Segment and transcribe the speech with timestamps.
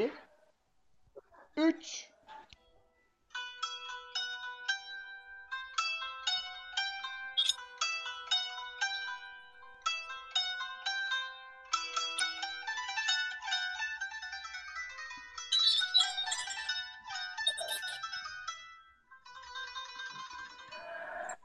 [0.00, 0.10] 2
[1.56, 2.10] 3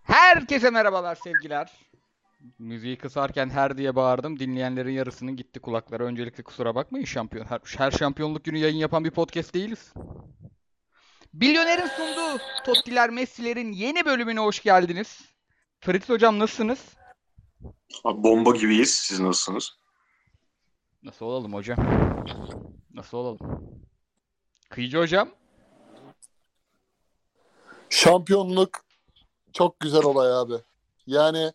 [0.03, 1.71] Herkese merhabalar sevgiler.
[2.59, 4.39] Müziği kısarken her diye bağırdım.
[4.39, 6.03] Dinleyenlerin yarısının gitti kulaklara.
[6.03, 7.45] Öncelikle kusura bakmayın şampiyon.
[7.45, 9.93] Her, her şampiyonluk günü yayın yapan bir podcast değiliz.
[11.33, 15.21] Milyonerin sunduğu Tottiler Messi'lerin yeni bölümüne hoş geldiniz.
[15.79, 16.95] Fritz hocam nasılsınız?
[18.03, 18.93] Abi bomba gibiyiz.
[18.93, 19.71] Siz nasılsınız?
[21.03, 21.77] Nasıl olalım hocam?
[22.93, 23.39] Nasıl olalım?
[24.69, 25.29] Kıyıcı hocam?
[27.89, 28.85] Şampiyonluk
[29.53, 30.63] çok güzel olay abi.
[31.07, 31.51] Yani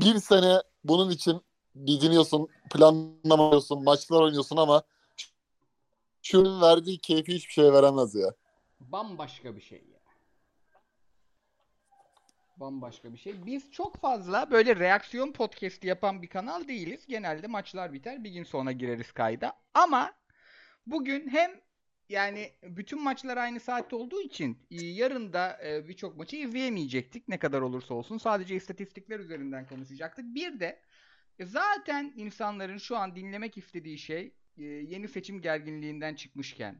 [0.00, 1.40] bir sene bunun için
[1.86, 4.82] didiniyorsun, planlamıyorsun, maçlar oynuyorsun ama
[6.22, 8.34] şunun verdiği keyfi hiçbir şey veremez ya.
[8.80, 9.98] Bambaşka bir şey ya.
[12.56, 13.46] Bambaşka bir şey.
[13.46, 17.06] Biz çok fazla böyle reaksiyon podcast'i yapan bir kanal değiliz.
[17.06, 19.52] Genelde maçlar biter, bir gün sonra gireriz kayda.
[19.74, 20.12] Ama
[20.86, 21.50] bugün hem
[22.08, 27.38] yani bütün maçlar aynı saatte olduğu için e, yarın da e, birçok maçı izleyemeyecektik ne
[27.38, 28.18] kadar olursa olsun.
[28.18, 30.24] Sadece istatistikler üzerinden konuşacaktık.
[30.34, 30.80] Bir de
[31.38, 36.76] e, zaten insanların şu an dinlemek istediği şey yeni seçim gerginliğinden çıkmışken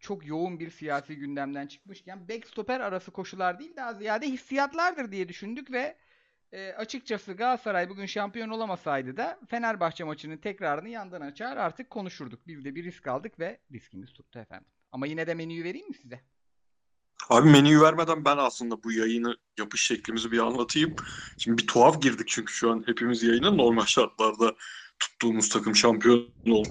[0.00, 5.72] çok yoğun bir siyasi gündemden çıkmışken backstopper arası koşular değil daha ziyade hissiyatlardır diye düşündük
[5.72, 5.96] ve
[6.52, 12.46] e, açıkçası Galatasaray bugün şampiyon olamasaydı da Fenerbahçe maçının tekrarını yandan açar artık konuşurduk.
[12.46, 14.66] Biz de bir risk aldık ve riskimiz tuttu efendim.
[14.92, 16.20] Ama yine de menüyü vereyim mi size?
[17.28, 20.96] Abi menüyü vermeden ben aslında bu yayını yapış şeklimizi bir anlatayım.
[21.38, 24.54] Şimdi bir tuhaf girdik çünkü şu an hepimiz yayına normal şartlarda
[24.98, 26.68] tuttuğumuz takım şampiyon oldu.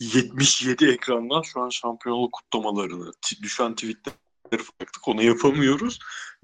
[0.00, 4.16] 77 ekrandan şu an şampiyonluk kutlamalarını, düşen tweetleri
[4.52, 5.98] baktık onu yapamıyoruz.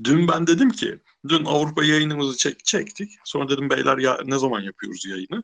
[0.04, 3.12] Dün ben dedim ki, dün Avrupa yayınımızı çek, çektik.
[3.24, 5.42] Sonra dedim beyler ya ne zaman yapıyoruz yayını?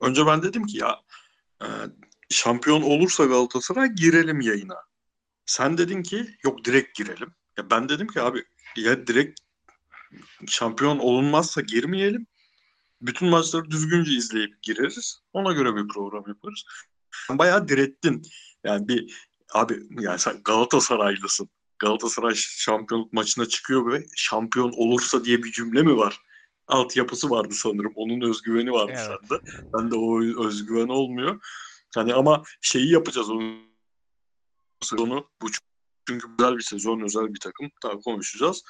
[0.00, 1.00] Önce ben dedim ki ya
[1.62, 1.66] e,
[2.30, 4.76] şampiyon olursa Galatasaray girelim yayına.
[5.46, 7.34] Sen dedin ki yok direkt girelim.
[7.58, 8.44] Ya ben dedim ki abi
[8.76, 9.40] ya direkt
[10.46, 12.26] şampiyon olunmazsa girmeyelim.
[13.02, 15.20] Bütün maçları düzgünce izleyip gireriz.
[15.32, 16.64] Ona göre bir program yaparız.
[17.28, 18.22] Sen bayağı direttin.
[18.64, 21.48] Yani bir abi yani sen Galatasaraylısın.
[21.78, 26.20] Galatasaray şampiyonluk maçına çıkıyor ve şampiyon olursa diye bir cümle mi var?
[26.66, 27.92] Altyapısı vardı sanırım.
[27.94, 29.06] Onun özgüveni vardı Evet.
[29.06, 29.42] sende.
[29.74, 31.40] Bende o özgüven olmuyor.
[31.94, 33.58] Hani ama şeyi yapacağız onu
[34.82, 35.46] sezonu bu
[36.08, 37.70] çünkü güzel bir sezon, özel bir takım.
[37.82, 38.64] Daha konuşacağız.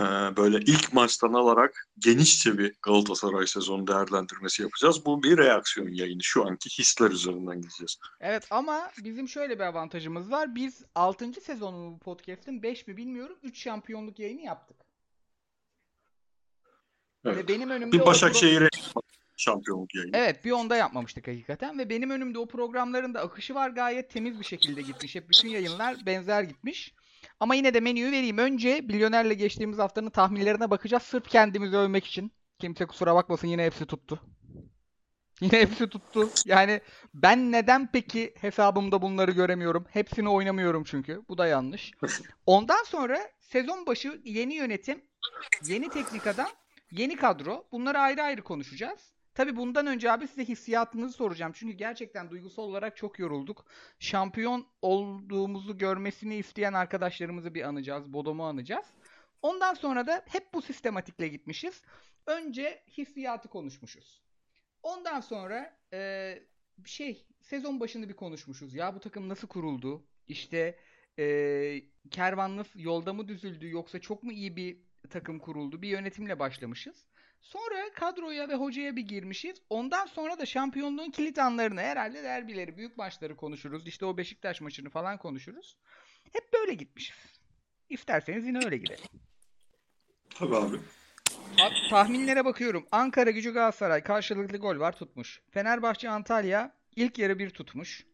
[0.00, 5.06] Ee, böyle ilk maçtan alarak genişçe bir Galatasaray sezonu değerlendirmesi yapacağız.
[5.06, 6.22] Bu bir reaksiyon yayını.
[6.22, 7.96] Şu anki hisler üzerinden gideceğiz.
[8.20, 10.54] Evet ama bizim şöyle bir avantajımız var.
[10.54, 11.32] Biz 6.
[11.40, 14.76] sezonu bu podcast'in 5 mi bilmiyorum 3 şampiyonluk yayını yaptık.
[17.24, 17.48] Ve Evet.
[17.48, 18.68] benim önümde Bir o pro- Başakşehir'e
[19.36, 20.16] şampiyonluk yayını.
[20.16, 24.38] Evet bir onda yapmamıştık hakikaten ve benim önümde o programların da akışı var gayet temiz
[24.40, 25.14] bir şekilde gitmiş.
[25.14, 26.94] Hep bütün yayınlar benzer gitmiş.
[27.40, 28.38] Ama yine de menüyü vereyim.
[28.38, 32.32] Önce Milyoner'le geçtiğimiz haftanın tahminlerine bakacağız sırf kendimizi övmek için.
[32.58, 34.20] Kimse kusura bakmasın yine hepsi tuttu.
[35.40, 36.30] Yine hepsi tuttu.
[36.46, 36.80] Yani
[37.14, 39.86] ben neden peki hesabımda bunları göremiyorum?
[39.90, 41.22] Hepsini oynamıyorum çünkü.
[41.28, 41.92] Bu da yanlış.
[42.46, 45.04] Ondan sonra sezon başı yeni yönetim,
[45.66, 46.48] yeni teknik adam,
[46.90, 47.68] yeni kadro.
[47.72, 49.14] Bunları ayrı ayrı konuşacağız.
[49.40, 51.52] Tabii bundan önce abi size hissiyatınızı soracağım.
[51.54, 53.64] Çünkü gerçekten duygusal olarak çok yorulduk.
[53.98, 58.12] Şampiyon olduğumuzu görmesini isteyen arkadaşlarımızı bir anacağız.
[58.12, 58.86] Bodom'u anacağız.
[59.42, 61.82] Ondan sonra da hep bu sistematikle gitmişiz.
[62.26, 64.22] Önce hissiyatı konuşmuşuz.
[64.82, 66.46] Ondan sonra eee,
[66.84, 68.74] şey sezon başında bir konuşmuşuz.
[68.74, 70.06] Ya bu takım nasıl kuruldu?
[70.28, 70.78] İşte
[71.18, 74.76] eee kervanlı yolda mı düzüldü yoksa çok mu iyi bir
[75.10, 75.82] takım kuruldu?
[75.82, 77.09] Bir yönetimle başlamışız.
[77.40, 79.56] Sonra kadroya ve hocaya bir girmişiz.
[79.70, 83.86] Ondan sonra da şampiyonluğun kilit anlarını herhalde derbileri, büyük maçları konuşuruz.
[83.86, 85.76] İşte o Beşiktaş maçını falan konuşuruz.
[86.32, 87.16] Hep böyle gitmişiz.
[87.88, 89.04] İsterseniz yine öyle gidelim.
[90.34, 90.76] Tabii abi.
[91.58, 92.86] Ta- tahminlere bakıyorum.
[92.92, 95.42] Ankara Gücü Galatasaray karşılıklı gol var tutmuş.
[95.50, 98.06] Fenerbahçe Antalya ilk yarı bir tutmuş.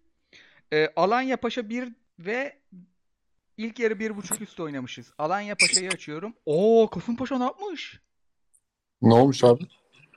[0.73, 2.59] Ee, Alanya Paşa 1 ve
[3.57, 5.13] ilk yarı bir buçuk üst oynamışız.
[5.19, 6.35] Alanya Paşa'yı açıyorum.
[6.47, 8.01] Oo Kasımpaşa ne yapmış?
[9.03, 9.63] Ne olmuş abi?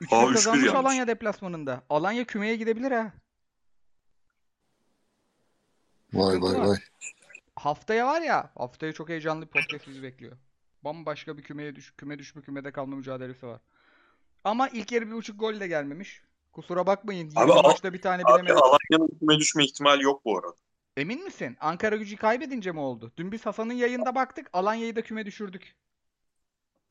[0.00, 0.80] 3'te Aa, 3-1 kazanmış yanlış.
[0.80, 1.82] Alanya deplasmanında.
[1.90, 3.12] Alanya kümeye gidebilir ha.
[6.12, 6.66] Vay Sıkıntı vay var.
[6.68, 6.76] vay.
[7.56, 10.36] Haftaya var ya, haftaya çok heyecanlı bir podcast bizi bekliyor.
[10.84, 13.60] Bambaşka bir kümeye düş, küme düşme kümede kalma mücadelesi var.
[14.44, 16.22] Ama ilk yarı bir buçuk gol de gelmemiş.
[16.52, 17.26] Kusura bakmayın.
[17.30, 18.56] 20 Abi, maçta bir tane Abi bilemedim.
[18.64, 20.54] Alanya'nın küme düşme ihtimali yok bu arada.
[20.96, 21.56] Emin misin?
[21.60, 23.12] Ankara gücü kaybedince mi oldu?
[23.16, 24.50] Dün biz Hasan'ın yayında baktık.
[24.52, 25.74] Alanya'yı da küme düşürdük.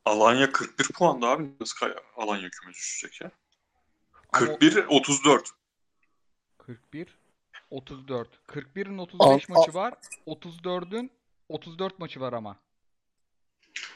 [0.05, 1.49] Alanya 41 puanda abi.
[1.59, 3.31] Nasıl kay- Alanya küme düşecek ya?
[4.33, 5.49] Ama 41 34.
[6.57, 7.17] 41
[7.69, 8.39] 34.
[8.47, 9.93] 41'in 35 Al- maçı var.
[10.27, 11.11] 34'ün
[11.49, 12.59] 34 maçı var ama.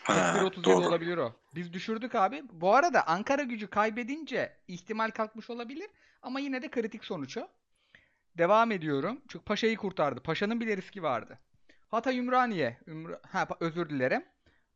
[0.04, 0.88] 41 He, 37 doğru.
[0.88, 1.34] olabilir o.
[1.56, 2.44] Biz düşürdük abi.
[2.52, 5.90] Bu arada Ankara gücü kaybedince ihtimal kalkmış olabilir
[6.22, 7.48] ama yine de kritik sonuç o.
[8.38, 9.22] Devam ediyorum.
[9.28, 10.20] Çünkü Paşa'yı kurtardı.
[10.24, 11.40] Paşa'nın bile riski vardı.
[11.92, 12.78] Hatay Ümraniye.
[12.88, 14.26] Ümra- ha, pa- özür dilerim.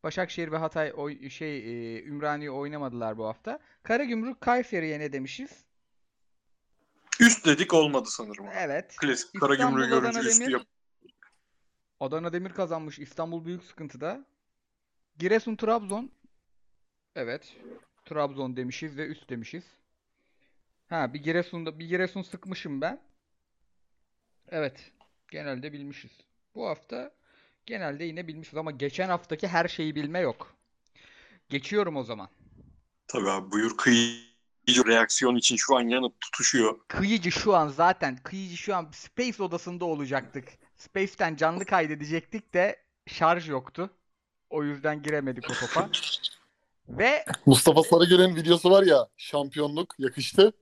[0.04, 3.60] Başakşehir ve Hatay oy- şey e, Ümraniye oynamadılar bu hafta.
[3.84, 5.66] Karagümrük Kayseri'ye ne demişiz?
[7.20, 8.46] Üst dedik olmadı sanırım.
[8.54, 8.96] Evet.
[9.02, 10.54] Klasik Karagümrük'ü görünce Adana üstü Demir.
[10.54, 10.62] yap.
[12.00, 13.00] Adana Demir kazanmış.
[13.00, 14.26] İstanbul büyük sıkıntıda.
[15.18, 16.12] Giresun Trabzon.
[17.16, 17.56] Evet.
[18.06, 19.64] Trabzon demişiz ve üst demişiz.
[20.90, 23.02] Ha bir Giresun'da bir Giresun sıkmışım ben.
[24.50, 24.92] Evet.
[25.32, 26.12] Genelde bilmişiz.
[26.56, 27.12] Bu hafta
[27.68, 30.56] genelde yine bilmişiz ama geçen haftaki her şeyi bilme yok.
[31.50, 32.30] Geçiyorum o zaman.
[33.08, 36.80] Tabii abi buyur kıyıcı reaksiyon için şu an yanıp tutuşuyor.
[36.88, 40.48] Kıyıcı şu an zaten kıyıcı şu an Space odasında olacaktık.
[40.76, 43.90] Space'ten canlı kaydedecektik de şarj yoktu.
[44.50, 45.90] O yüzden giremedik o topa.
[46.90, 50.54] Ve Mustafa Sarıgül'ün videosu var ya şampiyonluk yakıştı.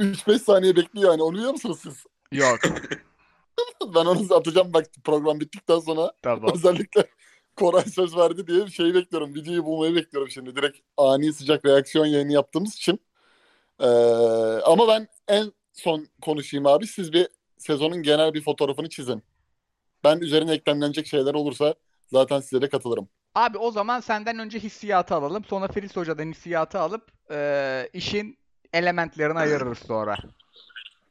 [0.00, 2.04] 3-5 saniye bekliyor yani onu biliyor musunuz siz?
[2.32, 2.60] yok.
[3.94, 6.50] Ben onu atacağım bak program bittikten sonra Tamam.
[6.54, 7.06] özellikle
[7.56, 9.34] Koray söz verdi diye şeyi bekliyorum.
[9.34, 10.56] Videoyu bulmayı bekliyorum şimdi.
[10.56, 13.00] Direkt ani sıcak reaksiyon yayını yaptığımız için.
[13.80, 13.86] Ee,
[14.64, 16.86] ama ben en son konuşayım abi.
[16.86, 17.28] Siz bir
[17.58, 19.22] sezonun genel bir fotoğrafını çizin.
[20.04, 21.74] Ben üzerine eklemlenecek şeyler olursa
[22.06, 23.08] zaten size de katılırım.
[23.34, 25.44] Abi o zaman senden önce hissiyatı alalım.
[25.44, 28.38] Sonra Filiz Hoca'dan hissiyatı alıp eee, işin
[28.72, 30.16] elementlerini ayırırız sonra.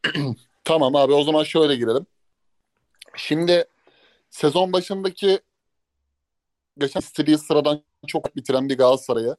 [0.63, 2.05] Tamam abi o zaman şöyle girelim.
[3.17, 3.65] Şimdi
[4.29, 5.39] sezon başındaki
[6.77, 9.35] geçen stili sıradan çok bitiren bir Galatasaray'a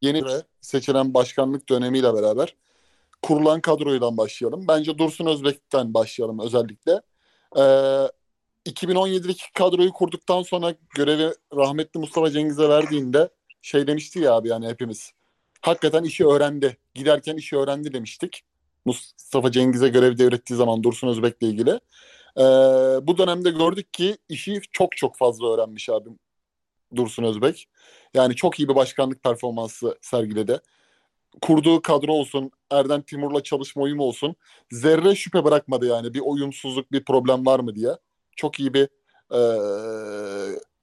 [0.00, 0.22] yeni
[0.60, 2.56] seçilen başkanlık dönemiyle beraber
[3.22, 4.68] kurulan kadroyla başlayalım.
[4.68, 7.02] Bence Dursun Özbek'ten başlayalım özellikle.
[7.56, 7.60] Ee,
[8.66, 13.28] 2017'deki kadroyu kurduktan sonra görevi rahmetli Mustafa Cengiz'e verdiğinde
[13.62, 15.12] şey demişti ya abi yani hepimiz.
[15.60, 16.76] Hakikaten işi öğrendi.
[16.94, 18.42] Giderken işi öğrendi demiştik.
[18.84, 21.80] Mustafa Cengiz'e görev devrettiği zaman Dursun Özbek'le ilgili.
[22.36, 22.42] Ee,
[23.02, 26.18] bu dönemde gördük ki işi çok çok fazla öğrenmiş abim
[26.96, 27.68] Dursun Özbek.
[28.14, 30.60] Yani çok iyi bir başkanlık performansı sergiledi.
[31.42, 34.36] Kurduğu kadro olsun, Erdem Timur'la çalışma uyumu olsun.
[34.70, 37.90] Zerre şüphe bırakmadı yani bir uyumsuzluk, bir problem var mı diye.
[38.36, 38.88] Çok iyi bir
[39.32, 39.40] e,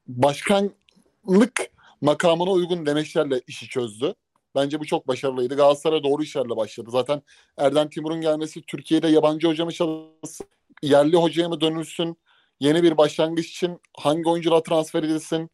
[0.07, 1.71] başkanlık
[2.01, 4.15] makamına uygun demeçlerle işi çözdü.
[4.55, 5.55] Bence bu çok başarılıydı.
[5.55, 6.89] Galatasaray doğru işlerle başladı.
[6.91, 7.21] Zaten
[7.57, 10.47] Erdem Timur'un gelmesi Türkiye'de yabancı hoca mı çalışsın,
[10.81, 12.17] yerli hocaya mı dönülsün,
[12.59, 15.49] yeni bir başlangıç için hangi oyuncular transfer edilsin,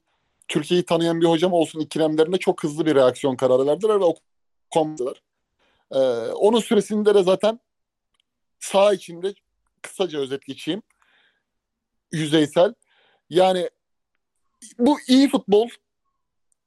[0.47, 4.05] Türkiye'yi tanıyan bir hocam olsun ikilemlerinde çok hızlı bir reaksiyon kararı verdiler ve
[4.69, 5.21] okumadılar.
[5.91, 5.97] Ee,
[6.31, 7.59] onun süresinde de zaten
[8.59, 9.33] sağ içinde
[9.81, 10.81] kısaca özet geçeyim.
[12.11, 12.73] Yüzeysel.
[13.29, 13.69] Yani
[14.79, 15.69] bu iyi futbol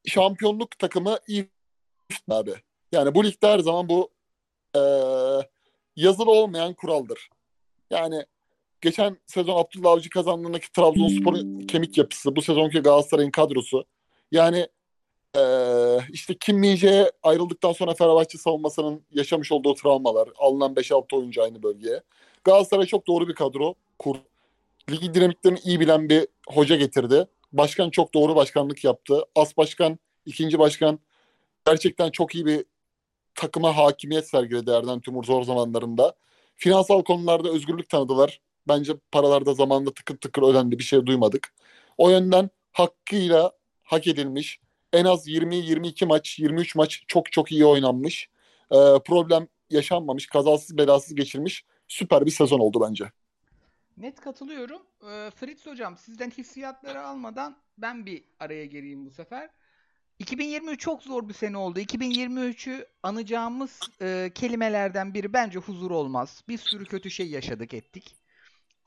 [0.07, 1.51] şampiyonluk takımı iyi
[2.13, 2.55] futbol abi.
[2.93, 4.11] Yani bu ligde her zaman bu
[4.77, 4.81] e,
[5.97, 7.29] yazılı olmayan kuraldır.
[7.91, 8.27] Yani
[8.87, 13.85] geçen sezon Abdullah Avcı kazandığındaki Trabzonspor'un kemik yapısı, bu sezonki Galatasaray'ın kadrosu.
[14.33, 14.69] Yani
[15.37, 15.43] e,
[16.13, 22.03] işte Kim Min-jae'ye ayrıldıktan sonra Fenerbahçe savunmasının yaşamış olduğu travmalar, alınan 5-6 oyuncu aynı bölgeye.
[22.45, 24.17] Galatasaray çok doğru bir kadro kur.
[24.91, 27.27] Ligi dinamiklerini iyi bilen bir hoca getirdi.
[27.53, 29.23] Başkan çok doğru başkanlık yaptı.
[29.35, 30.99] As başkan, ikinci başkan
[31.67, 32.65] gerçekten çok iyi bir
[33.35, 36.15] takıma hakimiyet sergiledi Erdem Timur zor zamanlarında.
[36.57, 38.41] Finansal konularda özgürlük tanıdılar.
[38.69, 41.55] Bence paralarda zamanında tıkır tıkır ödendi bir şey duymadık.
[41.99, 44.61] O yönden hakkıyla hak edilmiş.
[44.93, 48.29] En az 20-22 maç, 23 maç çok çok iyi oynanmış.
[48.71, 51.65] Ee, problem yaşanmamış, kazasız belasız geçirmiş.
[51.89, 53.05] Süper bir sezon oldu bence.
[53.97, 54.83] Net katılıyorum.
[55.03, 59.51] Ee, Fritz hocam sizden hissiyatları almadan ben bir araya gireyim bu sefer.
[60.19, 61.81] 2023 çok zor bir sene oldu.
[61.81, 66.43] 2023'ü anacağımız e, kelimelerden biri bence huzur olmaz.
[66.49, 68.17] Bir sürü kötü şey yaşadık ettik.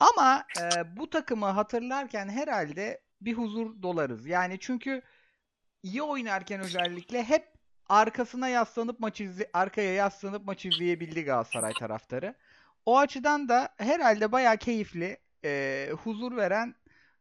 [0.00, 4.26] Ama e, bu takımı hatırlarken herhalde bir huzur dolarız.
[4.26, 5.02] Yani çünkü
[5.82, 7.48] iyi oynarken özellikle hep
[7.88, 12.34] arkasına yaslanıp maç izle arkaya yaslanıp maç izleyebildi Galatasaray taraftarı.
[12.86, 16.74] O açıdan da herhalde bayağı keyifli, e, huzur veren,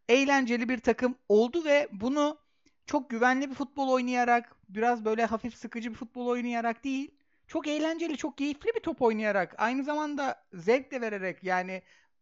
[0.10, 2.38] eğlenceli bir takım oldu ve bunu
[2.86, 7.12] çok güvenli bir futbol oynayarak, biraz böyle hafif sıkıcı bir futbol oynayarak değil,
[7.48, 11.82] çok eğlenceli, çok keyifli bir top oynayarak, aynı zamanda zevk de vererek yani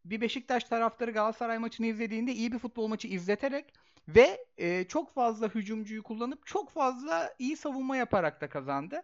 [0.09, 3.73] bir Beşiktaş taraftarı Galatasaray maçını izlediğinde iyi bir futbol maçı izleterek
[4.07, 9.01] ve e, çok fazla hücumcuyu kullanıp çok fazla iyi savunma yaparak da kazandı.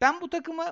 [0.00, 0.64] Ben bu takımı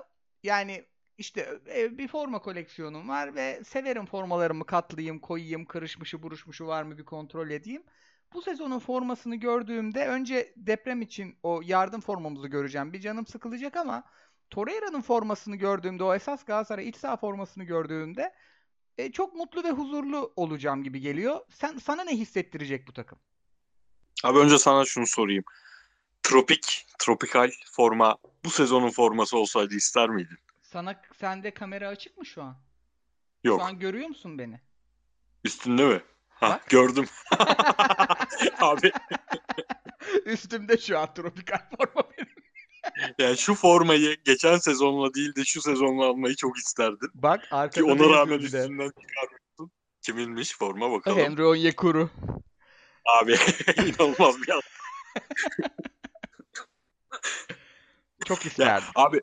[0.43, 0.85] yani
[1.19, 6.99] işte e, bir forma koleksiyonum var ve severim formalarımı katlayayım, koyayım, kırışmışı, buruşmuşu var mı
[6.99, 7.83] bir kontrol edeyim.
[8.35, 12.93] Bu sezonun formasını gördüğümde önce deprem için o yardım formamızı göreceğim.
[12.93, 14.05] Bir canım sıkılacak ama
[14.51, 18.35] Torreira'nın formasını gördüğümde, o esas Galatasaray iç saha formasını gördüğümde
[19.03, 21.41] e, çok mutlu ve huzurlu olacağım gibi geliyor.
[21.51, 23.19] Sen sana ne hissettirecek bu takım?
[24.25, 25.45] Abi önce sana şunu sorayım.
[26.23, 30.39] Tropik, tropikal forma bu sezonun forması olsaydı ister miydin?
[30.63, 32.57] Sana sende kamera açık mı şu an?
[33.45, 33.61] Yok.
[33.61, 34.61] Şu an görüyor musun beni?
[35.45, 36.03] Üstünde mi?
[36.29, 36.71] Ha, Bak.
[36.71, 37.07] gördüm.
[38.61, 38.93] Abi
[40.25, 42.42] Üstümde şu an tropikal forma benim.
[43.19, 47.11] Yani şu formayı geçen sezonla değil de şu sezonla almayı çok isterdim.
[47.15, 48.59] Bak Ki arkada ona da rağmen yazıyor bir de.
[48.59, 49.71] üstünden çıkarmışsın.
[50.03, 51.19] Kiminmiş forma bakalım.
[51.19, 52.11] Emre Onyekuru.
[53.21, 53.33] Abi
[53.77, 54.61] inanılmaz bir adam.
[58.25, 58.89] Çok isterdim.
[58.95, 59.21] abi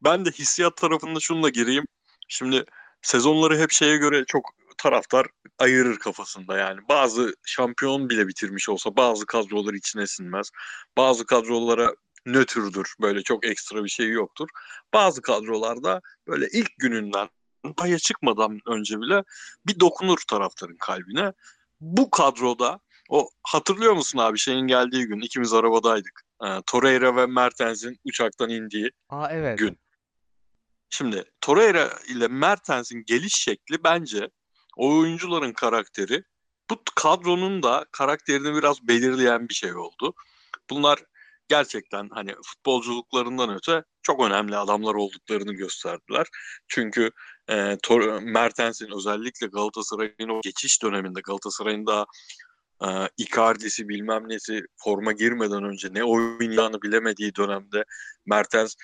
[0.00, 1.84] ben de hissiyat tarafında şununla gireyim.
[2.28, 2.64] Şimdi
[3.02, 5.26] sezonları hep şeye göre çok taraftar
[5.58, 6.80] ayırır kafasında yani.
[6.88, 10.50] Bazı şampiyon bile bitirmiş olsa bazı kadrolar içine sinmez.
[10.96, 11.94] Bazı kadrolara
[12.26, 12.94] nötrdür.
[13.00, 14.48] Böyle çok ekstra bir şey yoktur.
[14.94, 17.28] Bazı kadrolarda böyle ilk gününden
[17.76, 19.24] paya çıkmadan önce bile
[19.66, 21.32] bir dokunur taraftarın kalbine.
[21.80, 26.22] Bu kadroda o hatırlıyor musun abi şeyin geldiği gün ikimiz arabadaydık.
[26.44, 29.58] Ee, Torreira ve Mertens'in uçaktan indiği Aa evet.
[29.58, 29.78] gün.
[30.90, 34.30] Şimdi Torreira ile Mertens'in geliş şekli bence
[34.76, 36.24] o oyuncuların karakteri
[36.70, 40.14] bu kadronun da karakterini biraz belirleyen bir şey oldu.
[40.70, 40.98] Bunlar
[41.52, 46.26] gerçekten hani futbolculuklarından öte çok önemli adamlar olduklarını gösterdiler.
[46.68, 47.10] Çünkü
[47.48, 52.06] e, Tor- Mertens'in özellikle Galatasaray'ın o geçiş döneminde Galatasaray'ın daha
[52.84, 57.84] e, Icardi'si bilmem nesi forma girmeden önce ne oynayacağını bilemediği dönemde
[58.26, 58.74] Mertens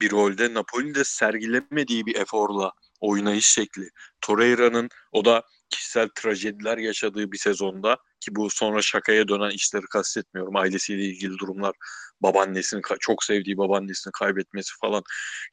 [0.00, 3.88] bir rolde Napoli'de sergilemediği bir eforla oynayış şekli.
[4.20, 10.56] Torreira'nın o da kişisel trajediler yaşadığı bir sezonda ki bu sonra şakaya dönen işleri kastetmiyorum.
[10.56, 11.74] Ailesiyle ilgili durumlar,
[12.20, 15.02] babaannesini çok sevdiği babaannesini kaybetmesi falan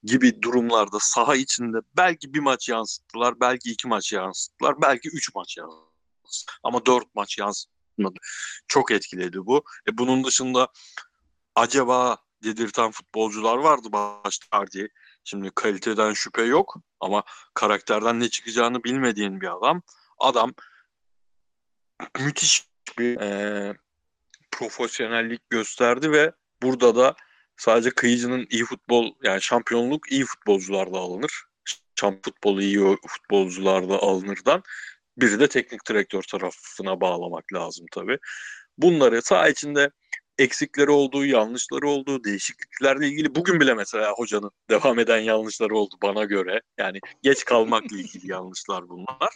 [0.04, 5.58] gibi durumlarda saha içinde belki bir maç yansıttılar, belki iki maç yansıttılar, belki üç maç
[5.58, 5.92] yansıttılar.
[6.64, 8.20] Ama dört maç yansıtmadı.
[8.68, 9.64] Çok etkiledi bu.
[9.88, 10.68] E bunun dışında
[11.56, 14.88] acaba dedirten futbolcular vardı başta diye.
[15.24, 17.24] Şimdi kaliteden şüphe yok ama
[17.54, 19.82] karakterden ne çıkacağını bilmediğin bir adam.
[20.20, 20.54] Adam
[22.20, 22.66] müthiş
[23.00, 23.74] bir e,
[24.52, 26.32] profesyonellik gösterdi ve
[26.62, 27.16] burada da
[27.58, 31.44] sadece kıyıcının iyi futbol yani şampiyonluk iyi futbolcularda alınır.
[31.96, 34.64] Şamp futbolu iyi futbolcularda alınırdan
[35.18, 38.18] biri de teknik direktör tarafına bağlamak lazım tabii.
[38.78, 39.92] Bunları sağ içinde
[40.38, 46.24] eksikleri olduğu, yanlışları olduğu, değişikliklerle ilgili bugün bile mesela hocanın devam eden yanlışları oldu bana
[46.24, 46.62] göre.
[46.78, 49.36] Yani geç kalmakla ilgili yanlışlar bunlar.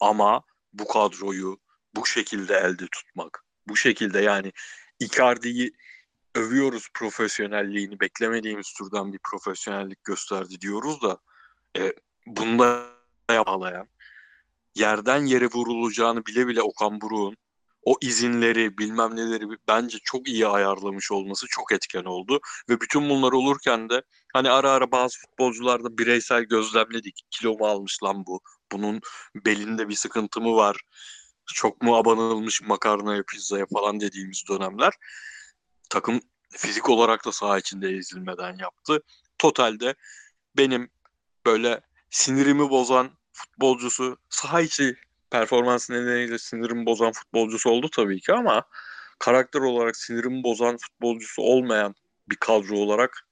[0.00, 0.42] Ama
[0.72, 1.58] bu kadroyu
[1.96, 4.52] bu şekilde elde tutmak, bu şekilde yani
[5.00, 5.72] Icardi'yi
[6.34, 11.18] övüyoruz profesyonelliğini, beklemediğimiz türden bir profesyonellik gösterdi diyoruz da
[11.78, 11.92] e,
[12.26, 12.86] bunda
[13.30, 13.88] yapalayan,
[14.74, 17.36] yerden yere vurulacağını bile bile Okan Buruk'un
[17.84, 22.40] o izinleri bilmem neleri bence çok iyi ayarlamış olması çok etken oldu.
[22.68, 27.22] Ve bütün bunlar olurken de hani ara ara bazı futbolcularda bireysel gözlemledik.
[27.30, 28.40] Kilo mu almış lan bu?
[28.72, 29.00] Bunun
[29.46, 30.80] belinde bir sıkıntı mı var?
[31.46, 34.92] Çok mu abanılmış makarnaya, pizzaya falan dediğimiz dönemler.
[35.90, 36.20] Takım
[36.50, 39.02] fizik olarak da saha içinde ezilmeden yaptı.
[39.38, 39.94] Totalde
[40.56, 40.90] benim
[41.46, 44.96] böyle sinirimi bozan futbolcusu saha içi
[45.30, 48.64] performans nedeniyle sinirimi bozan futbolcusu oldu tabii ki ama
[49.18, 51.94] karakter olarak sinirimi bozan futbolcusu olmayan
[52.28, 53.26] bir kadro olarak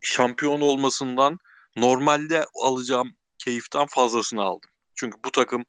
[0.00, 1.38] şampiyon olmasından
[1.76, 4.70] normalde alacağım keyiften fazlasını aldım.
[4.94, 5.64] Çünkü bu takım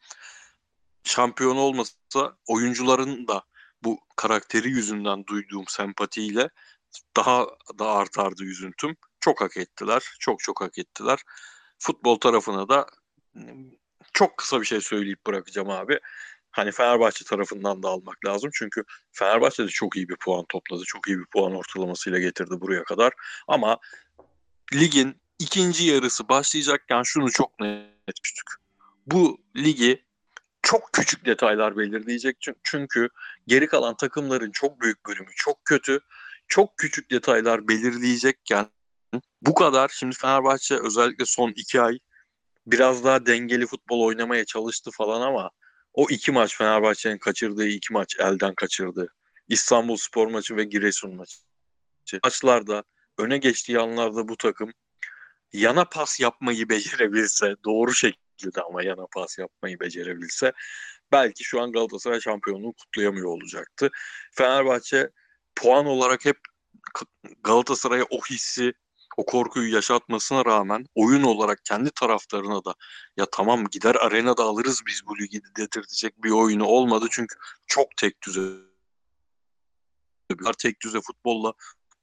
[1.04, 3.44] şampiyon olmasa oyuncuların da
[3.84, 6.50] bu karakteri yüzünden duyduğum sempatiyle
[7.18, 7.48] daha
[7.80, 8.96] da artardı üzüntüm.
[9.20, 10.04] Çok hak ettiler.
[10.20, 11.20] Çok çok hak ettiler.
[11.80, 12.88] Futbol tarafına da
[14.14, 16.00] çok kısa bir şey söyleyip bırakacağım abi.
[16.52, 18.50] Hani Fenerbahçe tarafından da almak lazım.
[18.54, 20.84] Çünkü Fenerbahçe de çok iyi bir puan topladı.
[20.86, 23.14] Çok iyi bir puan ortalamasıyla getirdi buraya kadar.
[23.48, 23.80] Ama
[24.74, 28.48] ligin ikinci yarısı başlayacakken şunu çok net düştük.
[29.06, 30.06] Bu ligi
[30.62, 32.38] çok küçük detaylar belirleyecek.
[32.64, 33.10] Çünkü
[33.48, 36.00] geri kalan takımların çok büyük bölümü çok kötü.
[36.48, 38.68] Çok küçük detaylar belirleyecekken
[39.42, 42.00] bu kadar şimdi Fenerbahçe özellikle son iki ay
[42.68, 45.50] biraz daha dengeli futbol oynamaya çalıştı falan ama
[45.94, 49.08] o iki maç Fenerbahçe'nin kaçırdığı iki maç elden kaçırdı.
[49.48, 51.38] İstanbul Spor maçı ve Giresun maçı.
[52.24, 52.84] Maçlarda
[53.18, 54.74] öne geçtiği anlarda bu takım
[55.54, 58.21] yana pas yapmayı becerebilse doğru şekilde
[58.68, 60.54] ama yana pas yapmayı becerebilse
[61.12, 63.90] belki şu an Galatasaray şampiyonluğu kutlayamıyor olacaktı.
[64.32, 65.10] Fenerbahçe
[65.56, 66.38] puan olarak hep
[67.44, 68.74] Galatasaray'a o hissi
[69.18, 72.76] o korkuyu yaşatmasına rağmen oyun olarak kendi taraftarına da
[73.18, 77.36] ya tamam gider arenada alırız biz bu ligi dedirtecek bir oyunu olmadı çünkü
[77.68, 78.42] çok tek düze
[80.58, 81.54] tek düze futbolla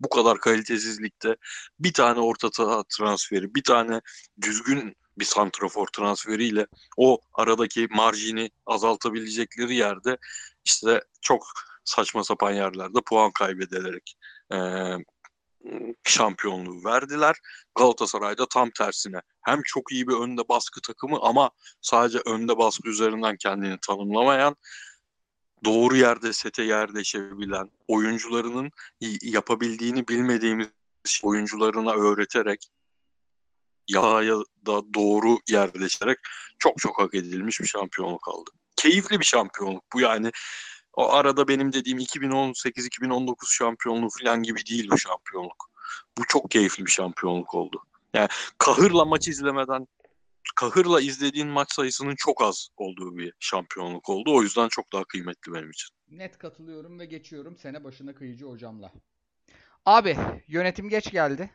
[0.01, 1.37] bu kadar kalitesizlikte
[1.81, 2.51] bir tane orta
[2.89, 4.01] transferi, bir tane
[4.41, 10.19] düzgün bir santrafor transferiyle o aradaki marjini azaltabilecekleri yerde
[10.65, 11.47] işte çok
[11.85, 14.17] saçma sapan yerlerde puan kaybederek
[14.53, 14.59] e,
[16.05, 17.37] şampiyonluğu verdiler.
[17.75, 23.37] Galatasaray'da tam tersine hem çok iyi bir önde baskı takımı ama sadece önde baskı üzerinden
[23.37, 24.57] kendini tanımlamayan
[25.65, 28.71] doğru yerde sete yerleşebilen oyuncularının
[29.23, 30.69] yapabildiğini bilmediğimiz
[31.23, 32.69] oyuncularına öğreterek
[33.89, 36.19] yahaya da doğru yerleşerek
[36.59, 38.51] çok çok hak edilmiş bir şampiyonluk aldı.
[38.77, 40.31] Keyifli bir şampiyonluk bu yani.
[40.93, 45.71] O arada benim dediğim 2018-2019 şampiyonluğu falan gibi değil bu şampiyonluk.
[46.19, 47.83] Bu çok keyifli bir şampiyonluk oldu.
[48.15, 48.29] Yani
[48.59, 49.87] kahırla maç izlemeden
[50.57, 54.35] kahırla izlediğin maç sayısının çok az olduğu bir şampiyonluk oldu.
[54.35, 55.89] O yüzden çok daha kıymetli benim için.
[56.09, 58.93] Net katılıyorum ve geçiyorum sene başına kıyıcı hocamla.
[59.87, 60.17] Abi
[60.49, 61.51] yönetim geç geldi.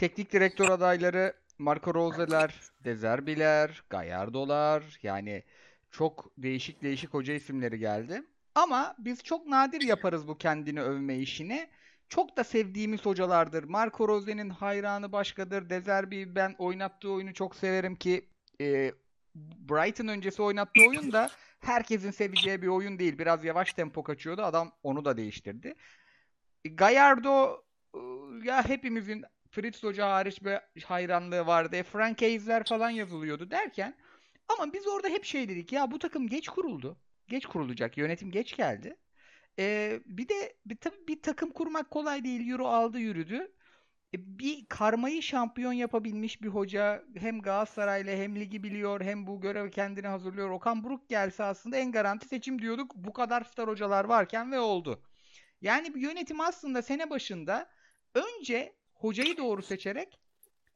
[0.00, 2.54] Teknik direktör adayları Marco Rose'ler,
[2.84, 5.42] Dezerbiler, Gallardo'lar yani
[5.90, 8.22] çok değişik değişik hoca isimleri geldi.
[8.54, 11.68] Ama biz çok nadir yaparız bu kendini övme işini.
[12.08, 13.64] Çok da sevdiğimiz hocalardır.
[13.64, 15.70] Marco Rose'nin hayranı başkadır.
[15.70, 18.28] Dezerbi ben oynattığı oyunu çok severim ki
[18.60, 18.92] e,
[19.34, 21.30] Brighton öncesi oynattığı oyun da
[21.60, 23.18] herkesin seveceği bir oyun değil.
[23.18, 24.42] Biraz yavaş tempo kaçıyordu.
[24.42, 25.74] Adam onu da değiştirdi.
[26.64, 28.00] Gallardo e,
[28.44, 31.76] ya hepimizin Fritz Hoca hariç bir hayranlığı vardı.
[31.76, 33.96] E, Frank Hayes'ler falan yazılıyordu derken
[34.48, 36.96] ama biz orada hep şey dedik ya bu takım geç kuruldu.
[37.28, 37.98] Geç kurulacak.
[37.98, 38.96] Yönetim geç geldi.
[39.58, 42.50] Ee, bir de bir, tabii bir takım kurmak kolay değil.
[42.50, 43.52] Euro aldı yürüdü.
[44.14, 49.70] E, bir karmayı şampiyon yapabilmiş bir hoca hem Galatasaray'la hem ligi biliyor hem bu görev
[49.70, 50.50] kendini hazırlıyor.
[50.50, 52.94] Okan Buruk gelse aslında en garanti seçim diyorduk.
[52.96, 55.02] Bu kadar star hocalar varken ve oldu.
[55.60, 57.70] Yani bir yönetim aslında sene başında
[58.14, 60.18] önce hocayı doğru seçerek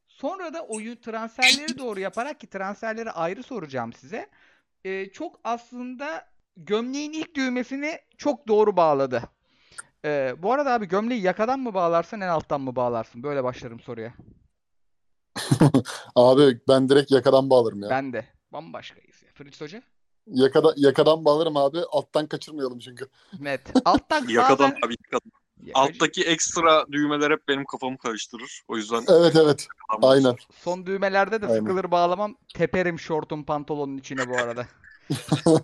[0.09, 4.31] sonra da oyun transferleri doğru yaparak ki transferleri ayrı soracağım size.
[4.85, 9.23] E, çok aslında gömleğin ilk düğmesini çok doğru bağladı.
[10.05, 13.23] Ee, bu arada abi gömleği yakadan mı bağlarsın en alttan mı bağlarsın?
[13.23, 14.15] Böyle başlarım soruya.
[16.15, 17.91] abi ben direkt yakadan bağlarım ya.
[17.91, 18.27] Ben de.
[18.53, 19.29] Bambaşkayız ya.
[19.35, 19.83] Fritz Hoca?
[20.27, 21.79] Yakada, yakadan bağlarım abi.
[21.91, 23.09] Alttan kaçırmayalım çünkü.
[23.41, 23.61] Net.
[23.85, 24.87] Alttan Yakadan bazen...
[24.87, 25.44] abi yakadan.
[25.75, 28.63] Alttaki ekstra düğmeler hep benim kafamı karıştırır.
[28.69, 29.69] O yüzden Evet evet.
[30.03, 30.37] Aynen.
[30.57, 31.59] Son düğmelerde de Aynen.
[31.59, 32.37] sıkılır bağlamam.
[32.55, 34.67] Teperim şortun pantolonun içine bu arada.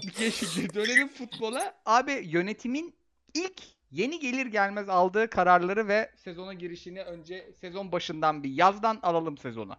[0.18, 1.74] Geçici dönelim futbola.
[1.86, 2.94] Abi yönetimin
[3.34, 9.38] ilk yeni gelir gelmez aldığı kararları ve sezona girişini önce sezon başından bir yazdan alalım
[9.38, 9.76] sezonu.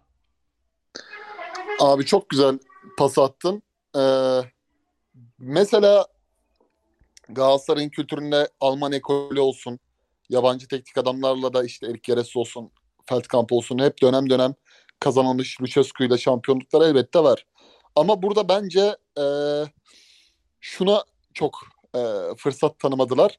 [1.80, 2.58] Abi çok güzel
[2.98, 3.62] pas attın.
[3.96, 4.40] Ee,
[5.38, 6.06] mesela
[7.34, 9.78] Galatasaray'ın kültüründe Alman ekolü olsun,
[10.28, 12.70] yabancı teknik adamlarla da işte Erik Yeres olsun,
[13.06, 14.54] Feldkamp olsun hep dönem dönem
[15.00, 17.46] kazanılmış Lucescu ile şampiyonluklar elbette var.
[17.96, 19.24] Ama burada bence e,
[20.60, 21.58] şuna çok
[21.94, 22.00] e,
[22.36, 23.38] fırsat tanımadılar.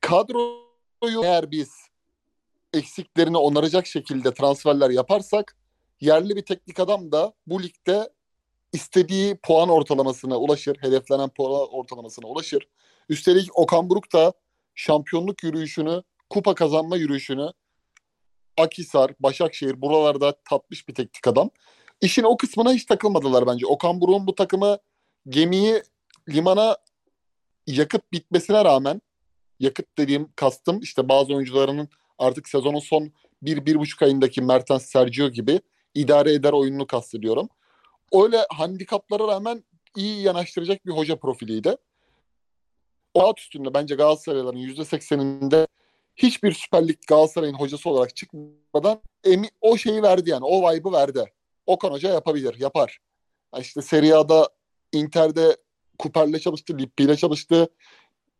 [0.00, 1.70] Kadroyu eğer biz
[2.72, 5.56] eksiklerini onaracak şekilde transferler yaparsak
[6.00, 8.10] yerli bir teknik adam da bu ligde
[8.76, 10.76] istediği puan ortalamasına ulaşır.
[10.80, 12.68] Hedeflenen puan ortalamasına ulaşır.
[13.08, 14.32] Üstelik Okan Buruk da
[14.74, 17.52] şampiyonluk yürüyüşünü, kupa kazanma yürüyüşünü
[18.56, 21.50] Akisar, Başakşehir buralarda tatmış bir teknik adam.
[22.00, 23.66] İşin o kısmına hiç takılmadılar bence.
[23.66, 24.78] Okan Buruk'un bu takımı
[25.28, 25.82] gemiyi
[26.28, 26.76] limana
[27.66, 29.00] yakıt bitmesine rağmen
[29.60, 33.12] yakıt dediğim kastım işte bazı oyuncularının artık sezonun son
[33.42, 35.60] bir, bir buçuk ayındaki Mertens, Sergio gibi
[35.94, 37.48] idare eder oyununu kastediyorum.
[38.12, 39.64] Öyle handikaplara rağmen
[39.96, 41.76] iyi yanaştıracak bir hoca profiliydi.
[43.14, 45.66] O alt üstünde bence Galatasarayların %80'inde
[46.16, 50.44] hiçbir Süper Lig Galatasaray'ın hocası olarak çıkmadan emi, o şeyi verdi yani.
[50.44, 51.32] O vibe'ı verdi.
[51.66, 52.98] Okan Hoca yapabilir, yapar.
[53.58, 54.48] İşte Serie A'da
[54.92, 55.56] Inter'de
[55.98, 57.68] Kuper'le çalıştı, Lippi'yle çalıştı.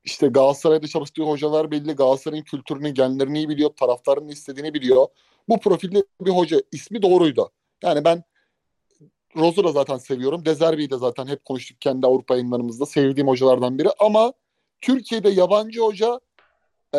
[0.04, 1.92] İşte Galatasaray'da çalıştığı hocalar belli.
[1.92, 3.70] Galatasaray'ın kültürünü, genlerini iyi biliyor.
[3.70, 5.06] Taraftarının istediğini biliyor.
[5.48, 6.62] Bu profilde bir hoca.
[6.72, 7.50] ismi doğruydu.
[7.82, 8.22] Yani ben
[9.36, 10.44] Rose'u da zaten seviyorum.
[10.44, 12.86] Dezerbi'yi de zaten hep konuştuk kendi Avrupa yayınlarımızda.
[12.86, 13.88] Sevdiğim hocalardan biri.
[13.98, 14.32] Ama
[14.80, 16.20] Türkiye'de yabancı hoca
[16.94, 16.98] e,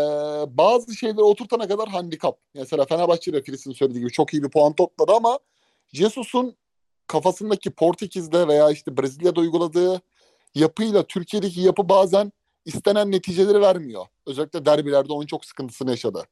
[0.58, 2.40] bazı şeyleri oturtana kadar handikap.
[2.54, 5.40] Mesela Fenerbahçe'de Filis'in söylediği gibi çok iyi bir puan topladı ama
[5.94, 6.56] Jesus'un
[7.08, 10.02] kafasındaki Portekiz'de veya işte Brezilya'da uyguladığı
[10.56, 12.32] yapıyla Türkiye'deki yapı bazen
[12.66, 14.06] istenen neticeleri vermiyor.
[14.26, 16.24] Özellikle derbilerde onun çok sıkıntısını yaşadı.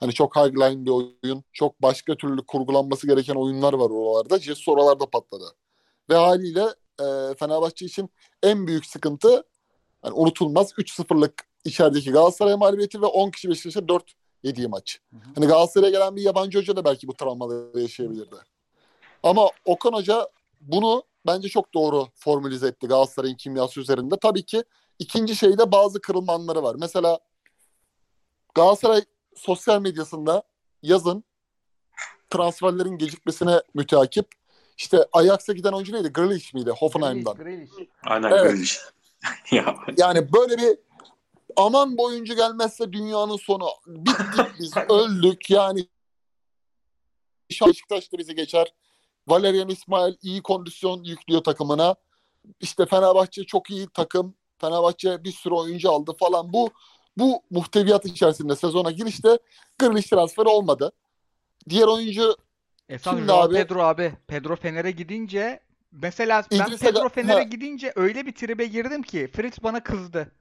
[0.00, 4.38] Hani çok highline bir oyun, çok başka türlü kurgulanması gereken oyunlar var oralarda.
[4.38, 5.44] Jesus oralarda patladı.
[6.10, 6.64] Ve haliyle
[7.00, 8.10] e, Fenerbahçe için
[8.42, 9.44] en büyük sıkıntı
[10.02, 15.00] hani unutulmaz 3-0'lık içerideki Galatasaray mağlubiyeti ve 10 kişi Beşiktaş'a 4 yediği maç.
[15.10, 15.30] Hı hı.
[15.34, 18.36] Hani Galatasaray'a gelen bir yabancı hoca da belki bu travmaları yaşayabilirdi.
[19.22, 20.28] Ama Okan Hoca
[20.60, 24.14] bunu bence çok doğru formülize etti Galatasaray'ın kimyası üzerinde.
[24.22, 24.64] Tabii ki
[24.98, 26.76] ikinci şeyde bazı kırılma anları var.
[26.78, 27.18] Mesela
[28.54, 29.04] Galatasaray
[29.38, 30.42] sosyal medyasında
[30.82, 31.24] yazın
[32.30, 34.26] transferlerin gecikmesine müteakip.
[34.76, 36.08] İşte Ajax'a giden oyuncu neydi?
[36.08, 36.70] Grealish miydi?
[36.70, 37.34] Hoffenheim'dan.
[37.34, 37.90] Grealish, Grealish.
[38.06, 38.42] Aynen Evet.
[38.42, 38.80] Grealish.
[39.50, 40.78] ya Yani böyle bir
[41.56, 43.68] aman bu oyuncu gelmezse dünyanın sonu.
[43.86, 45.88] Bittik biz öldük yani.
[47.66, 48.74] Beşiktaş da bizi geçer.
[49.28, 51.94] Valerian İsmail iyi kondisyon yüklüyor takımına.
[52.60, 54.34] İşte Fenerbahçe çok iyi takım.
[54.60, 56.52] Fenerbahçe bir sürü oyuncu aldı falan.
[56.52, 56.70] Bu
[57.18, 59.38] bu muhteviyat içerisinde sezona girişte
[59.78, 60.92] Grealish transferi olmadı.
[61.68, 62.36] Diğer oyuncu
[62.88, 63.54] Esas Kimdi abi?
[63.54, 64.12] Pedro abi.
[64.26, 65.60] Pedro Fener'e gidince
[65.92, 70.32] mesela ben İdris Pedro Aga- Fener'e gidince öyle bir tribe girdim ki Fritz bana kızdı.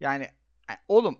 [0.00, 0.28] Yani
[0.68, 1.18] yani oğlum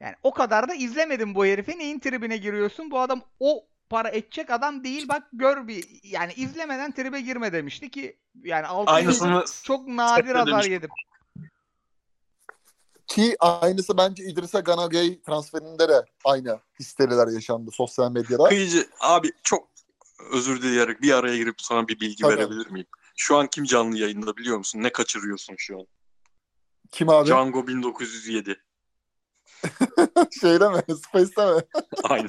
[0.00, 1.78] yani o kadar da izlemedim bu herifi.
[1.78, 2.90] Neyin tribine giriyorsun?
[2.90, 5.08] Bu adam o para edecek adam değil.
[5.08, 10.46] Bak gör bir yani izlemeden tribe girme demişti ki yani altı aynısını çok nadir azar
[10.46, 10.72] demiştim.
[10.72, 10.90] yedim.
[13.06, 18.48] Ki aynısı bence İdrisa Ganagay transferinde de aynı histeriler yaşandı sosyal medyada.
[18.48, 19.68] kıyıcı abi çok
[20.32, 22.36] özür dileyerek bir araya girip sana bir bilgi Tabii.
[22.36, 22.86] verebilir miyim?
[23.16, 24.82] Şu an kim canlı yayında biliyor musun?
[24.82, 25.86] Ne kaçırıyorsun şu an?
[26.92, 27.28] Kim abi?
[27.28, 28.56] Django 1907.
[30.40, 30.82] Şeyde mi?
[31.08, 31.60] Space'te mi?
[32.02, 32.28] Aynen.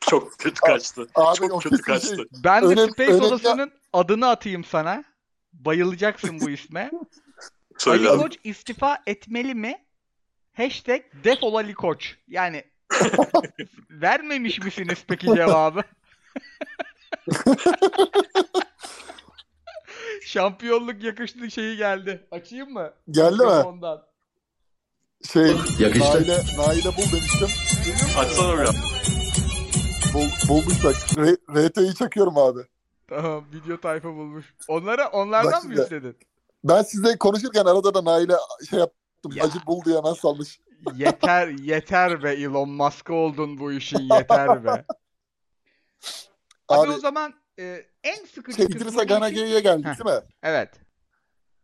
[0.00, 1.06] çok kötü kaçtı.
[1.14, 2.16] Abi çok kötü kaçtı.
[2.16, 2.24] şey.
[2.44, 5.04] Ben de Önem- Space önemli- Odası'nın adını atayım sana.
[5.52, 6.90] Bayılacaksın bu isme.
[7.80, 8.18] Söyle Ali.
[8.22, 9.84] Koç istifa etmeli mi?
[10.52, 12.16] Hashtag defol Ali Koç.
[12.28, 12.64] Yani
[13.90, 15.82] vermemiş misiniz peki cevabı?
[20.22, 22.26] Şampiyonluk yakıştı şeyi geldi.
[22.30, 22.92] Açayım mı?
[23.10, 23.38] Geldi mi?
[23.44, 24.02] Mikrofondan.
[25.32, 25.46] Şey,
[25.78, 26.12] Yakıştı.
[26.14, 27.48] Naile, Naile bul demiştim.
[28.18, 28.66] Açsana bir
[30.14, 30.94] Bul, bulmuş bak.
[31.16, 32.60] R- RT'yi çakıyorum abi.
[33.08, 34.54] Tamam video tayfa bulmuş.
[34.68, 35.82] Onlara onlardan Bak mı şimdi.
[35.82, 36.16] istedin?
[36.64, 38.34] Ben sizle konuşurken arada da Naile
[38.70, 39.32] şey yaptım.
[39.34, 39.44] Ya.
[39.44, 40.60] Acı bul diye hemen salmış.
[40.96, 44.70] Yeter yeter be Elon Musk oldun bu işin yeter be.
[44.70, 44.84] Abi,
[46.68, 50.04] Abi o zaman e, en sıkıcı şey, İdrisa Ganagay'a geldik Heh.
[50.04, 50.22] değil mi?
[50.42, 50.70] Evet.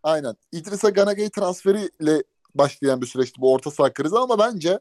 [0.02, 0.36] Aynen.
[0.52, 2.22] İdrisa Ganagay transferiyle
[2.54, 4.80] başlayan bir süreçti bu orta saha krizi ama bence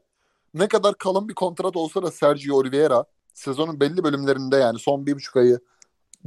[0.53, 5.15] ne kadar kalın bir kontrat olsa da Sergio Oliveira sezonun belli bölümlerinde yani son bir
[5.15, 5.59] buçuk ayı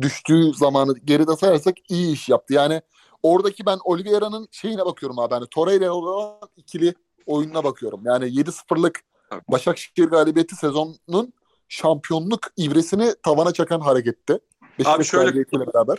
[0.00, 2.54] düştüğü zamanı geride sayarsak iyi iş yaptı.
[2.54, 2.82] Yani
[3.28, 5.34] oradaki ben Oliveira'nın şeyine bakıyorum abi.
[5.34, 6.94] Hani Torreira olan ikili
[7.26, 8.00] oyununa bakıyorum.
[8.04, 9.42] Yani 7-0'lık Tabii.
[9.48, 11.32] Başakşehir galibiyeti sezonun
[11.68, 14.38] şampiyonluk ivresini tavana çakan hareketti.
[14.78, 15.98] Beşiktaş şöyle- galibiyetiyle beraber.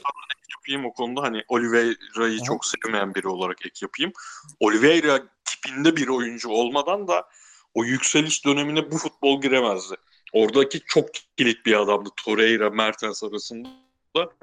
[0.57, 4.11] yapayım o konuda hani Oliveira'yı çok sevmeyen biri olarak ek yapayım.
[4.59, 7.27] Oliveira tipinde bir oyuncu olmadan da
[7.73, 9.95] o yükseliş dönemine bu futbol giremezdi.
[10.33, 11.05] Oradaki çok
[11.37, 13.69] kilit bir adamdı Torreira, Mertens arasında.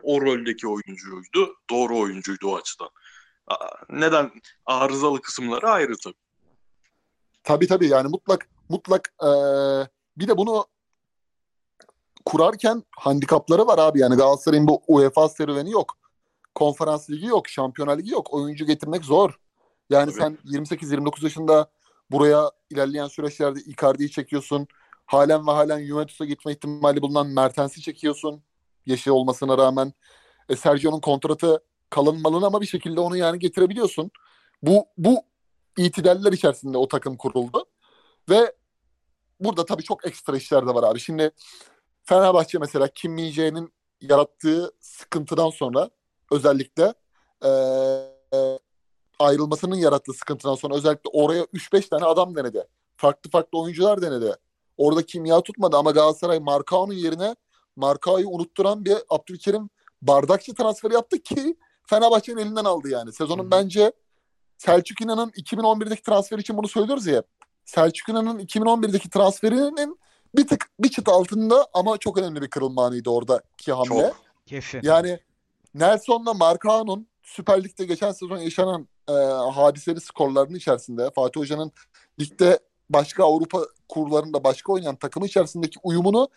[0.02, 1.56] O roldeki oyuncuydu.
[1.70, 2.88] Doğru oyuncuydu o açıdan.
[3.90, 4.30] Neden?
[4.66, 6.14] Arızalı kısımları ayrı tabii.
[7.44, 10.66] Tabii tabii yani mutlak mutlak eee, bir de bunu
[12.24, 14.00] kurarken handikapları var abi.
[14.00, 15.98] Yani Galatasaray'ın bu UEFA serüveni yok.
[16.54, 18.34] Konferans ligi yok, Şampiyonlar ligi yok.
[18.34, 19.38] Oyuncu getirmek zor.
[19.90, 20.20] Yani Tabii.
[20.20, 21.70] sen 28-29 yaşında
[22.10, 24.66] buraya ilerleyen süreçlerde Icardi'yi çekiyorsun.
[25.06, 28.42] Halen ve halen Juventus'a gitme ihtimali bulunan Mertens'i çekiyorsun.
[28.86, 29.92] Yaşı olmasına rağmen.
[30.48, 34.10] E, Sergio'nun kontratı kalın malın ama bir şekilde onu yani getirebiliyorsun.
[34.62, 35.22] Bu bu
[35.78, 37.64] itidaller içerisinde o takım kuruldu.
[38.30, 38.52] Ve
[39.40, 41.00] burada tabii çok ekstra işler de var abi.
[41.00, 41.30] Şimdi
[42.02, 45.90] Fenerbahçe mesela Kim Min-jae'nin yarattığı sıkıntıdan sonra
[46.32, 46.94] özellikle
[47.44, 48.58] eee,
[49.18, 52.64] ayrılmasının yarattığı sıkıntıdan sonra özellikle oraya 3-5 tane adam denedi.
[52.96, 54.36] Farklı farklı oyuncular denedi.
[54.76, 57.36] Orada kimya tutmadı ama Galatasaray Markao'nun yerine
[57.76, 59.70] Markao'yu unutturan bir Abdülkerim
[60.02, 63.12] bardakçı transferi yaptı ki Fenerbahçe'nin elinden aldı yani.
[63.12, 63.50] Sezonun Hı hı.
[63.50, 63.92] bence
[64.58, 67.22] Selçuk İnan'ın 2011'deki transfer için bunu söylüyoruz ya.
[67.64, 69.98] Selçuk İnan'ın 2011'deki transferinin
[70.36, 73.88] bir tık bir çıt altında ama çok önemli bir kırılma anıydı oradaki hamle.
[73.88, 74.16] Çok.
[74.46, 74.80] Kesin.
[74.82, 75.20] Yani
[75.74, 79.12] Nelson'la Marcao'nun Süper Lig'de geçen sezon yaşanan e,
[79.52, 81.72] hadiseli skorlarının içerisinde Fatih Hoca'nın
[82.20, 82.58] ligde
[82.90, 86.28] başka Avrupa kurlarında başka oynayan takımı içerisindeki uyumunu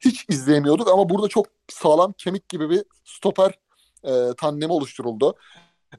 [0.00, 3.58] hiç izleyemiyorduk ama burada çok sağlam kemik gibi bir stoper
[4.04, 5.34] e, tandemi oluşturuldu.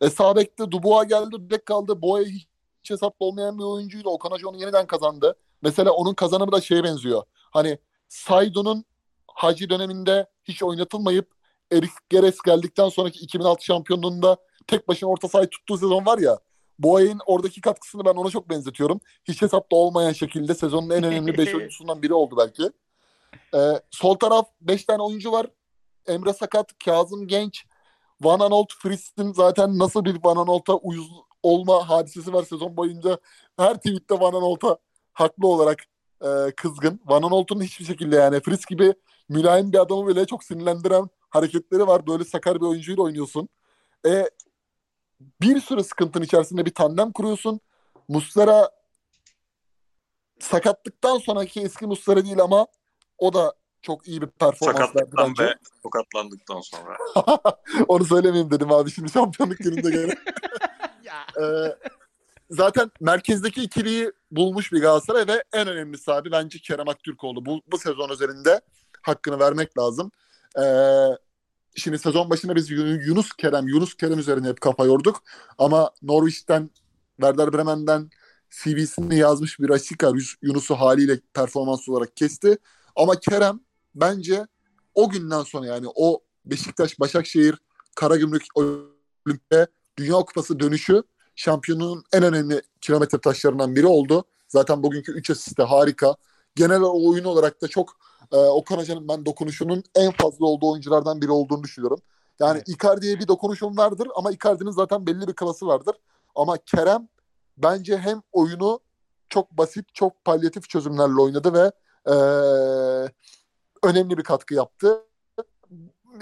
[0.02, 0.36] E, sağ
[0.72, 2.02] Dubois geldi, Dudek kaldı.
[2.02, 4.10] Boya hiç hesapta olmayan bir oyuncuydu.
[4.10, 5.36] Okan Hoca onu yeniden kazandı.
[5.62, 7.24] Mesela onun kazanımı da şeye benziyor.
[7.52, 8.86] Hani Saydo'nun
[9.28, 11.32] Hacı döneminde hiç oynatılmayıp
[11.72, 16.40] Erik Geres geldikten sonraki 2006 şampiyonluğunda tek başına orta sahayı tuttuğu sezon var ya.
[16.80, 19.00] Boya'nın oradaki katkısını ben ona çok benzetiyorum.
[19.26, 22.64] Hiç hesapta olmayan şekilde sezonun en önemli 5 oyuncusundan biri oldu belki.
[23.56, 25.48] Ee, sol taraf 5 tane oyuncu var.
[26.08, 27.66] Emre Sakat, Kazım Genç,
[28.22, 31.12] Van Anolt, Frist'in zaten nasıl bir Van Anolt'a uyuz
[31.44, 33.18] olma hadisesi var sezon boyunca.
[33.58, 34.78] Her tweette Van Anolt'a
[35.14, 35.80] haklı olarak
[36.22, 37.02] e, kızgın.
[37.06, 38.94] Van Aanholt'un hiçbir şekilde yani Fritz gibi
[39.30, 42.08] mülayim bir adamı bile çok sinirlendiren hareketleri var.
[42.08, 43.50] Böyle sakar bir oyuncuyla oynuyorsun.
[44.06, 44.30] E,
[45.42, 47.60] bir sürü sıkıntının içerisinde bir tandem kuruyorsun.
[48.08, 48.70] Muslera
[50.40, 52.68] sakatlıktan sonraki eski Muslera değil ama
[53.20, 55.44] o da çok iyi bir performans verdi bence.
[55.44, 56.98] ve tokatlandıktan sonra.
[57.88, 60.16] Onu söylemeyeyim dedim abi şimdi şampiyonluk gününde gene.
[61.04, 61.26] Ya.
[61.44, 61.76] Ee,
[62.50, 67.46] zaten merkezdeki ikiliyi bulmuş bir Galatasaray ve en önemlisi abi bence Kerem Aktürkoğlu.
[67.46, 68.62] Bu, bu sezon üzerinde
[69.02, 70.12] hakkını vermek lazım.
[70.62, 70.64] Ee,
[71.76, 75.24] şimdi sezon başında biz Yun- Yunus Kerem, Yunus Kerem üzerine hep kafa yorduk.
[75.58, 76.70] Ama Norwich'ten,
[77.18, 78.10] Werder Bremen'den
[78.50, 82.58] CV'sini yazmış bir Rasika Yunus'u haliyle performans olarak kesti.
[83.00, 83.60] Ama Kerem
[83.96, 84.48] bence
[84.96, 87.56] o günden sonra yani o Beşiktaş, Başakşehir,
[87.96, 91.04] Karagümrük Olimpiyat Dünya Kupası dönüşü
[91.36, 94.24] şampiyonun en önemli kilometre taşlarından biri oldu.
[94.48, 96.16] Zaten bugünkü 3 asist de harika.
[96.56, 97.98] Genel oyun olarak da çok
[98.32, 102.00] e, Okan Hoca'nın ben dokunuşunun en fazla olduğu oyunculardan biri olduğunu düşünüyorum.
[102.40, 102.70] Yani Evet.
[102.70, 105.96] Icardi'ye bir dokunuşum vardır ama Icardi'nin zaten belli bir klası vardır.
[106.36, 107.08] Ama Kerem
[107.58, 108.80] bence hem oyunu
[109.30, 111.72] çok basit, çok palyatif çözümlerle oynadı ve
[112.10, 112.16] e,
[113.84, 115.06] önemli bir katkı yaptı.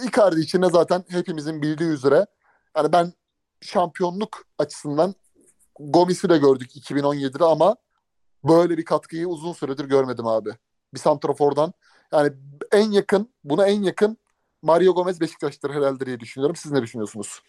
[0.04, 2.26] Icardi için de zaten hepimizin bildiği üzere
[2.78, 3.14] yani ben
[3.62, 5.16] şampiyonluk açısından
[5.80, 7.76] Gomis'i de gördük 2017'de ama
[8.44, 10.50] böyle bir katkıyı uzun süredir görmedim abi.
[10.94, 11.74] Bir santrafordan.
[12.12, 12.34] Yani
[12.72, 14.18] en yakın, buna en yakın
[14.62, 16.56] Mario Gomez Beşiktaş'tır herhalde diye düşünüyorum.
[16.56, 17.42] Siz ne düşünüyorsunuz?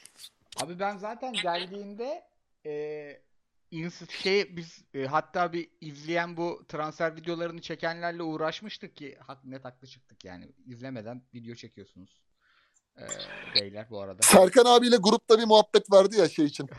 [0.63, 2.25] Abi ben zaten geldiğinde
[2.67, 2.73] e,
[3.73, 9.65] ins- şey biz e, hatta bir izleyen bu transfer videolarını çekenlerle uğraşmıştık ki hak, net
[9.65, 12.23] haklı çıktık yani izlemeden video çekiyorsunuz
[12.99, 13.05] e,
[13.55, 14.23] beyler bu arada.
[14.23, 16.69] Serkan abiyle grupta bir muhabbet vardı ya şey için.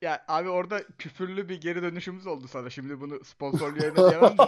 [0.00, 2.70] Ya abi orada küfürlü bir geri dönüşümüz oldu sana.
[2.70, 4.00] Şimdi bunu de.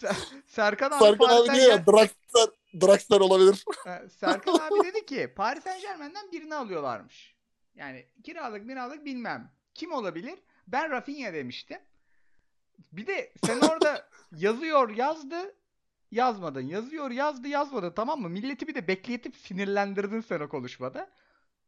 [0.00, 2.48] Ser- Serkan abi Serkan Paris abi diyor ya Draxler,
[2.80, 3.64] Draxler olabilir.
[4.08, 7.36] Serkan abi dedi ki Paris Saint Germain'den birini alıyorlarmış.
[7.74, 9.52] Yani kiralık miralık bilmem.
[9.74, 10.38] Kim olabilir?
[10.66, 11.78] Ben Rafinha demiştim.
[12.92, 15.54] Bir de sen orada yazıyor yazdı
[16.10, 16.60] yazmadın.
[16.60, 18.28] Yazıyor yazdı yazmadı tamam mı?
[18.28, 21.10] Milleti bir de bekletip sinirlendirdin sen o konuşmada.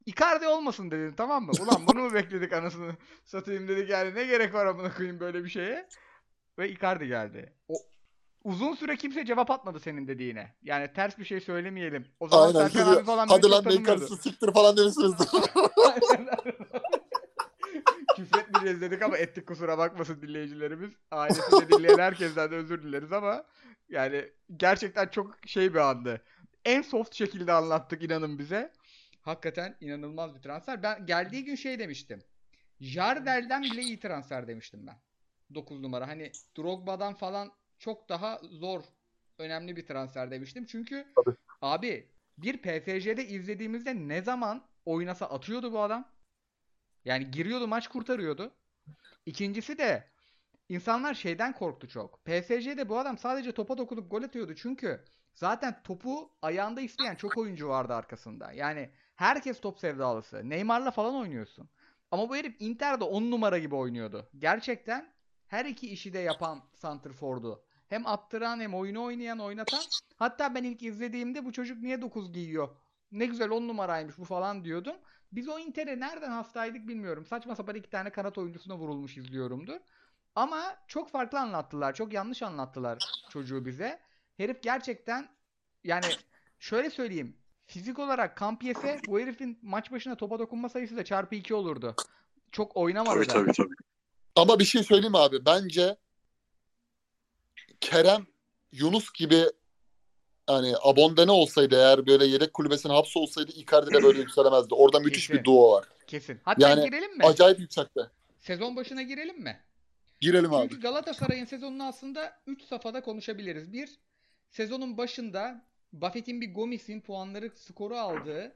[0.07, 1.53] Icardi olmasın dedin tamam mı?
[1.61, 5.49] Ulan bunu mu bekledik anasını satayım dedik yani ne gerek var amına koyayım böyle bir
[5.49, 5.89] şeye.
[6.59, 7.53] Ve Icardi geldi.
[7.69, 7.75] O
[8.45, 10.55] uzun süre kimse cevap atmadı senin dediğine.
[10.63, 12.07] Yani ters bir şey söylemeyelim.
[12.21, 12.69] O zaman Aynen.
[12.69, 13.91] Serkan abi falan Hadi lan tanımıyordu.
[13.91, 15.29] Makers'ı siktir falan demişsinizdir.
[18.17, 20.91] Küfretmeyeceğiz dedik ama ettik kusura bakmasın dinleyicilerimiz.
[21.11, 23.45] Ailesini dinleyen herkesten de özür dileriz ama
[23.89, 26.23] yani gerçekten çok şey bir andı.
[26.65, 28.73] En soft şekilde anlattık inanın bize.
[29.21, 30.83] Hakikaten inanılmaz bir transfer.
[30.83, 32.23] Ben geldiği gün şey demiştim.
[32.81, 34.97] Jardel'den bile iyi transfer demiştim ben.
[35.55, 36.09] 9 numara.
[36.09, 37.53] Hani Drogba'dan falan
[37.85, 38.83] çok daha zor
[39.39, 40.67] önemli bir transfer demiştim.
[40.67, 41.37] Çünkü Tabii.
[41.63, 46.09] abi bir PSG'de izlediğimizde ne zaman oynasa atıyordu bu adam.
[47.05, 48.55] Yani giriyordu maç kurtarıyordu.
[49.27, 50.11] İkincisi de
[50.69, 52.25] insanlar şeyden korktu çok.
[52.25, 54.55] PSG'de bu adam sadece topa dokunup gol atıyordu.
[54.55, 58.53] Çünkü zaten topu ayağında isteyen çok oyuncu vardı arkasında.
[58.53, 60.51] Yani herkes top sevdalısı.
[60.51, 61.69] Neymar'la falan oynuyorsun.
[62.11, 64.29] Ama bu herif Inter'de 10 numara gibi oynuyordu.
[64.39, 65.15] Gerçekten
[65.47, 67.64] her iki işi de yapan santrfordu.
[67.89, 69.81] Hem attıran hem oyunu oynayan oynatan.
[70.17, 72.69] Hatta ben ilk izlediğimde bu çocuk niye 9 giyiyor?
[73.13, 74.97] Ne güzel 10 numaraymış bu falan diyordum.
[75.33, 77.27] Biz o Inter'e nereden hastaydık bilmiyorum.
[77.27, 79.81] Saçma sapan iki tane kanat oyuncusuna vurulmuş izliyorumdur.
[80.35, 81.95] Ama çok farklı anlattılar.
[81.95, 82.99] Çok yanlış anlattılar
[83.31, 84.01] çocuğu bize.
[84.37, 85.29] Herif gerçekten
[85.85, 86.05] yani
[86.59, 87.37] şöyle söyleyeyim.
[87.67, 91.95] Fizik olarak kamp yese bu herifin maç başına topa dokunma sayısı da çarpı 2 olurdu.
[92.53, 93.33] Çok oynamadı Tabii da.
[93.33, 93.75] tabii tabii.
[94.37, 95.47] Ama bir şey söyleyeyim abi.
[95.47, 95.97] Bence
[97.91, 98.27] Kerem
[98.73, 99.45] Yunus gibi
[100.47, 104.75] hani Abonde ne olsaydı eğer böyle yedek kulübesine hapse olsaydı Icardi de böyle yükselemezdi.
[104.75, 105.41] Orada müthiş Kesin.
[105.41, 105.85] bir duo var.
[106.07, 106.41] Kesin.
[106.43, 107.25] Hatta Yani girelim mi?
[107.25, 108.01] Acayip yüksekte.
[108.41, 109.61] Sezon başına girelim mi?
[110.21, 110.69] Girelim abi.
[110.69, 113.73] Çünkü Galatasaray'ın sezonunu aslında 3 safhada konuşabiliriz.
[113.73, 113.99] Bir,
[114.51, 118.53] sezonun başında Buffett'in bir Gomis'in puanları skoru aldığı,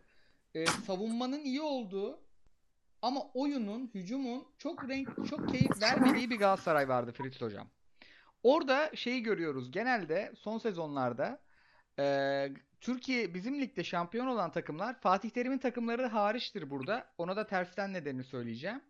[0.55, 2.19] e, savunmanın iyi olduğu
[3.03, 7.69] ama oyunun, hücumun çok renk, çok keyif vermediği bir Galatasaray vardı Fritz Hocam.
[8.42, 9.70] Orada şeyi görüyoruz.
[9.70, 11.40] Genelde son sezonlarda
[11.98, 12.48] e,
[12.81, 17.07] Türkiye bizim ligde şampiyon olan takımlar Fatih Terim'in takımları hariçtir burada.
[17.18, 18.81] Ona da tersten nedenini söyleyeceğim.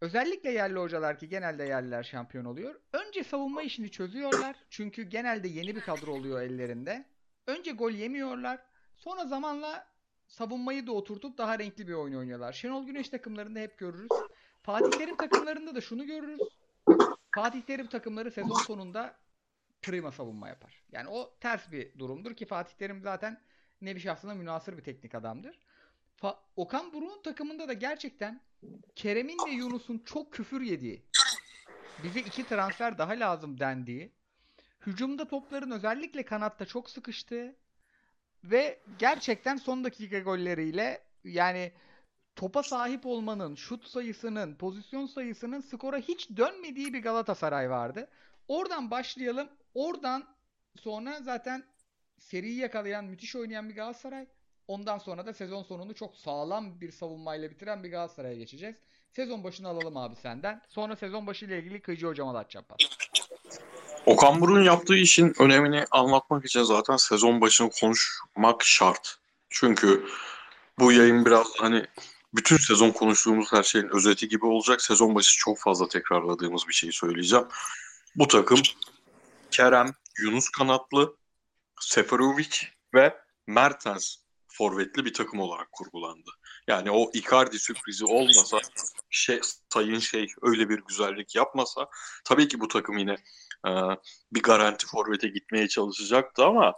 [0.00, 2.80] Özellikle yerli hocalar ki genelde yerliler şampiyon oluyor.
[2.92, 4.56] Önce savunma işini çözüyorlar.
[4.70, 7.04] Çünkü genelde yeni bir kadro oluyor ellerinde.
[7.46, 8.58] Önce gol yemiyorlar.
[8.96, 9.86] Sonra zamanla
[10.26, 12.52] savunmayı da oturtup daha renkli bir oyun oynuyorlar.
[12.52, 14.08] Şenol Güneş takımlarında hep görürüz.
[14.62, 16.40] Fatih Terim takımlarında da şunu görürüz.
[17.38, 19.16] Fatih Terim takımları sezon sonunda
[19.82, 20.82] prima savunma yapar.
[20.92, 23.40] Yani o ters bir durumdur ki Fatih Terim zaten
[23.80, 25.58] nevi şahsına münasır bir teknik adamdır.
[26.20, 28.40] Fa- Okan Buruk'un takımında da gerçekten
[28.96, 31.02] Kerem'in ve Yunus'un çok küfür yediği,
[32.02, 34.12] bize iki transfer daha lazım dendiği,
[34.86, 37.56] hücumda topların özellikle kanatta çok sıkıştığı
[38.44, 41.72] ve gerçekten son dakika golleriyle yani
[42.38, 48.08] topa sahip olmanın, şut sayısının, pozisyon sayısının skora hiç dönmediği bir Galatasaray vardı.
[48.48, 49.48] Oradan başlayalım.
[49.74, 50.24] Oradan
[50.76, 51.64] sonra zaten
[52.18, 54.26] seriyi yakalayan, müthiş oynayan bir Galatasaray.
[54.68, 58.76] Ondan sonra da sezon sonunu çok sağlam bir savunmayla bitiren bir Galatasaray'a geçeceğiz.
[59.12, 60.62] Sezon başını alalım abi senden.
[60.68, 62.78] Sonra sezon başı ile ilgili Kıyıcı hocama da açacağım pas.
[64.06, 69.18] Okan Buruk'un yaptığı işin önemini anlatmak için zaten sezon başını konuşmak şart.
[69.50, 70.06] Çünkü
[70.78, 71.86] bu yayın biraz hani
[72.34, 74.82] bütün sezon konuştuğumuz her şeyin özeti gibi olacak.
[74.82, 77.46] Sezon başı çok fazla tekrarladığımız bir şeyi söyleyeceğim.
[78.16, 78.60] Bu takım
[79.50, 81.16] Kerem, Yunus Kanatlı,
[81.80, 82.56] Seferovic
[82.94, 84.16] ve Mertens
[84.48, 86.30] forvetli bir takım olarak kurgulandı.
[86.68, 88.60] Yani o Icardi sürprizi olmasa,
[89.10, 89.40] şey,
[89.72, 91.88] sayın şey öyle bir güzellik yapmasa
[92.24, 93.16] tabii ki bu takım yine
[93.66, 93.70] e,
[94.32, 96.72] bir garanti forvete gitmeye çalışacaktı ama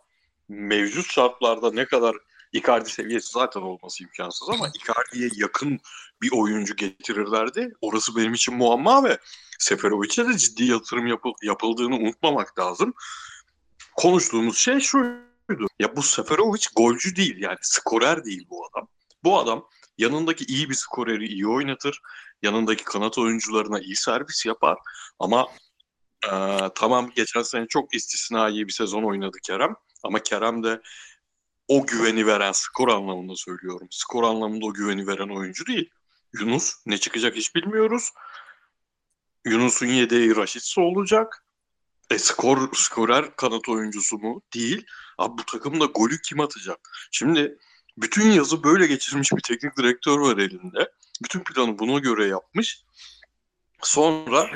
[0.48, 2.16] mevcut şartlarda ne kadar
[2.52, 5.80] Icardi seviyesi zaten olması imkansız ama Icardi'ye yakın
[6.22, 7.72] bir oyuncu getirirlerdi.
[7.80, 9.18] Orası benim için muamma ve
[9.58, 12.94] Seferovic'e de ciddi yatırım yapıl- yapıldığını unutmamak lazım.
[13.96, 15.66] Konuştuğumuz şey şuydu.
[15.78, 18.88] Ya bu Seferovic golcü değil yani skorer değil bu adam.
[19.24, 19.66] Bu adam
[19.98, 22.00] yanındaki iyi bir skoreri iyi oynatır.
[22.42, 24.78] Yanındaki kanat oyuncularına iyi servis yapar.
[25.18, 25.46] Ama
[26.24, 26.30] e,
[26.74, 29.74] tamam geçen sene çok istisnai bir sezon oynadı Kerem.
[30.04, 30.80] Ama Kerem de
[31.70, 33.88] o güveni veren skor anlamında söylüyorum.
[33.90, 35.90] Skor anlamında o güveni veren oyuncu değil.
[36.33, 38.11] Yunus ne çıkacak hiç bilmiyoruz.
[39.46, 41.44] Yunus'un yedeği Raşitse olacak.
[42.11, 44.42] E skor, skorer kanat oyuncusu mu?
[44.54, 44.87] Değil.
[45.18, 47.09] Abi bu takımda golü kim atacak?
[47.11, 47.59] Şimdi
[47.96, 50.92] bütün yazı böyle geçirmiş bir teknik direktör var elinde.
[51.24, 52.85] Bütün planı buna göre yapmış.
[53.83, 54.50] Sonra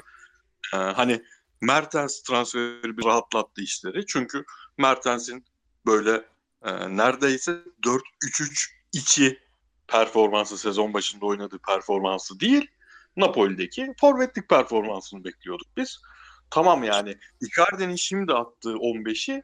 [0.75, 1.23] e, hani
[1.61, 4.07] Mertens transferi bir rahatlattı işleri.
[4.07, 4.45] Çünkü
[4.79, 5.45] Mertens'in
[5.87, 6.34] böyle
[6.65, 7.53] e, neredeyse
[8.95, 9.39] 4-3-3-2
[9.89, 12.71] performansı sezon başında oynadığı performansı değil.
[13.17, 16.01] Napoli'deki forvetlik performansını bekliyorduk biz.
[16.51, 19.43] Tamam yani Icardi'nin şimdi attığı 15'i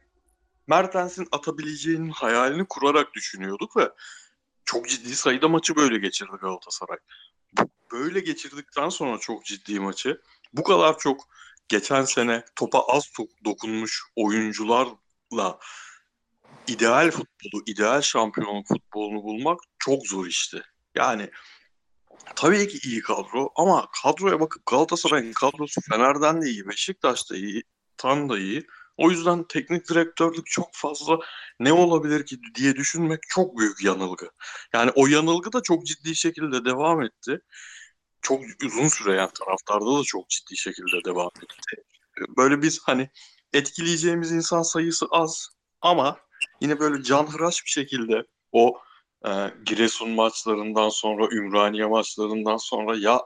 [0.67, 3.89] Mertens'in atabileceğinin hayalini kurarak düşünüyorduk ve
[4.65, 6.97] çok ciddi sayıda maçı böyle geçirdi Galatasaray.
[7.91, 10.21] Böyle geçirdikten sonra çok ciddi maçı
[10.53, 11.27] bu kadar çok
[11.67, 13.09] geçen sene topa az
[13.45, 15.59] dokunmuş oyuncularla
[16.67, 20.61] ideal futbolu, ideal şampiyonluk futbolunu bulmak çok zor işti.
[20.95, 21.29] Yani
[22.35, 27.63] tabii ki iyi kadro ama kadroya bakıp Galatasaray'ın kadrosu Fener'den de iyi, Beşiktaş da iyi,
[27.97, 28.67] Tan da iyi.
[28.97, 31.19] O yüzden teknik direktörlük çok fazla
[31.59, 34.29] ne olabilir ki diye düşünmek çok büyük yanılgı.
[34.73, 37.39] Yani o yanılgı da çok ciddi şekilde devam etti.
[38.21, 41.83] Çok uzun süre yani taraftarda da çok ciddi şekilde devam etti.
[42.37, 43.09] Böyle biz hani
[43.53, 45.49] etkileyeceğimiz insan sayısı az
[45.81, 46.19] ama
[46.61, 48.77] yine böyle canhıraş bir şekilde o
[49.25, 49.29] e,
[49.65, 53.21] Giresun maçlarından sonra, Ümraniye maçlarından sonra ya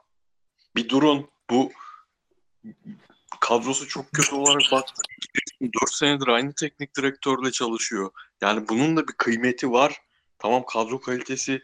[0.75, 1.71] bir durun bu
[3.39, 4.85] kadrosu çok kötü olarak bak
[5.61, 8.11] 4 senedir aynı teknik direktörle çalışıyor.
[8.41, 10.01] Yani bunun da bir kıymeti var.
[10.39, 11.61] Tamam kadro kalitesi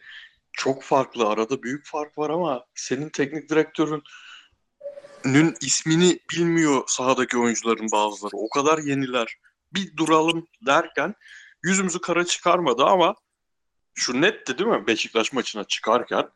[0.52, 1.28] çok farklı.
[1.28, 4.02] Arada büyük fark var ama senin teknik direktörün
[5.24, 8.36] nün ismini bilmiyor sahadaki oyuncuların bazıları.
[8.36, 9.36] O kadar yeniler.
[9.72, 11.14] Bir duralım derken
[11.62, 13.14] yüzümüzü kara çıkarmadı ama
[13.94, 14.86] şu netti değil mi?
[14.86, 16.30] Beşiktaş maçına çıkarken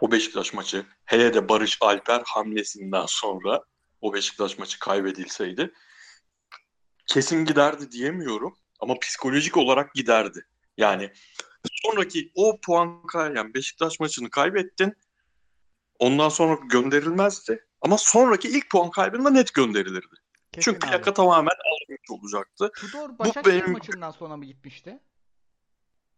[0.00, 3.64] o Beşiktaş maçı hele de Barış Alper hamlesinden sonra
[4.00, 5.72] o Beşiktaş maçı kaybedilseydi
[7.06, 10.46] kesin giderdi diyemiyorum Ama psikolojik olarak giderdi.
[10.76, 11.12] Yani
[11.72, 14.94] sonraki o puan kay yani Beşiktaş maçını kaybettin.
[15.98, 17.66] Ondan sonra gönderilmezdi.
[17.80, 20.21] Ama sonraki ilk puan kaybında net gönderilirdi.
[20.52, 20.90] Kesin Çünkü abi.
[20.92, 22.70] plaka tamamen alınmış olacaktı.
[22.76, 24.98] Tudor Başakşehir benim- maçından sonra mı gitmişti?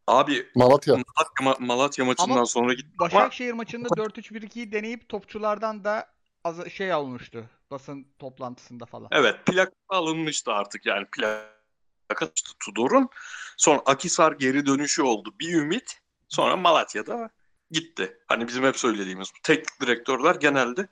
[0.06, 0.94] Abi Malatya.
[0.94, 6.06] Malatya, Malatya maçından Ama sonra gitti ama Başakşehir maçında 4-3-1-2'yi deneyip topçulardan da
[6.44, 9.08] az şey olmuştu basın toplantısında falan.
[9.12, 13.08] evet plaka alınmıştı artık yani plaka çıktı Tudor'un.
[13.56, 15.34] Sonra Akisar geri dönüşü oldu.
[15.40, 16.00] Bir ümit.
[16.28, 17.30] Sonra Malatya'da
[17.70, 18.18] gitti.
[18.26, 20.88] Hani bizim hep söylediğimiz bu teknik direktörler genelde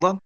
[0.00, 0.20] kovulduklarından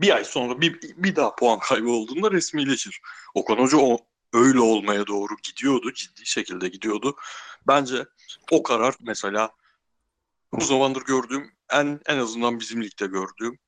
[0.00, 3.00] bir ay sonra bir, bir daha puan kaybı olduğunda resmileşir.
[3.34, 3.98] Okan Hoca o
[4.32, 5.92] öyle olmaya doğru gidiyordu.
[5.92, 7.16] Ciddi şekilde gidiyordu.
[7.66, 8.06] Bence
[8.50, 9.50] o karar mesela
[10.52, 13.58] bu zamandır gördüğüm en en azından bizim ligde gördüğüm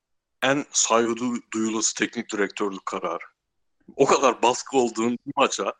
[0.43, 3.25] en saygı du- duyulası teknik direktörlük kararı.
[3.95, 5.73] O kadar baskı olduğun maça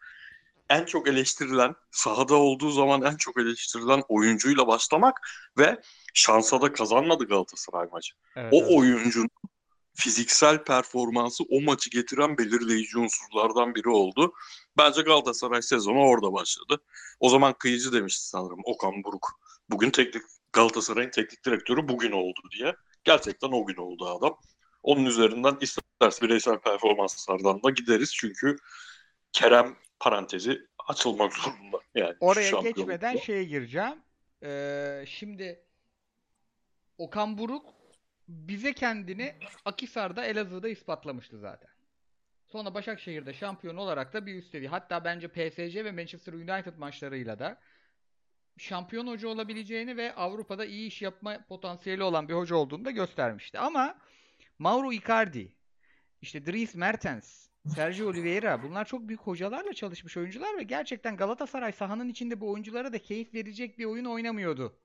[0.70, 5.18] en çok eleştirilen, sahada olduğu zaman en çok eleştirilen oyuncuyla başlamak
[5.58, 5.82] ve
[6.14, 8.14] şansa da kazanmadı Galatasaray maçı.
[8.36, 8.72] Evet, O evet.
[8.72, 9.30] oyuncunun
[10.00, 14.34] fiziksel performansı o maçı getiren belirleyici unsurlardan biri oldu.
[14.78, 16.82] Bence Galatasaray sezonu orada başladı.
[17.20, 19.40] O zaman kıyıcı demişti sanırım Okan Buruk.
[19.70, 20.24] Bugün teknik
[20.54, 22.76] Galatasaray'ın teknik direktörü bugün oldu diye.
[23.04, 24.38] Gerçekten o gün oldu adam.
[24.84, 28.56] Onun üzerinden isterse bireysel performanslardan da gideriz çünkü
[29.32, 31.78] Kerem parantezi açılmak zorunda.
[31.96, 34.04] Yani Oraya geçmeden şeye gireceğim.
[34.44, 35.64] Ee, şimdi
[36.98, 37.79] Okan Buruk
[38.30, 41.70] bize kendini Akhisar'da Elazığ'da ispatlamıştı zaten.
[42.48, 44.70] Sonra Başakşehir'de şampiyon olarak da bir üst seviye.
[44.70, 47.60] Hatta bence PSG ve Manchester United maçlarıyla da
[48.58, 53.60] şampiyon hoca olabileceğini ve Avrupa'da iyi iş yapma potansiyeli olan bir hoca olduğunu da göstermişti.
[53.60, 53.98] Ama
[54.60, 55.56] Mauro Icardi,
[56.22, 62.10] işte Dries Mertens, Sergio Oliveira bunlar çok büyük hocalarla çalışmış oyuncular ve gerçekten Galatasaray sahanın
[62.10, 64.80] içinde bu oyunculara da keyif verecek bir oyun oynamıyordu.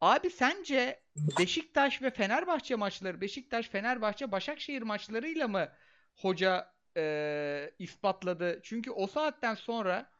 [0.00, 1.00] Abi sence
[1.38, 5.68] Beşiktaş ve Fenerbahçe maçları, Beşiktaş, Fenerbahçe, Başakşehir maçlarıyla mı
[6.16, 8.60] hoca eee, ispatladı?
[8.62, 10.10] Çünkü o saatten sonra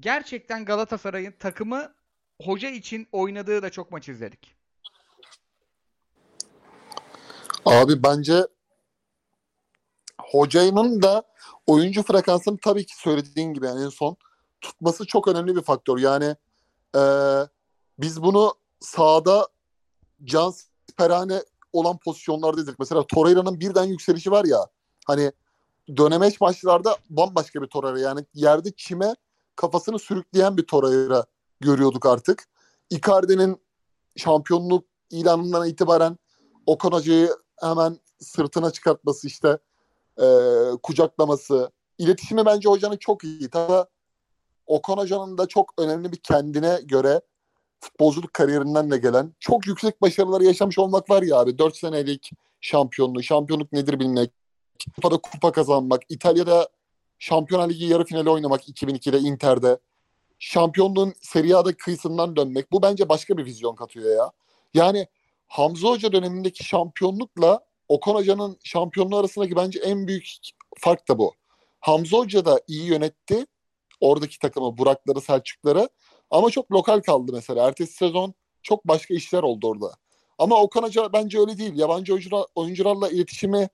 [0.00, 1.94] gerçekten Galatasaray'ın takımı
[2.42, 4.56] hoca için oynadığı da çok maç izledik.
[7.64, 8.46] Abi bence
[10.20, 11.22] hocanın da
[11.66, 14.16] oyuncu frekansını tabii ki söylediğin gibi yani en son
[14.60, 15.98] tutması çok önemli bir faktör.
[15.98, 16.36] Yani
[16.94, 17.48] eee,
[17.98, 18.54] biz bunu
[18.84, 19.48] sahada
[20.24, 20.52] can
[20.96, 22.78] perane olan pozisyonlarda izledik.
[22.78, 24.66] Mesela Torreira'nın birden yükselişi var ya
[25.06, 25.32] hani
[25.96, 29.14] dönemeç maçlarda bambaşka bir Torreira yani yerde çime
[29.56, 31.24] kafasını sürükleyen bir Torreira
[31.60, 32.44] görüyorduk artık.
[32.90, 33.60] Icardi'nin
[34.16, 36.18] şampiyonluk ilanından itibaren
[36.66, 37.30] Okan Hoca'yı
[37.60, 39.58] hemen sırtına çıkartması işte
[40.20, 40.26] e,
[40.82, 41.70] kucaklaması.
[41.98, 43.50] İletişimi bence hocanın çok iyi.
[43.50, 43.88] Tabii
[44.66, 47.20] Okan Hoca'nın da çok önemli bir kendine göre
[47.84, 51.58] futbolculuk kariyerinden de gelen çok yüksek başarıları yaşamış olmak var ya abi.
[51.58, 52.30] 4 senelik
[52.60, 54.30] şampiyonluğu, şampiyonluk nedir bilmek,
[54.96, 56.68] kupada kupa kazanmak, İtalya'da
[57.18, 59.78] Şampiyonlar Ligi yarı finali oynamak 2002'de Inter'de.
[60.38, 62.72] Şampiyonluğun Serie A'da kıyısından dönmek.
[62.72, 64.30] Bu bence başka bir vizyon katıyor ya.
[64.74, 65.06] Yani
[65.46, 70.28] Hamza Hoca dönemindeki şampiyonlukla Okan Hoca'nın şampiyonluğu arasındaki bence en büyük
[70.78, 71.34] fark da bu.
[71.80, 73.46] Hamza Hoca da iyi yönetti
[74.00, 75.88] oradaki takımı, Burakları, Selçukları
[76.34, 77.68] ama çok lokal kaldı mesela.
[77.68, 79.94] Ertesi sezon çok başka işler oldu orada.
[80.38, 81.72] Ama Okan Hoca bence öyle değil.
[81.78, 83.68] Yabancı oyuncular, oyuncularla iletişimi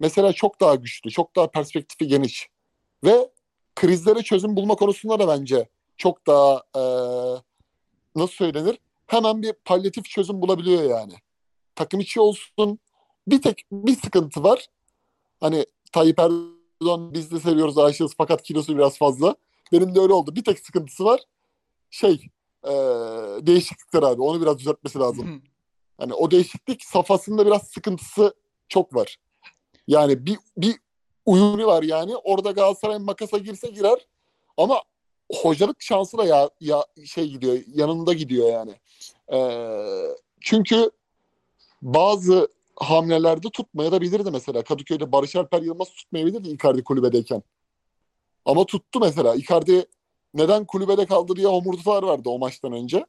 [0.00, 2.48] mesela çok daha güçlü, çok daha perspektifi geniş.
[3.04, 3.30] Ve
[3.74, 7.42] krizlere çözüm bulma konusunda da bence çok daha eee,
[8.16, 8.78] nasıl söylenir?
[9.06, 11.14] Hemen bir palyatif çözüm bulabiliyor yani.
[11.74, 12.78] Takım içi olsun.
[13.26, 14.66] Bir tek bir sıkıntı var.
[15.40, 19.36] Hani Tayyip Erdoğan biz de seviyoruz aşığız fakat kilosu biraz fazla.
[19.72, 20.36] Benim de öyle oldu.
[20.36, 21.20] Bir tek sıkıntısı var.
[21.96, 22.12] Şey
[22.64, 22.72] eee
[23.46, 24.22] değişiklikler abi.
[24.22, 25.42] Onu biraz düzeltmesi lazım.
[25.98, 28.34] Hani o değişiklik safhasında biraz sıkıntısı
[28.68, 29.16] çok var.
[29.88, 30.74] Yani bir, bir
[31.26, 32.16] uyumu var yani.
[32.16, 34.06] Orada Galatasaray makasa girse girer.
[34.56, 34.82] Ama
[35.32, 37.58] hocalık şansı da ya, ya şey gidiyor.
[37.74, 38.74] Yanında gidiyor yani.
[39.32, 40.90] Ee, çünkü
[41.82, 44.64] bazı hamlelerde tutmaya da bilirdi mesela.
[44.64, 47.42] Kadıköy'de Barış Alper Yılmaz tutmayabilirdi Icardi kulübedeyken.
[48.44, 49.34] Ama tuttu mesela.
[49.34, 49.86] Icardi
[50.36, 53.06] neden kulübede kaldı diye homurtular vardı o maçtan önce.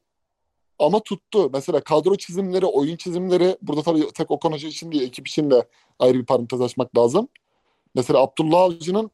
[0.78, 1.50] Ama tuttu.
[1.52, 5.68] Mesela kadro çizimleri, oyun çizimleri burada tabii tek Okan Hoca için değil, ekip için de
[5.98, 7.28] ayrı bir parantez açmak lazım.
[7.94, 9.10] Mesela Abdullah Avcı'nın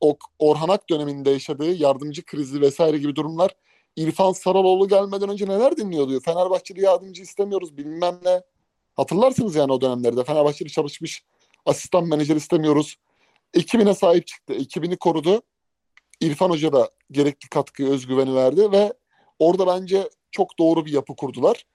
[0.00, 3.56] Ok- Orhan Ak döneminde yaşadığı yardımcı krizi vesaire gibi durumlar
[3.96, 6.20] İrfan Saraloğlu gelmeden önce neler dinliyordu?
[6.20, 8.42] Fenerbahçeli yardımcı istemiyoruz bilmem ne.
[8.96, 10.24] Hatırlarsınız yani o dönemlerde.
[10.24, 11.24] Fenerbahçeli çalışmış
[11.66, 12.96] asistan menajer istemiyoruz.
[13.54, 14.54] ekibine sahip çıktı.
[14.54, 15.42] Ekibini korudu.
[16.20, 18.92] İrfan Hoca da gerekli katkıyı, özgüveni verdi ve
[19.38, 21.66] orada bence çok doğru bir yapı kurdular.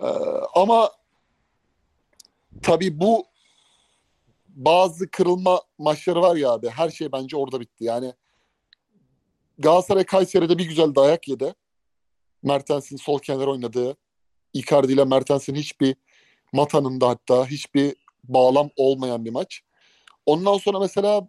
[0.00, 0.06] Ee,
[0.54, 0.90] ama
[2.62, 3.26] tabii bu
[4.48, 6.68] bazı kırılma maçları var ya abi.
[6.68, 7.84] Her şey bence orada bitti.
[7.84, 8.12] Yani
[9.58, 11.54] Galatasaray Kayseri'de bir güzel dayak yedi.
[12.42, 13.96] Mertens'in sol kenar oynadığı,
[14.52, 15.96] Icardi ile Mertens'in hiçbir
[16.52, 19.60] matanın da hatta hiçbir bağlam olmayan bir maç.
[20.26, 21.28] Ondan sonra mesela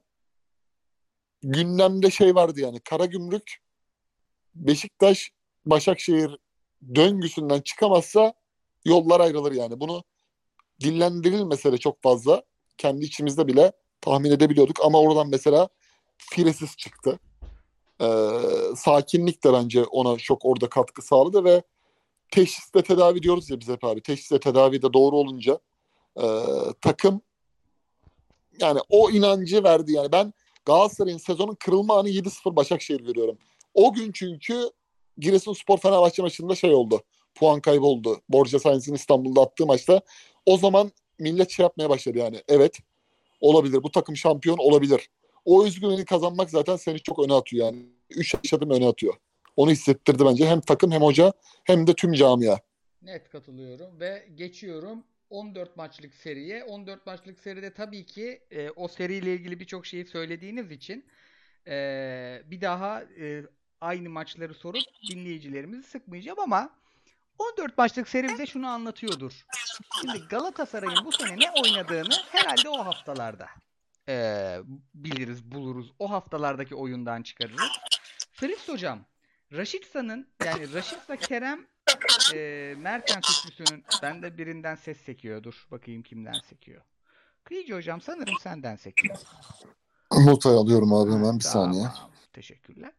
[1.43, 3.61] gündemde şey vardı yani Karagümrük
[4.55, 5.31] Beşiktaş
[5.65, 6.37] Başakşehir
[6.95, 8.33] döngüsünden çıkamazsa
[8.85, 9.79] yollar ayrılır yani.
[9.79, 10.03] Bunu
[10.81, 12.43] dillendirilmese de çok fazla
[12.77, 13.71] kendi içimizde bile
[14.01, 15.69] tahmin edebiliyorduk ama oradan mesela
[16.17, 17.19] firesiz çıktı.
[18.01, 18.05] Ee,
[18.75, 21.63] sakinlik de bence ona çok orada katkı sağladı ve
[22.31, 24.01] teşhisle tedavi diyoruz ya biz hep abi.
[24.01, 25.59] Teşhisle tedavi de doğru olunca
[26.17, 26.25] e,
[26.81, 27.21] takım
[28.59, 30.11] yani o inancı verdi yani.
[30.11, 30.33] Ben
[30.65, 33.37] Galatasaray'ın sezonun kırılma anı 7-0 Başakşehir görüyorum.
[33.73, 34.69] O gün çünkü
[35.17, 37.03] Giresunspor Fenerbahçe maçında şey oldu.
[37.35, 38.21] Puan kaybı oldu.
[38.29, 40.01] Borja Sainz'in İstanbul'da attığı maçta.
[40.45, 42.41] O zaman millet şey yapmaya başladı yani.
[42.47, 42.79] Evet
[43.41, 43.83] olabilir.
[43.83, 45.09] Bu takım şampiyon olabilir.
[45.45, 47.85] O özgüveni kazanmak zaten seni çok öne atıyor yani.
[48.09, 49.13] Üç adım öne atıyor.
[49.55, 50.47] Onu hissettirdi bence.
[50.47, 52.57] Hem takım hem hoca hem de tüm camia.
[53.01, 56.63] Net katılıyorum ve geçiyorum 14 maçlık seriye.
[56.63, 61.05] 14 maçlık seride tabii ki e, o seriyle ilgili birçok şeyi söylediğiniz için
[61.67, 63.43] e, bir daha e,
[63.81, 66.69] aynı maçları sorup dinleyicilerimizi sıkmayacağım ama
[67.39, 69.45] 14 maçlık seri bize şunu anlatıyordur.
[70.01, 73.49] Şimdi Galatasaray'ın bu sene ne oynadığını herhalde o haftalarda
[74.09, 74.57] e,
[74.93, 75.91] biliriz, buluruz.
[75.99, 77.71] O haftalardaki oyundan çıkarırız.
[78.33, 79.05] Fritz hocam,
[79.57, 81.67] Raşitsa'nın yani Raşitsa Kerem
[82.33, 85.43] e, Mertens üçlüsünün bende birinden ses sekiyor.
[85.43, 86.81] Dur bakayım kimden sekiyor.
[87.43, 89.17] Kıyıcı hocam sanırım senden sekiyor.
[90.11, 91.87] Notayı alıyorum abi hemen bir Tamam, saniye.
[92.33, 92.91] Teşekkürler.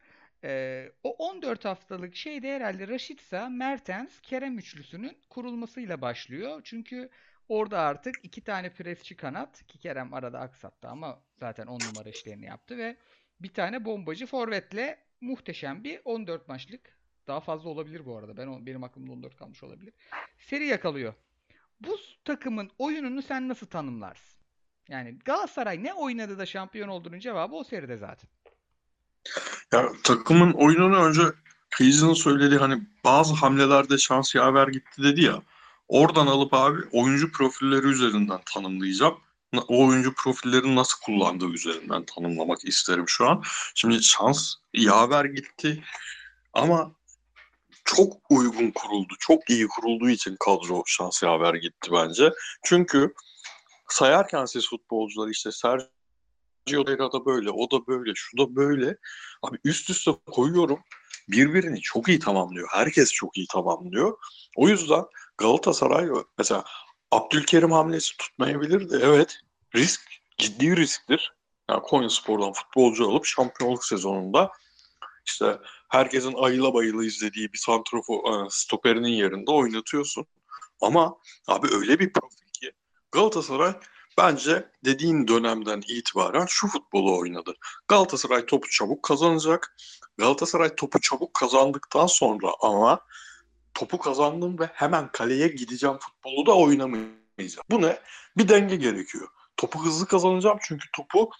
[0.44, 6.60] Ee, o 14 haftalık şeyde herhalde Raşitsa, Mertens, Kerem üçlüsünün kurulmasıyla başlıyor.
[6.64, 7.10] Çünkü
[7.48, 12.46] orada artık iki tane presçi kanat ki Kerem arada aksattı ama zaten 10 numara işlerini
[12.46, 12.96] yaptı ve
[13.40, 16.96] bir tane bombacı forvetle muhteşem bir 14 maçlık
[17.26, 18.36] daha fazla olabilir bu arada.
[18.36, 19.94] Ben benim aklımda 14 kalmış olabilir.
[20.38, 21.14] Seri yakalıyor.
[21.80, 24.36] Bu takımın oyununu sen nasıl tanımlarsın?
[24.88, 28.30] Yani Galatasaray ne oynadı da şampiyon olduğunun cevabı o seride zaten.
[29.72, 31.22] Ya takımın oyununu önce
[31.70, 35.42] Kıyıcı'nın söylediği hani bazı hamlelerde şans yaver gitti dedi ya.
[35.88, 39.18] Oradan alıp abi oyuncu profilleri üzerinden tanımlayacağım.
[39.60, 43.42] O oyuncu profillerini nasıl kullandığı üzerinden tanımlamak isterim şu an.
[43.74, 45.84] Şimdi şans yaver gitti
[46.52, 46.92] ama
[47.84, 49.14] çok uygun kuruldu.
[49.18, 52.32] Çok iyi kurulduğu için kadro şans yaver gitti bence.
[52.64, 53.14] Çünkü
[53.88, 55.88] sayarken siz futbolcular işte Sergio
[56.70, 58.96] Oliveira da böyle, o da böyle, şu da böyle.
[59.42, 60.78] Abi üst üste koyuyorum.
[61.28, 62.68] Birbirini çok iyi tamamlıyor.
[62.72, 64.18] Herkes çok iyi tamamlıyor.
[64.56, 65.04] O yüzden
[65.38, 66.64] Galatasaray mesela
[67.10, 69.00] Abdülkerim hamlesi tutmayabilirdi.
[69.02, 69.40] Evet.
[69.76, 70.00] Risk.
[70.38, 71.32] Ciddi risktir.
[71.70, 74.52] Yani Konyaspor'dan futbolcu alıp şampiyonluk sezonunda
[75.26, 75.58] işte
[75.88, 80.26] herkesin ayıla bayıla izlediği bir santrofo stoperinin yerinde oynatıyorsun.
[80.80, 81.16] Ama
[81.46, 82.72] abi öyle bir profil ki
[83.12, 83.74] Galatasaray
[84.18, 87.54] bence dediğin dönemden itibaren şu futbolu oynadı.
[87.88, 89.76] Galatasaray topu çabuk kazanacak.
[90.18, 93.00] Galatasaray topu çabuk kazandıktan sonra ama
[93.74, 97.66] topu kazandım ve hemen kaleye gideceğim futbolu da oynamayacağım.
[97.70, 97.98] Bu ne?
[98.36, 99.28] Bir denge gerekiyor.
[99.56, 101.30] Topu hızlı kazanacağım çünkü topu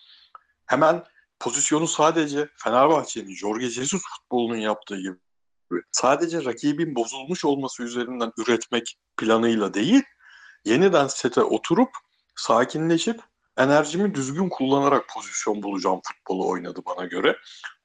[0.67, 1.05] hemen
[1.41, 5.17] pozisyonu sadece Fenerbahçe'nin Jorge Jesus futbolunun yaptığı gibi
[5.93, 10.03] sadece rakibin bozulmuş olması üzerinden üretmek planıyla değil
[10.65, 11.91] yeniden sete oturup
[12.37, 13.21] sakinleşip
[13.57, 17.39] enerjimi düzgün kullanarak pozisyon bulacağım futbolu oynadı bana göre.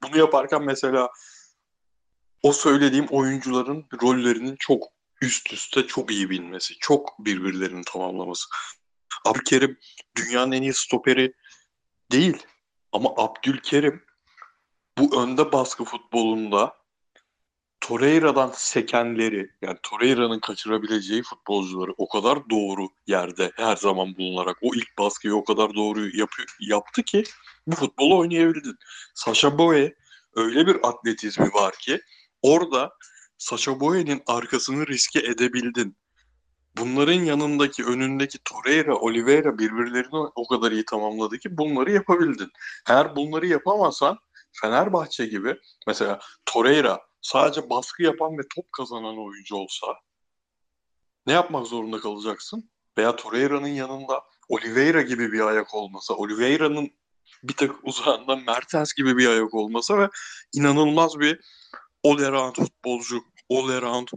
[0.03, 1.09] Bunu yaparken mesela
[2.43, 4.83] o söylediğim oyuncuların rollerinin çok
[5.21, 8.45] üst üste çok iyi bilmesi, çok birbirlerini tamamlaması.
[9.25, 9.77] Abdülkerim
[10.15, 11.33] dünyanın en iyi stoperi
[12.11, 12.37] değil
[12.91, 14.03] ama Abdülkerim
[14.97, 16.81] bu önde baskı futbolunda
[17.81, 24.97] Torreira'dan sekenleri yani Torreira'nın kaçırabileceği futbolcuları o kadar doğru yerde her zaman bulunarak o ilk
[24.99, 27.23] baskıyı o kadar doğru yapı, yaptı ki
[27.67, 28.77] bu futbolu oynayabildin.
[29.15, 29.95] Sasha Boye
[30.35, 32.01] öyle bir atletizmi var ki
[32.41, 32.91] orada
[33.37, 35.97] Sasha Boye'nin arkasını riske edebildin.
[36.77, 42.51] Bunların yanındaki önündeki Torreira, Oliveira birbirlerini o kadar iyi tamamladı ki bunları yapabildin.
[42.89, 44.17] Eğer bunları yapamazsan
[44.51, 45.55] Fenerbahçe gibi
[45.87, 49.87] mesela Torreira sadece baskı yapan ve top kazanan oyuncu olsa
[51.27, 52.69] ne yapmak zorunda kalacaksın?
[52.97, 56.91] Veya Torreira'nın yanında Oliveira gibi bir ayak olmasa, Oliveira'nın
[57.43, 60.09] bir tık uzağında Mertens gibi bir ayak olmasa ve
[60.53, 61.39] inanılmaz bir
[62.03, 64.07] all-around futbolcu, all-around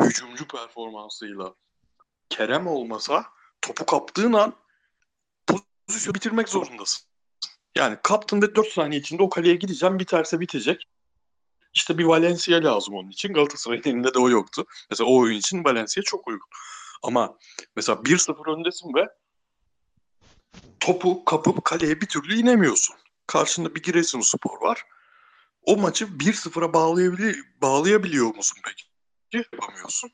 [0.00, 1.54] hücumcu performansıyla
[2.28, 3.26] Kerem olmasa
[3.62, 4.54] topu kaptığın an
[5.46, 7.06] pozisyonu bitirmek zorundasın.
[7.76, 10.88] Yani kaptın ve 4 saniye içinde o kaleye gideceğim biterse bitecek.
[11.74, 13.32] İşte bir Valencia lazım onun için.
[13.32, 14.66] Galatasaray'ın elinde de o yoktu.
[14.90, 16.48] Mesela o oyun için Valencia çok uygun.
[17.02, 17.38] Ama
[17.76, 19.08] mesela 1-0 öndesin ve
[20.80, 22.96] topu kapıp kaleye bir türlü inemiyorsun.
[23.26, 24.82] Karşında bir Giresunspor var.
[25.62, 28.84] O maçı 1-0'a bağlayabiliyor, bağlayabiliyor musun peki?
[29.32, 30.10] Yapamıyorsun.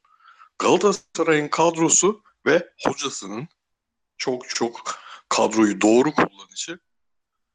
[0.59, 3.49] Galatasaray'ın kadrosu ve hocasının
[4.19, 6.79] çok çok kadroyu doğru kullanışı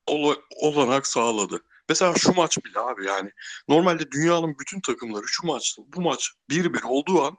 [0.08, 1.64] ola- olanak sağladı.
[1.89, 3.32] Mesela şu maç bile abi yani
[3.68, 7.38] normalde dünyanın bütün takımları şu maçta bu maç 1-1 olduğu an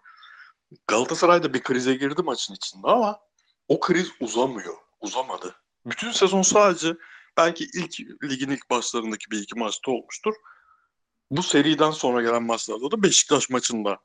[0.86, 3.20] Galatasaray da bir krize girdi maçın içinde ama
[3.68, 4.74] o kriz uzamıyor.
[5.00, 5.56] Uzamadı.
[5.86, 6.96] Bütün sezon sadece
[7.36, 10.34] belki ilk ligin ilk başlarındaki bir iki maçta olmuştur.
[11.30, 13.98] Bu seriden sonra gelen maçlarda da Beşiktaş maçında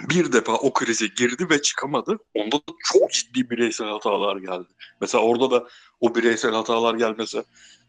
[0.00, 2.18] bir defa o krize girdi ve çıkamadı.
[2.34, 4.68] Onda da çok ciddi bireysel hatalar geldi.
[5.00, 5.68] Mesela orada da
[6.00, 7.44] o bireysel hatalar gelmese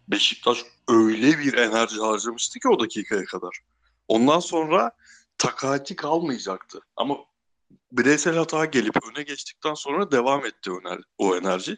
[0.07, 3.59] Beşiktaş öyle bir enerji harcamıştı ki o dakikaya kadar.
[4.07, 4.91] Ondan sonra
[5.37, 6.79] takati kalmayacaktı.
[6.95, 7.17] Ama
[7.91, 11.77] bireysel hata gelip öne geçtikten sonra devam etti o ener- o enerji.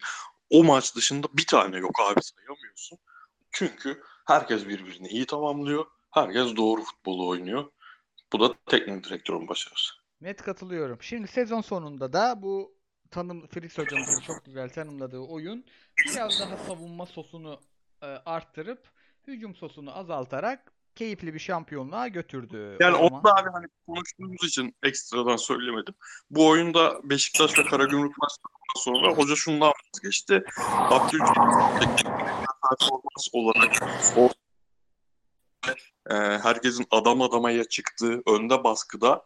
[0.50, 2.98] O maç dışında bir tane yok abi sayamıyorsun.
[3.52, 5.86] Çünkü herkes birbirini iyi tamamlıyor.
[6.12, 7.72] Herkes doğru futbolu oynuyor.
[8.34, 9.94] Bu da teknik direktörün başarısı.
[10.22, 10.98] Net katılıyorum.
[11.02, 12.76] Şimdi sezon sonunda da bu
[13.12, 15.66] tanım Fritz hocamızın çok güzel tanımladığı oyun
[16.08, 17.62] biraz daha savunma sosunu
[18.02, 18.92] e, arttırıp
[19.28, 22.78] hücum sosunu azaltarak keyifli bir şampiyonluğa götürdü.
[22.80, 25.94] Yani O onu da abi hani konuştuğumuz için ekstradan söylemedim.
[26.30, 30.44] Bu oyunda Beşiktaş ve Karagümrük maçlarından sonra hoca şundan vazgeçti.
[30.68, 31.36] Abdülkerim
[32.70, 33.84] performans olarak
[34.18, 34.30] o
[36.10, 39.26] e, herkesin adam adamaya çıktığı önde baskıda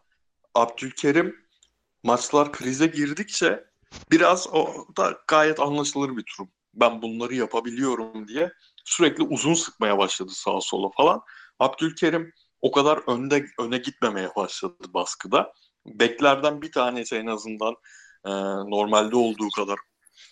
[0.54, 1.36] Abdülkerim
[2.02, 3.64] maçlar krize girdikçe
[4.10, 6.50] biraz o da gayet anlaşılır bir durum.
[6.74, 8.52] Ben bunları yapabiliyorum diye
[8.84, 11.22] sürekli uzun sıkmaya başladı sağa sola falan.
[11.58, 15.52] Abdülkerim o kadar önde öne gitmemeye başladı baskıda.
[15.86, 17.74] Beklerden bir tanesi en azından
[18.24, 18.30] e,
[18.70, 19.78] normalde olduğu kadar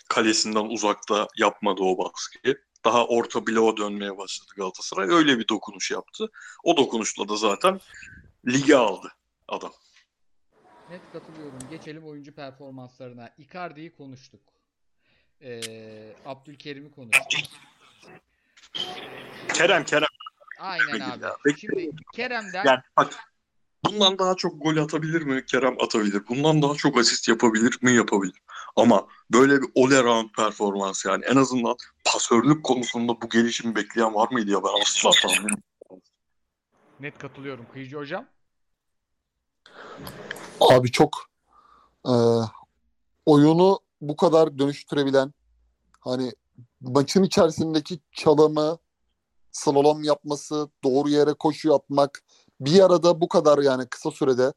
[0.08, 2.58] kalesinden uzakta yapmadı o baskıyı.
[2.84, 5.08] Daha orta bloğa dönmeye başladı Galatasaray.
[5.10, 6.30] Öyle bir dokunuş yaptı.
[6.64, 7.80] O dokunuşla da zaten
[8.46, 9.08] ligi aldı
[9.48, 9.72] adam.
[10.90, 11.58] Net katılıyorum.
[11.70, 13.30] Geçelim oyuncu performanslarına.
[13.38, 14.40] Icardi'yi konuştuk.
[15.42, 17.26] Ee, Abdülkerim'i konuştuk.
[19.54, 20.08] Kerem Kerem.
[20.60, 21.22] Aynen Ya, abi.
[21.44, 21.60] bekle.
[21.60, 23.14] Şimdi Kerem'den Yani bak
[23.84, 25.46] bundan daha çok gol atabilir mi?
[25.46, 26.22] Kerem atabilir.
[26.28, 27.92] Bundan daha çok asist yapabilir mi?
[27.92, 28.42] Yapabilir.
[28.76, 34.28] Ama böyle bir all around performans yani en azından pasörlük konusunda bu gelişimi bekleyen var
[34.30, 35.62] mıydı ya ben asla tahmin
[37.00, 37.66] net katılıyorum.
[37.72, 38.26] Kıyıcı hocam.
[40.60, 41.30] Abi çok
[42.06, 42.12] e,
[43.26, 45.32] oyunu bu kadar dönüştürebilen
[46.00, 46.32] hani
[46.80, 48.78] maçın içerisindeki çalımı,
[49.52, 52.22] slalom yapması, doğru yere koşu yapmak
[52.60, 54.52] bir arada bu kadar yani kısa sürede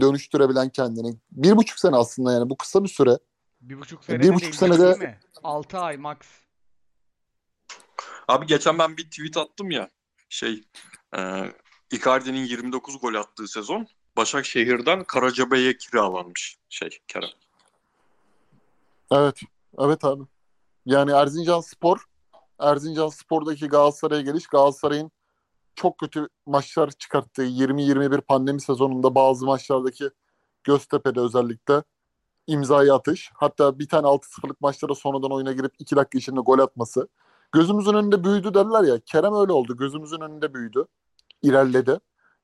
[0.00, 1.16] dönüştürebilen kendini.
[1.32, 3.18] Bir buçuk sene aslında yani bu kısa bir süre.
[3.60, 5.20] Bir buçuk Bir sene de buçuk senede- değil mi?
[5.42, 6.18] 6 ay max.
[8.28, 9.90] Abi geçen ben bir tweet attım ya
[10.28, 10.64] şey
[11.16, 11.52] e,
[11.90, 13.86] Icardi'nin 29 gol attığı sezon
[14.16, 17.30] Başakşehir'den Karacabey'e kiralanmış şey Kerem.
[19.12, 19.40] Evet.
[19.78, 20.22] Evet abi.
[20.86, 22.10] Yani Erzincan Spor
[22.60, 25.10] Erzincan Spor'daki Galatasaray'a geliş Galatasaray'ın
[25.74, 30.10] çok kötü maçlar çıkarttığı 20-21 pandemi sezonunda bazı maçlardaki
[30.64, 31.82] Göztepe'de özellikle
[32.46, 33.30] imzayı atış.
[33.34, 37.08] Hatta bir tane 6-0'lık maçlara sonradan oyuna girip 2 dakika içinde gol atması.
[37.52, 39.00] Gözümüzün önünde büyüdü derler ya.
[39.06, 39.76] Kerem öyle oldu.
[39.76, 40.86] Gözümüzün önünde büyüdü.
[41.42, 42.00] ilerledi.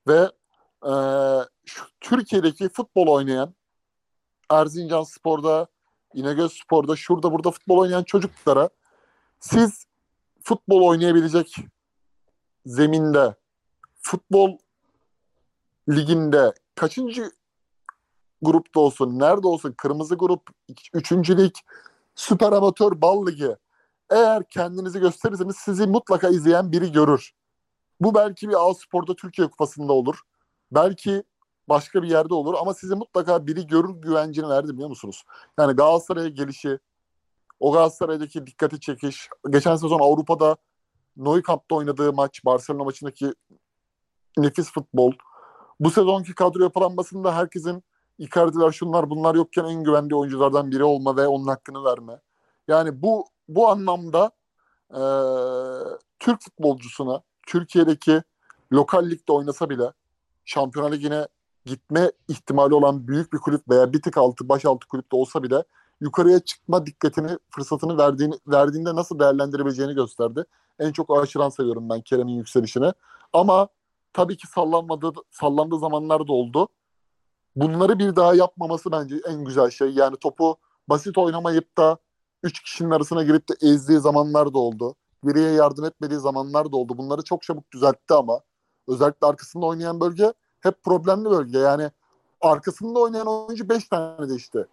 [0.07, 0.31] Ve
[0.85, 3.55] eee, şu Türkiye'deki futbol oynayan
[4.49, 5.67] Erzincan Spor'da
[6.13, 8.69] İnegöl Spor'da şurada burada futbol oynayan çocuklara
[9.39, 9.85] siz
[10.43, 11.55] futbol oynayabilecek
[12.65, 13.35] zeminde
[14.01, 14.57] futbol
[15.89, 17.31] liginde kaçıncı
[18.41, 20.49] grupta olsun, nerede olsun, kırmızı grup,
[20.93, 21.53] üçüncü lig,
[22.15, 23.55] süper amatör, bal ligi.
[24.09, 27.31] Eğer kendinizi gösterirseniz sizi mutlaka izleyen biri görür.
[28.01, 30.19] Bu belki bir A-Spor'da Türkiye Kupası'nda olur.
[30.71, 31.23] Belki
[31.69, 35.23] başka bir yerde olur ama sizi mutlaka biri görür güvencini verdi biliyor musunuz?
[35.59, 36.79] Yani Galatasaray'a gelişi,
[37.59, 40.57] o Galatasaray'daki dikkati çekiş, geçen sezon Avrupa'da
[41.17, 43.33] Nou Camp'ta oynadığı maç, Barcelona maçındaki
[44.37, 45.11] nefis futbol.
[45.79, 47.83] Bu sezonki kadro yapılanmasında herkesin
[48.17, 52.21] Icardi'ler şunlar bunlar yokken en güvendiği oyunculardan biri olma ve onun hakkını verme.
[52.67, 54.31] Yani bu bu anlamda
[54.91, 55.01] e,
[56.19, 58.23] Türk futbolcusuna Türkiye'deki
[58.73, 59.93] lokal ligde oynasa bile
[60.47, 61.27] Şampiyonlar Ligi'ne
[61.65, 65.63] gitme ihtimali olan büyük bir kulüp veya bir tık altı, baş altı kulüpte olsa bile
[66.01, 70.43] yukarıya çıkma dikkatini, fırsatını verdiğini, verdiğinde nasıl değerlendirebileceğini gösterdi.
[70.79, 72.93] En çok aşıran sayıyorum ben Kerem'in yükselişini.
[73.33, 73.67] Ama
[74.13, 76.67] tabii ki sallanmadığı, sallandığı zamanlar da oldu.
[77.55, 79.89] Bunları bir daha yapmaması bence en güzel şey.
[79.89, 80.57] Yani topu
[80.89, 81.97] basit oynamayıp da
[82.43, 84.95] üç kişinin arasına girip de ezdiği zamanlar da oldu.
[85.25, 86.97] Geriye yardım etmediği zamanlar da oldu.
[86.97, 88.41] Bunları çok çabuk düzeltti ama
[88.87, 91.59] özellikle arkasında oynayan bölge hep problemli bölge.
[91.59, 91.91] Yani
[92.41, 94.65] arkasında oynayan oyuncu 5 tane de işte.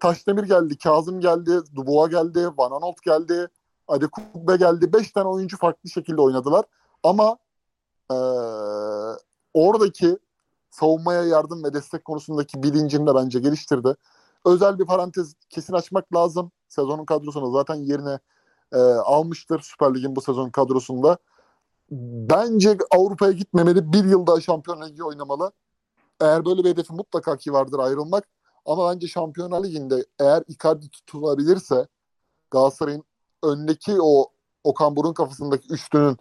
[0.00, 3.48] Taşdemir geldi, Kazım geldi, Dubois geldi, Van Aanholt geldi,
[3.88, 4.92] Adekugbe geldi.
[4.92, 6.64] 5 tane oyuncu farklı şekilde oynadılar.
[7.02, 7.38] Ama
[8.10, 8.14] ee,
[9.54, 10.18] oradaki
[10.70, 13.94] savunmaya yardım ve destek konusundaki bilincini de bence geliştirdi.
[14.44, 16.50] Özel bir parantez kesin açmak lazım.
[16.68, 18.18] Sezonun kadrosunu zaten yerine
[18.72, 21.18] e, almıştır Süper Lig'in bu sezon kadrosunda.
[21.90, 23.92] Bence Avrupa'ya gitmemeli.
[23.92, 25.52] Bir yıl daha Şampiyonlar Ligi oynamalı.
[26.20, 28.28] Eğer böyle bir hedefi mutlaka ki vardır ayrılmak.
[28.66, 31.88] Ama bence Şampiyonlar Ligi'nde eğer Icardi tutulabilirse
[32.50, 33.04] Galatasaray'ın
[33.42, 34.26] öndeki o
[34.64, 36.16] Okan Burun kafasındaki üçlünün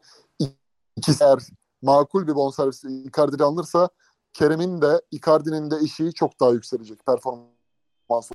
[0.96, 1.40] ikisi eğer
[1.82, 3.90] makul bir bonservis Icardi'de alınırsa
[4.34, 8.32] Kerem'in de Icardi'nin de eşiği çok daha yükselecek performans.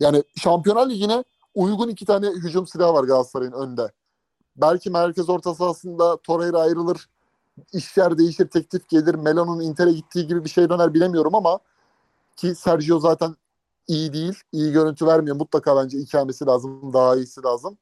[0.00, 3.92] Yani Şampiyonlar Ligi'ne uygun iki tane hücum silahı var Galatasaray'ın önde.
[4.56, 7.08] Belki merkez orta sahasında Torreira ayrılır,
[7.72, 11.58] işler değişir, teklif gelir, Melo'nun Inter'e gittiği gibi bir şey döner bilemiyorum ama
[12.36, 13.36] ki Sergio zaten
[13.88, 15.36] iyi değil, iyi görüntü vermiyor.
[15.36, 17.78] Mutlaka bence ikamesi lazım, daha iyisi lazım.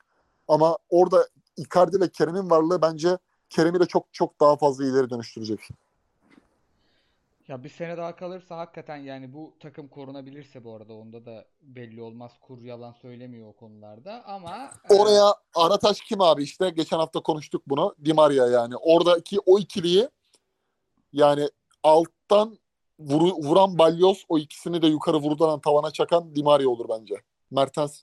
[0.49, 3.19] Ama orada Icardi ve Kerem'in varlığı bence
[3.51, 5.61] Kerem'i de çok çok daha fazla ileri dönüştürecek.
[7.49, 12.03] Ya bir sene daha kalırsa hakikaten yani bu takım korunabilirse bu arada onda da belli
[12.03, 12.33] olmaz.
[12.41, 17.63] Kur yalan söylemiyor o konularda ama e, Oraya Arataş kim abi işte geçen hafta konuştuk
[17.67, 17.95] bunu.
[18.05, 18.77] Di Maria yani.
[18.77, 20.09] Oradaki o ikiliyi
[21.13, 21.49] yani
[21.83, 22.59] alttan
[22.99, 27.15] vuru, vuran balyoz o ikisini de yukarı vurduran tavana çakan Di Maria olur bence.
[27.51, 28.03] Mertens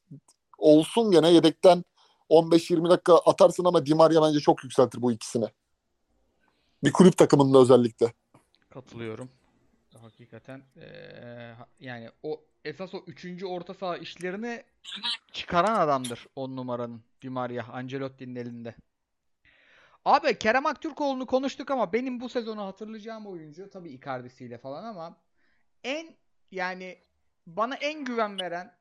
[0.57, 1.83] olsun gene yedekten
[2.29, 5.45] 15-20 dakika atarsın ama Di Maria bence çok yükseltir bu ikisini.
[6.83, 8.13] Bir kulüp takımında özellikle.
[8.73, 9.29] Katılıyorum.
[10.01, 10.63] Hakikaten
[11.57, 14.63] ha- yani o esas o üçüncü orta saha işlerini
[15.31, 18.75] çıkaran adamdır on numaranın Di Maria Ancelotti'nin elinde.
[20.05, 25.17] Abi Kerem Aktürkoğlu'nu konuştuk ama benim bu sezonu hatırlayacağım oyuncu tabii Icardi'siyle falan ama
[25.83, 26.15] en
[26.51, 26.97] yani
[27.47, 28.73] bana en güven veren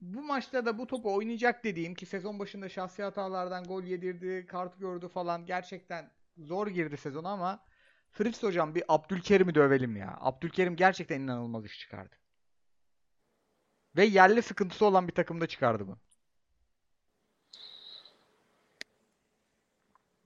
[0.00, 4.78] bu maçta da bu topu oynayacak dediğim ki sezon başında şahsi hatalardan gol yedirdi, kart
[4.78, 7.64] gördü falan gerçekten zor girdi sezon ama
[8.12, 10.18] Fritz hocam bir Abdülkerim'i dövelim ya.
[10.20, 12.16] Abdülkerim gerçekten inanılmaz iş çıkardı.
[13.96, 15.98] Ve yerli sıkıntısı olan bir takımda çıkardı bu.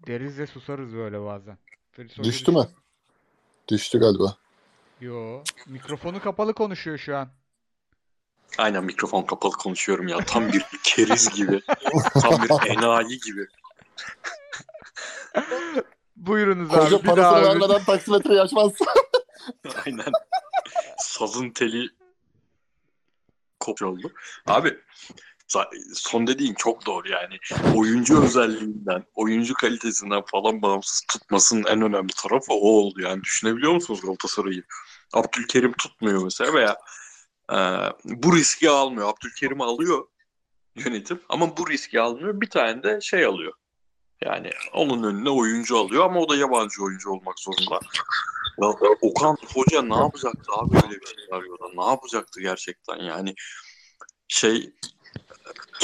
[0.07, 1.59] Deriz ve susarız böyle bazen.
[1.93, 2.69] Fritz Hoca Düştü mü?
[3.69, 4.37] Düştü galiba.
[5.01, 5.45] Yo.
[5.67, 7.31] Mikrofonu kapalı konuşuyor şu an.
[8.59, 10.19] Aynen mikrofon kapalı konuşuyorum ya.
[10.19, 11.63] Tam bir keriz gibi.
[12.21, 13.47] Tam bir enayi gibi.
[16.17, 17.03] Buyurunuz Hoca abi.
[17.03, 18.73] Bir daha parasını vermeden taksimetreyi açmaz.
[19.87, 20.13] Aynen.
[20.99, 21.89] Sazın teli
[23.61, 24.13] kopya oldu.
[24.47, 24.79] Abi
[25.95, 27.39] son dediğin çok doğru yani.
[27.77, 33.01] Oyuncu özelliğinden, oyuncu kalitesinden falan bağımsız tutmasının en önemli tarafı o oldu.
[33.01, 34.65] Yani düşünebiliyor musunuz Galatasaray'ı?
[35.13, 36.77] Abdülkerim tutmuyor mesela veya
[37.53, 37.57] e,
[38.05, 39.09] bu riski almıyor.
[39.09, 40.07] Abdülkerim alıyor
[40.75, 42.41] yönetim ama bu riski almıyor.
[42.41, 43.53] Bir tane de şey alıyor.
[44.27, 47.81] Yani onun önüne oyuncu alıyor ama o da yabancı oyuncu olmak zorunda.
[48.61, 48.69] Ya
[49.01, 51.71] Okan Hoca ne yapacaktı abi öyle bir şey arıyorlar.
[51.77, 53.35] Ne yapacaktı gerçekten yani
[54.29, 54.73] şey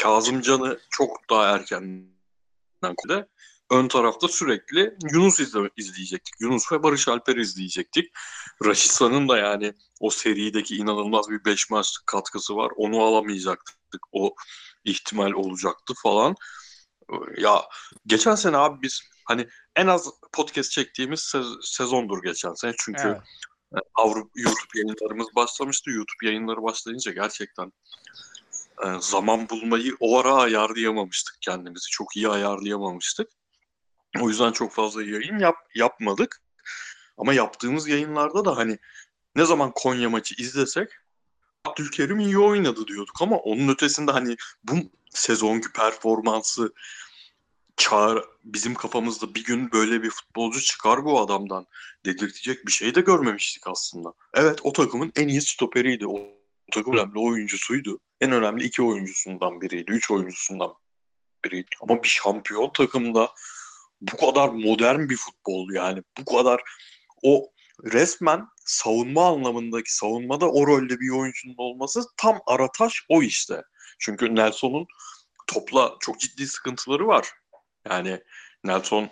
[0.03, 3.29] Kazımcan'ı çok daha erkenden de
[3.71, 6.35] ön tarafta sürekli Yunus izle, izleyecektik.
[6.41, 8.13] Yunus ve Barış Alper izleyecektik.
[8.65, 12.73] Raşitsa'nın da yani o serideki inanılmaz bir 5 maçlık katkısı var.
[12.77, 14.01] Onu alamayacaktık.
[14.13, 14.35] O
[14.85, 16.35] ihtimal olacaktı falan.
[17.39, 17.63] Ya
[18.07, 22.73] geçen sene abi biz hani en az podcast çektiğimiz sez- sezondur geçen sene.
[22.79, 23.83] Çünkü Evet.
[23.95, 25.91] Avrupa YouTube yayınlarımız başlamıştı.
[25.91, 27.73] YouTube yayınları başlayınca gerçekten
[28.85, 31.91] e, zaman bulmayı o ara ayarlayamamıştık kendimizi.
[31.91, 33.29] Çok iyi ayarlayamamıştık.
[34.21, 36.43] O yüzden çok fazla yayın yap, yapmadık.
[37.19, 38.79] Ama yaptığımız yayınlarda da hani
[39.37, 40.89] ne zaman Konya maçı izlesek
[41.65, 44.73] Abdülkerim iyi oynadı diyorduk ama onun ötesinde hani bu
[45.15, 46.73] sezonki performansı
[47.77, 51.67] çağır bizim kafamızda bir gün böyle bir futbolcu çıkar bu adamdan
[52.07, 54.13] dedirtecek bir şey de görmemiştik aslında.
[54.35, 56.07] Evet o takımın en iyi stoperiydi.
[56.07, 56.21] O
[56.73, 58.01] takımın önemli oyuncusuydu.
[58.21, 59.91] En önemli iki oyuncusundan biriydi.
[59.93, 60.75] Üç oyuncusundan
[61.45, 61.65] biri.
[61.81, 63.31] Ama bir şampiyon takımda
[64.01, 66.63] bu kadar modern bir futbol yani bu kadar
[67.23, 67.51] o
[67.85, 73.63] resmen savunma anlamındaki savunmada o rolde bir oyuncunun olması tam arataş o işte.
[73.99, 74.87] Çünkü Nelson'un
[75.47, 77.33] topla çok ciddi sıkıntıları var.
[77.89, 78.23] Yani
[78.65, 79.11] Nelson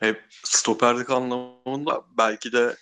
[0.00, 2.76] hep stoperlik anlamında belki de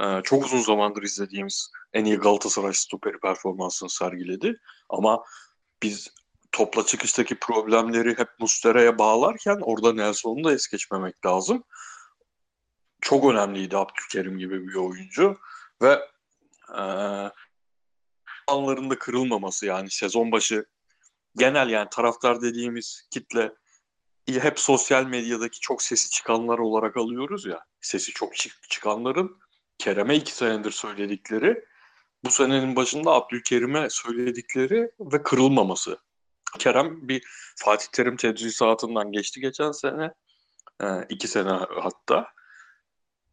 [0.00, 4.60] e, çok uzun zamandır izlediğimiz en iyi Galatasaray stoperi performansını sergiledi.
[4.88, 5.24] Ama
[5.82, 6.10] biz
[6.52, 11.64] topla çıkıştaki problemleri hep Mustera'ya bağlarken orada Nelson'u da es geçmemek lazım.
[13.00, 15.38] Çok önemliydi Abdülkerim gibi bir oyuncu
[15.82, 16.08] ve
[16.78, 16.82] e,
[18.52, 20.66] anlarında kırılmaması yani sezon başı
[21.36, 23.52] genel yani taraftar dediğimiz kitle
[24.28, 27.64] hep sosyal medyadaki çok sesi çıkanlar olarak alıyoruz ya.
[27.80, 29.38] Sesi çok çık çıkanların
[29.78, 31.64] Kerem'e iki senedir söyledikleri
[32.24, 35.98] bu senenin başında Abdülkerim'e söyledikleri ve kırılmaması.
[36.58, 37.22] Kerem bir
[37.56, 40.14] Fatih Terim tedrisatından geçti geçen sene.
[40.82, 41.50] E, iki sene
[41.80, 42.26] hatta.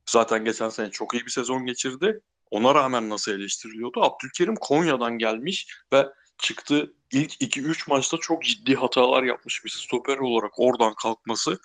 [0.06, 2.22] Zaten geçen sene çok iyi bir sezon geçirdi.
[2.52, 4.04] Ona rağmen nasıl eleştiriliyordu?
[4.04, 10.60] Abdülkerim Konya'dan gelmiş ve çıktı ilk 2-3 maçta çok ciddi hatalar yapmış bir stoper olarak
[10.60, 11.60] oradan kalkması.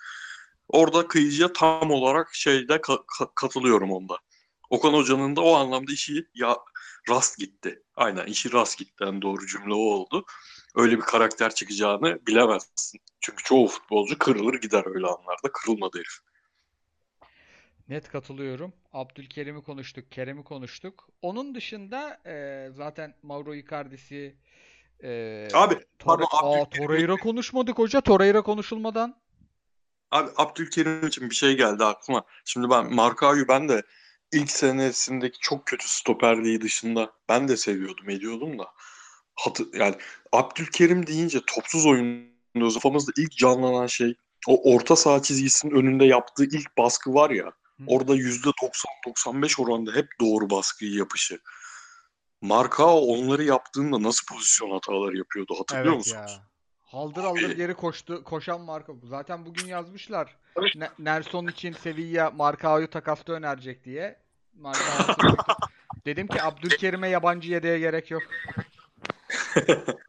[0.67, 4.17] Orada kıyıcıya tam olarak şeyde ka- ka- katılıyorum onda.
[4.69, 6.57] Okan Hoca'nın da o anlamda işi ya
[7.09, 7.83] rast gitti.
[7.95, 9.03] Aynen işi rast gitti.
[9.03, 10.25] En doğru cümle o oldu.
[10.75, 13.01] Öyle bir karakter çıkacağını bilemezsin.
[13.21, 15.51] Çünkü çoğu futbolcu kırılır gider öyle anlarda.
[15.53, 16.19] Kırılmadı herif.
[17.89, 18.73] Net katılıyorum.
[18.93, 21.07] Abdülkerim'i konuştuk, Kerem'i konuştuk.
[21.21, 24.35] Onun dışında e, zaten Mauro Icardi'si
[25.03, 25.09] e,
[25.53, 28.01] Abi, Torre- pardon, Aa, Torreira konuşmadık hoca.
[28.01, 29.15] Torreira konuşulmadan.
[30.11, 32.23] Abi Abdülkerim için bir şey geldi aklıma.
[32.45, 33.83] Şimdi ben Markao'yu ben de
[34.33, 38.67] ilk senesindeki çok kötü stoperliği dışında ben de seviyordum, ediyordum da.
[39.35, 39.95] Hatı, yani
[40.31, 44.15] Abdülkerim deyince topsuz oyunda kafamızda ilk canlanan şey
[44.47, 47.51] o orta saha çizgisinin önünde yaptığı ilk baskı var ya.
[47.87, 51.39] Orada %90-95 oranda hep doğru baskıyı yapışı.
[52.41, 56.31] Markao onları yaptığında nasıl pozisyon hataları yapıyordu hatırlıyor Evet musunuz?
[56.31, 56.43] ya.
[56.81, 58.23] Haldır haldır geri koştu.
[58.23, 58.99] Koşan Marco.
[59.03, 60.37] Zaten bugün yazmışlar.
[60.75, 64.19] Ne- Nelson için Sevilla Marcao'yu takasta önerecek diye.
[64.53, 65.15] Marcao
[66.05, 68.23] Dedim ki Abdülkerim'e yabancı yedeğe gerek yok.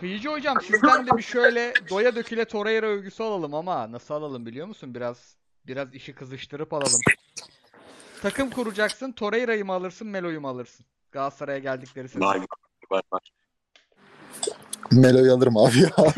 [0.00, 4.66] Kıyıcı hocam sizden de bir şöyle doya döküle Torreira övgüsü alalım ama nasıl alalım biliyor
[4.66, 4.94] musun?
[4.94, 5.36] Biraz
[5.66, 7.00] biraz işi kızıştırıp alalım.
[8.22, 9.12] Takım kuracaksın.
[9.12, 10.86] Torreira'yı mı alırsın, Melo'yu mu alırsın?
[11.12, 12.26] Galatasaray'a geldikleri sezon.
[12.26, 12.40] Vay
[12.90, 13.20] vay vay.
[14.92, 15.90] Melo'yu alırım abi ya.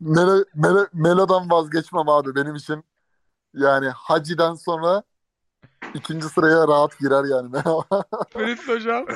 [0.00, 2.84] Melo, Melo, Melo'dan vazgeçmem abi benim için.
[3.54, 5.02] Yani Hacı'dan sonra
[5.94, 7.50] ikinci sıraya rahat girer yani.
[8.32, 9.06] Ferit hocam.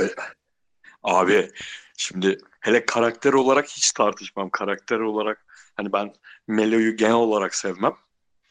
[1.02, 1.50] Abi
[1.96, 4.50] şimdi hele karakter olarak hiç tartışmam.
[4.50, 5.46] Karakter olarak
[5.76, 6.14] hani ben
[6.48, 7.94] Melo'yu genel olarak sevmem.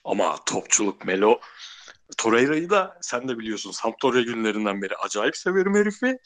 [0.04, 1.40] Ama topçuluk Melo.
[2.18, 6.18] Torreira'yı da sen de biliyorsun Sampdoria günlerinden beri acayip severim herifi.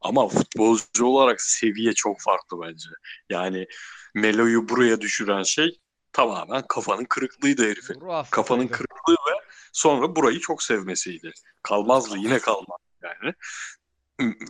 [0.00, 2.88] Ama futbolcu olarak seviye çok farklı bence.
[3.30, 3.66] Yani
[4.14, 5.80] Melo'yu buraya düşüren şey
[6.12, 8.02] tamamen kafanın kırıklığıydı herifin.
[8.30, 11.32] Kafanın kırıklığı ve sonra burayı çok sevmesiydi.
[11.62, 13.34] Kalmazdı yine kalmaz yani.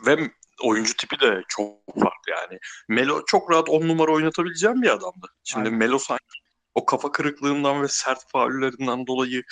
[0.06, 0.30] Ve
[0.62, 2.58] oyuncu tipi de çok farklı yani.
[2.88, 5.26] Melo çok rahat on numara oynatabileceğim bir adamdı.
[5.44, 5.78] Şimdi Aynen.
[5.78, 6.38] Melo sanki
[6.74, 9.42] o kafa kırıklığından ve sert faullerinden dolayı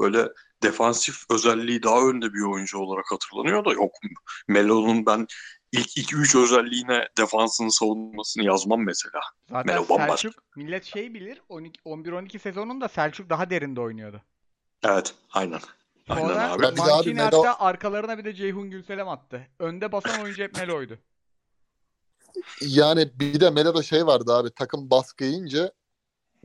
[0.00, 0.28] böyle
[0.62, 3.90] defansif özelliği daha önde bir oyuncu olarak hatırlanıyor da yok.
[4.48, 5.26] Melo'nun ben
[5.72, 9.20] ilk 2-3 özelliğine defansını savunmasını yazmam mesela.
[9.50, 9.96] Zaten Melo.
[9.96, 14.22] Selçuk millet şey bilir 12 11-12 sezonunda Selçuk daha derinde oynuyordu.
[14.84, 15.60] Evet aynen.
[16.08, 16.58] Aynen Sonra abi.
[16.58, 19.46] Bir de abi Mancini Melo- hatta arkalarına bir de Ceyhun Gülselam attı.
[19.58, 20.98] Önde basan oyuncu hep Melo'ydu.
[22.60, 25.72] Yani bir de Melo'da şey vardı abi takım baskı yiyince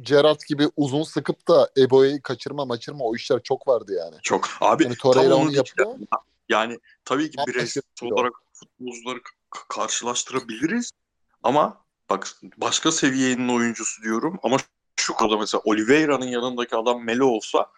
[0.02, 4.16] Gerrard gibi uzun sıkıp da Ebo'yu kaçırma maçırma o işler çok vardı yani.
[4.24, 4.50] Çok.
[4.62, 5.96] Abi Yani Torreira tam onu yapıyor.
[6.50, 9.20] Yani tabii ki bireysel bir olarak futbolcuları
[9.70, 10.92] karşılaştırabiliriz
[11.44, 12.28] ama bak
[12.58, 14.58] başka seviyenin oyuncusu diyorum ama
[14.96, 17.72] şu kadar mesela Oliveira'nın yanındaki adam Melo olsa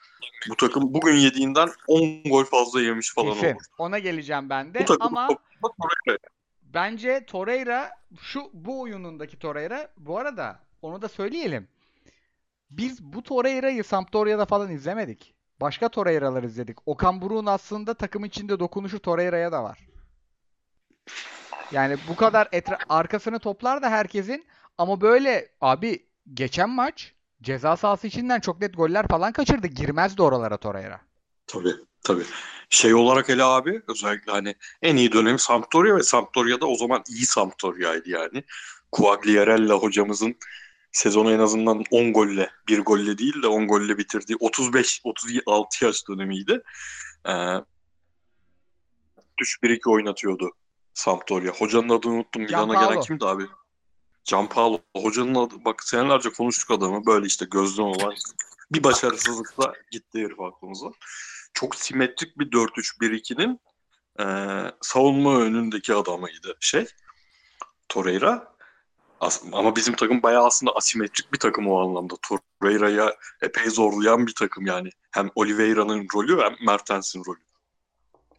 [0.49, 3.47] bu takım bugün yediğinden 10 gol fazla yemiş falan Kesin.
[3.47, 3.61] olur.
[3.77, 5.27] Ona geleceğim ben de Bu takım ama
[5.61, 6.19] Torreira.
[6.63, 7.91] bence Torreira
[8.21, 11.67] şu bu oyunundaki Torreira bu arada onu da söyleyelim.
[12.69, 15.35] Biz bu Torreira'yı Sampdoria'da falan izlemedik.
[15.61, 16.77] Başka Torreira'lar izledik.
[16.87, 19.79] Okan Buruk'un aslında takım içinde dokunuşu Torreira'ya da var.
[21.71, 24.45] Yani bu kadar etra- arkasını toplar da herkesin
[24.77, 29.67] ama böyle abi geçen maç ceza sahası içinden çok net goller falan kaçırdı.
[29.67, 31.01] Girmezdi oralara Torreira.
[31.47, 32.23] Tabii tabii.
[32.69, 37.25] Şey olarak hele abi özellikle hani en iyi dönemi Sampdoria ve Sampdoria'da o zaman iyi
[37.25, 38.43] Sampdoria'ydı yani.
[38.91, 40.35] Quagliarella hocamızın
[40.91, 46.61] sezonu en azından 10 golle, bir golle değil de 10 golle bitirdiği 35-36 yaş dönemiydi.
[47.27, 47.33] Ee,
[49.37, 50.51] düş 1-2 oynatıyordu
[50.93, 51.53] Sampdoria.
[51.53, 52.41] Hocanın adını unuttum.
[52.41, 53.43] Milan'a gelen kimdi abi?
[54.25, 54.79] Gianpaolo.
[54.97, 57.05] Hocanın adı, bak senelerce konuştuk adamı.
[57.05, 58.13] Böyle işte gözden olan
[58.71, 60.87] bir başarısızlıkla gitti herif aklımıza.
[61.53, 63.59] Çok simetrik bir 4-3-1-2'nin
[64.19, 64.25] e,
[64.81, 66.85] savunma önündeki adamıydı şey.
[67.89, 68.55] Torreira.
[69.19, 72.15] As- ama bizim takım bayağı aslında asimetrik bir takım o anlamda.
[72.21, 74.89] Torreira'ya epey zorlayan bir takım yani.
[75.11, 77.39] Hem Oliveira'nın rolü hem Mertens'in rolü.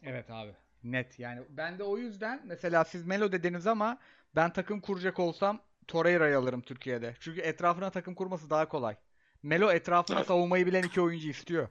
[0.02, 0.54] Evet abi.
[0.84, 1.42] Net yani.
[1.48, 3.98] Ben de o yüzden mesela siz Melo dediniz ama
[4.34, 7.16] ben takım kuracak olsam Torreira'yı alırım Türkiye'de.
[7.20, 8.96] Çünkü etrafına takım kurması daha kolay.
[9.42, 10.28] Melo etrafına Evet.
[10.28, 11.68] savunmayı bilen iki oyuncu istiyor.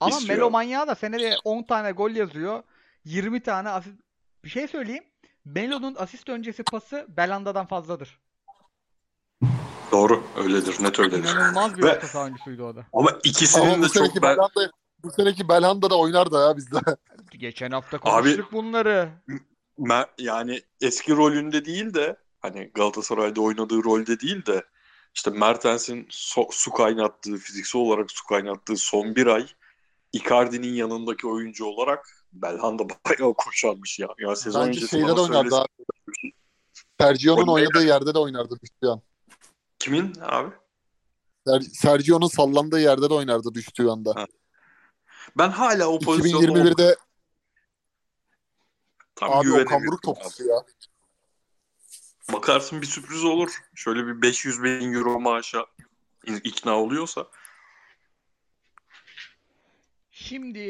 [0.00, 0.36] Ama İstiyor.
[0.38, 2.62] Melo manyağı da senede 10 tane gol yazıyor.
[3.04, 3.96] 20 tane asist.
[4.44, 5.04] Bir şey söyleyeyim.
[5.44, 8.20] Melo'nun asist öncesi pası Belanda'dan fazladır.
[9.92, 11.18] Doğru öyledir net öyledir.
[11.32, 12.86] İnanılmaz bir Ve- orta saha oyuncusuydu o da.
[12.92, 14.22] Ama Ama ikisinin bu de çok ben...
[14.22, 14.70] Belhanda,
[15.04, 16.78] bu seneki Belhanda da oynar da ya bizde.
[17.30, 19.08] Geçen hafta konuştuk bunları.
[19.78, 24.64] Me- yani eski rolünde değil de hani Galatasaray'da oynadığı rolde değil de
[25.14, 29.46] işte Mertens'in so- su kaynattığı, fiziksel olarak su kaynattığı son bir ay
[30.12, 34.08] Icardi'nin yanındaki oyuncu olarak Belhanda bayağı koşarmış ya.
[34.18, 35.68] ya sezon Bence öncesi şeyde de oynardı abi.
[37.00, 39.02] Sergio'nun oynadığı yerde de oynardı düştüğü an.
[39.78, 40.54] Kimin abi?
[41.46, 44.12] Ser- Sergio'nun sallandığı yerde de oynardı düştüğü anda.
[44.16, 44.26] Ha,
[45.38, 46.96] Ben hala o pozisyonda 2021'de
[49.14, 50.64] tam abi Okan Buruk topçusu ya.
[52.32, 53.50] Bakarsın bir sürpriz olur.
[53.74, 55.66] Şöyle bir 500 bin euro maaşa
[56.26, 57.26] ikna oluyorsa.
[60.10, 60.60] Şimdi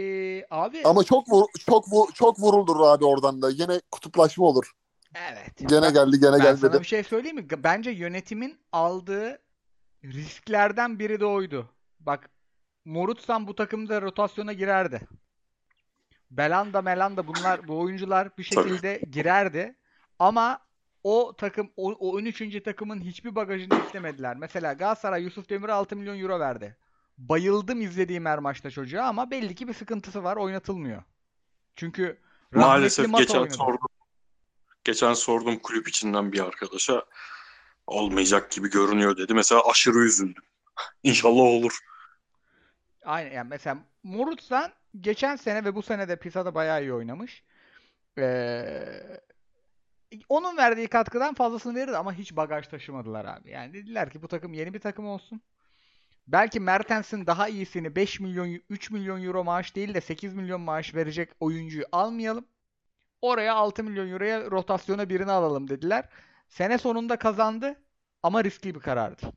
[0.51, 3.51] abi Ama çok vur, çok vur, çok vuruldur abi oradan da.
[3.51, 4.73] Yine kutuplaşma olur.
[5.15, 5.59] evet.
[5.69, 6.61] Gene Ben- geldi gene Ben gelmedi.
[6.61, 7.47] sana bir şey söyleyeyim mi?
[7.51, 9.39] Bence yönetimin aldığı
[10.05, 11.69] risklerden biri de oydu.
[12.01, 12.31] Bak
[12.85, 15.09] Morutsan bu takımda rotasyona girerdi.
[16.31, 18.69] Belanda Melanda bunlar bu oyuncular bir Tabii.
[18.69, 19.77] şekilde girerdi.
[20.19, 20.59] Ama
[21.05, 22.63] o takım o, o 13.
[22.65, 24.37] takımın hiçbir bagajını istemediler.
[24.37, 26.77] Mesela Galatasaray Yusuf Demir'e 6 milyon euro verdi.
[27.19, 31.03] Bayıldım izlediğim her maçta çocuğa ama belli ki bir sıkıntısı var oynatılmıyor.
[31.77, 32.19] Çünkü
[32.53, 33.55] Maalesef geçen oynadı.
[33.55, 33.89] sordum.
[34.85, 37.05] Geçen sordum kulüp içinden bir arkadaşa
[37.87, 39.35] olmayacak gibi görünüyor dedi.
[39.35, 40.43] Mesela aşırı üzüldüm.
[41.03, 41.79] İnşallah olur.
[43.05, 47.45] Aynen yani mesela Morutsan geçen sene ve bu sene de Pisa'da bayağı iyi oynamış.
[48.19, 49.21] Ee,
[50.29, 53.51] onun verdiği katkıdan fazlasını verirdi ama hiç bagaj taşımadılar abi.
[53.51, 55.43] Yani dediler ki bu takım yeni bir takım olsun.
[56.27, 60.95] Belki Mertens'in daha iyisini 5 milyon 3 milyon euro maaş değil de 8 milyon maaş
[60.95, 62.45] verecek oyuncuyu almayalım.
[63.23, 66.09] Oraya 6 milyon euroya rotasyona birini alalım dediler.
[66.49, 67.77] Sene sonunda kazandı
[68.23, 69.33] ama riskli bir karardı.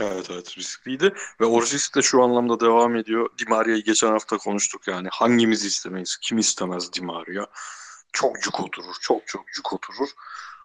[0.00, 1.14] Evet evet riskliydi.
[1.40, 3.30] Ve o risk de şu anlamda devam ediyor.
[3.38, 5.08] Di Maria'yı geçen hafta konuştuk yani.
[5.12, 6.16] Hangimiz istemeyiz?
[6.22, 7.46] Kim istemez Di Maria?
[8.12, 8.94] Çok cuk oturur.
[9.00, 10.08] Çok çok cuk oturur.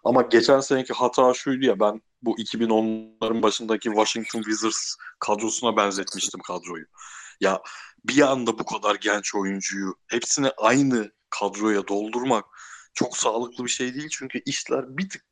[0.04, 6.84] Ama geçen seneki hata şuydu ya ben bu 2010'ların başındaki Washington Wizards kadrosuna benzetmiştim kadroyu.
[7.40, 7.62] Ya
[8.04, 12.44] bir anda bu kadar genç oyuncuyu hepsini aynı kadroya doldurmak
[12.94, 14.08] çok sağlıklı bir şey değil.
[14.10, 15.22] Çünkü işler bir tık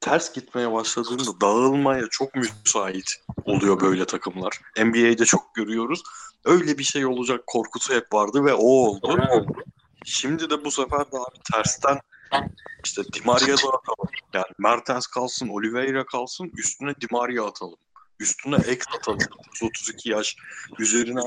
[0.00, 4.60] ters gitmeye başladığında dağılmaya çok müsait oluyor böyle takımlar.
[4.78, 6.02] NBA'de çok görüyoruz.
[6.44, 9.18] Öyle bir şey olacak korkusu hep vardı ve o oldu.
[10.04, 12.00] Şimdi de bu sefer daha bir tersten
[12.84, 14.08] işte Di Maria'da atalım.
[14.34, 17.78] Yani Mertens kalsın, Oliveira kalsın, üstüne Di Maria atalım.
[18.20, 19.18] Üstüne X atalım.
[19.62, 20.36] 32 yaş
[20.78, 21.20] üzerine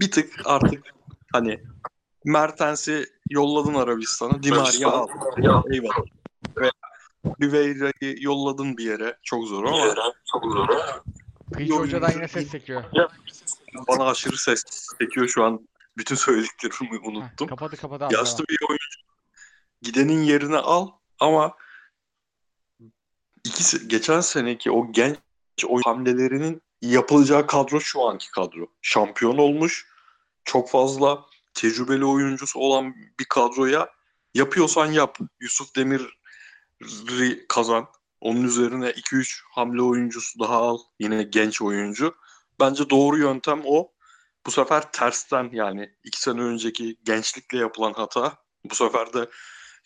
[0.00, 0.94] bir tık artık
[1.32, 1.60] hani
[2.24, 5.08] Mertens'i yolladın Arabistan'a, Di Maria al.
[5.72, 6.04] Eyvallah.
[6.56, 6.70] Ve
[7.24, 9.18] Oliveira'yı yolladın bir yere.
[9.22, 9.94] Çok zor ama
[11.52, 12.84] Kıyıcı Yok, hocadan yine ses çekiyor.
[13.88, 14.64] bana aşırı ses
[15.00, 15.68] çekiyor şu an.
[15.96, 17.48] Bütün söylediklerimi Heh, unuttum.
[17.48, 18.14] kapadı kapadı abi.
[18.14, 19.00] Yaşlı bir oyuncu.
[19.82, 20.90] Gidenin yerine al
[21.20, 21.56] ama
[23.44, 25.18] ikisi, geçen seneki o genç
[25.66, 28.66] oyun hamlelerinin yapılacağı kadro şu anki kadro.
[28.82, 29.86] Şampiyon olmuş.
[30.44, 31.24] Çok fazla
[31.54, 33.88] tecrübeli oyuncusu olan bir kadroya
[34.34, 35.18] yapıyorsan yap.
[35.40, 37.86] Yusuf Demir'i kazan.
[38.20, 40.78] Onun üzerine 2-3 hamle oyuncusu daha al.
[40.98, 42.14] Yine genç oyuncu.
[42.60, 43.91] Bence doğru yöntem o.
[44.46, 48.36] Bu sefer tersten yani iki sene önceki gençlikle yapılan hata.
[48.70, 49.28] Bu sefer de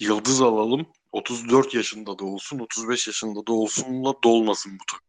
[0.01, 0.87] yıldız alalım.
[1.13, 5.07] 34 yaşında da olsun, 35 yaşında da olsunla dolmasın bu takım.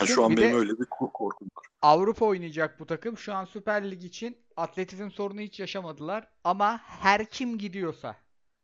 [0.00, 1.66] Yani şu an bir benim öyle bir korkum var.
[1.82, 3.18] Avrupa oynayacak bu takım.
[3.18, 6.28] Şu an Süper Lig için atletizm sorunu hiç yaşamadılar.
[6.44, 8.16] Ama her kim gidiyorsa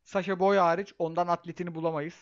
[0.05, 2.15] Sasha Boy hariç ondan atletini bulamayız.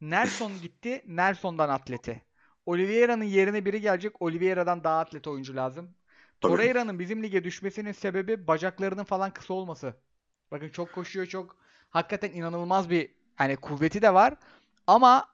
[0.00, 1.02] Nelson gitti.
[1.06, 2.22] Nelson'dan atleti.
[2.66, 4.22] Oliveira'nın yerine biri gelecek.
[4.22, 5.94] Oliveira'dan daha atlet oyuncu lazım.
[6.40, 9.94] Torreira'nın bizim lige düşmesinin sebebi bacaklarının falan kısa olması.
[10.50, 11.56] Bakın çok koşuyor çok
[11.90, 14.34] hakikaten inanılmaz bir hani kuvveti de var.
[14.86, 15.26] Ama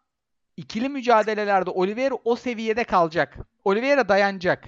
[0.56, 3.36] ikili mücadelelerde Oliveira o seviyede kalacak.
[3.64, 4.64] Oliveira dayanacak.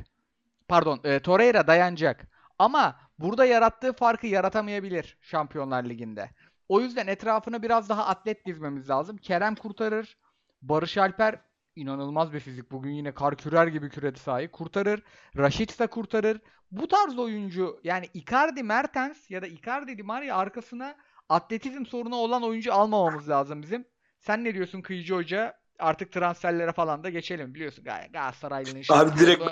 [0.68, 2.26] Pardon, e, Torreira dayanacak.
[2.58, 6.30] Ama burada yarattığı farkı yaratamayabilir Şampiyonlar Ligi'nde.
[6.68, 9.16] O yüzden etrafına biraz daha atlet dizmemiz lazım.
[9.16, 10.16] Kerem kurtarır.
[10.62, 11.40] Barış Alper
[11.78, 12.70] inanılmaz bir fizik.
[12.70, 14.52] Bugün yine kar kürer gibi küredi sahip.
[14.52, 15.02] Kurtarır.
[15.36, 16.40] Raşit de kurtarır.
[16.70, 20.96] Bu tarz oyuncu yani Icardi Mertens ya da Icardi Di Maria arkasına
[21.28, 23.84] atletizm sorunu olan oyuncu almamamız lazım bizim.
[24.20, 25.58] Sen ne diyorsun Kıyıcı Hoca?
[25.78, 27.84] Artık transferlere falan da geçelim biliyorsun.
[27.84, 28.82] Gal- Galatasaraylı'nın.
[28.90, 29.50] Abi direkt oldu.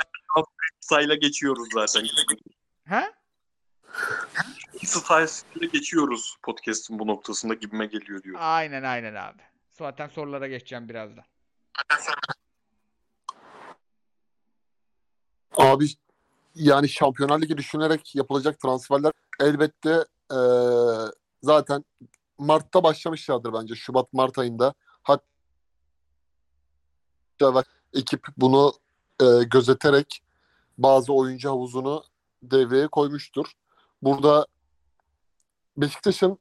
[0.80, 2.06] Sayla geçiyoruz zaten.
[2.84, 3.12] He?
[4.84, 8.36] Sayesinde geçiyoruz podcast'ın bu noktasında gibime geliyor diyor.
[8.40, 9.42] Aynen aynen abi.
[9.70, 11.24] Zaten sorulara geçeceğim birazdan.
[15.56, 15.86] Abi
[16.54, 21.10] yani Şampiyonlar Ligi düşünerek yapılacak transferler elbette eee,
[21.42, 21.84] zaten
[22.38, 23.74] Mart'ta başlamışlardır bence.
[23.74, 24.74] Şubat-Mart ayında.
[25.02, 25.24] Hatta
[27.94, 28.72] ekip bunu
[29.20, 30.22] eee, gözeterek
[30.78, 32.04] bazı oyuncu havuzunu
[32.42, 33.52] devreye koymuştur.
[34.02, 34.46] Burada
[35.76, 36.38] Beşiktaş'ın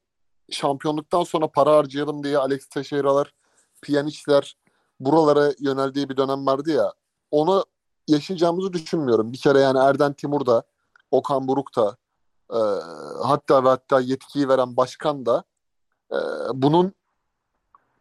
[0.52, 3.34] şampiyonluktan sonra para harcayalım diye Alex Teixeira'lar,
[3.82, 4.56] Pjanic'ler
[5.00, 6.94] buralara yöneldiği bir dönem vardı ya.
[7.32, 7.66] Onu
[8.08, 9.34] yaşayacağımızı düşünmüyorum.
[9.34, 10.64] Bir kere yani Erden Timur da,
[11.12, 11.98] Okan Buruk da,
[12.54, 12.60] e,
[13.24, 15.44] hatta ve hatta yetkiyi veren başkan da
[16.12, 16.18] e,
[16.54, 16.94] bunun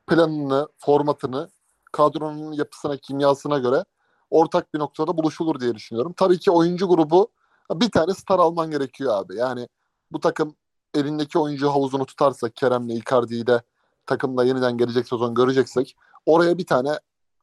[0.07, 1.49] planını, formatını,
[1.93, 3.85] kadronun yapısına, kimyasına göre
[4.31, 6.15] ortak bir noktada buluşulur diye düşünüyorum.
[6.17, 7.29] Tabii ki oyuncu grubu
[7.73, 9.37] bir tane star alman gerekiyor abi.
[9.37, 9.69] Yani
[10.13, 10.57] bu takım
[10.95, 13.63] elindeki oyuncu havuzunu tutarsa Kerem'le Icardi'yi de
[14.07, 15.97] takımla yeniden gelecek sezon göreceksek
[16.27, 16.99] oraya bir tane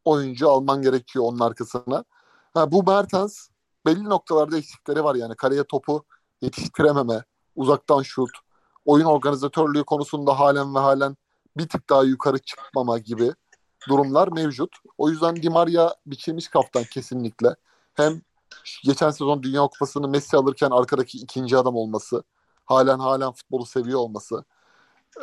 [0.06, 2.04] oyuncu alman gerekiyor onun arkasına.
[2.54, 3.48] Ha, bu Mertens
[3.86, 5.36] belli noktalarda eksikleri var yani.
[5.36, 6.06] Kaleye topu
[6.42, 7.24] yetiştirememe,
[7.56, 8.30] uzaktan şut,
[8.86, 11.18] oyun organizatörlüğü konusunda halen ve halen
[11.58, 13.34] bir tık daha yukarı çıkmama gibi
[13.90, 14.70] durumlar mevcut.
[14.98, 17.56] O yüzden Di Maria biçilmiş kaftan kesinlikle.
[17.94, 18.22] Hem
[18.84, 22.24] geçen sezon Dünya Kupası'nı Messi alırken arkadaki ikinci adam olması,
[22.66, 24.44] halen halen futbolu seviyor olması.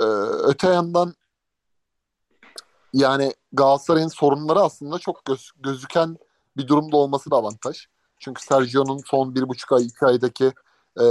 [0.01, 0.05] Ee,
[0.45, 1.15] öte yandan
[2.93, 6.17] yani Galatasaray'ın sorunları aslında çok göz- gözüken
[6.57, 7.87] bir durumda olması da avantaj.
[8.19, 10.53] Çünkü Sergio'nun son bir buçuk ay, iki aydaki
[11.01, 11.05] e,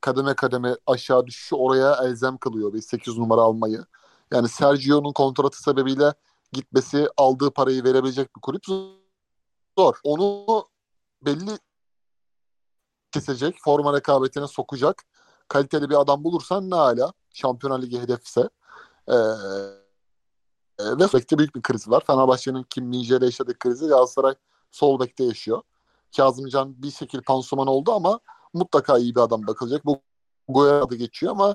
[0.00, 3.84] kademe kademe aşağı düşüşü oraya elzem kılıyor bir 8 numara almayı.
[4.32, 6.14] Yani Sergio'nun kontratı sebebiyle
[6.52, 8.64] gitmesi aldığı parayı verebilecek bir kulüp
[9.78, 10.00] zor.
[10.04, 10.68] Onu
[11.22, 11.58] belli
[13.12, 15.02] kesecek, forma rekabetine sokacak
[15.48, 18.48] kaliteli bir adam bulursan ne hala Şampiyonlar Ligi hedefse.
[19.08, 19.14] Ee,
[20.78, 22.02] e, ve bekte büyük bir kriz var.
[22.06, 24.34] Fenerbahçe'nin Kim Min-jae'de yaşadığı krizi Galatasaray
[24.70, 25.62] sol bekte yaşıyor.
[26.16, 28.20] Kazımcan bir şekilde pansuman oldu ama
[28.52, 29.84] mutlaka iyi bir adam bakılacak.
[29.84, 30.00] Bu
[30.48, 31.54] Guerrero adı geçiyor ama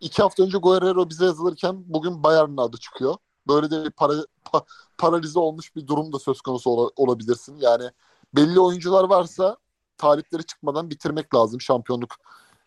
[0.00, 3.16] iki hafta önce Guerrero bize yazılırken bugün Bayern'in adı çıkıyor.
[3.48, 4.12] Böyle de bir para,
[4.44, 4.64] pa-
[4.98, 7.56] paralize olmuş bir durum da söz konusu ola- olabilirsin.
[7.56, 7.90] Yani
[8.34, 9.56] belli oyuncular varsa
[9.98, 12.10] talipleri çıkmadan bitirmek lazım şampiyonluk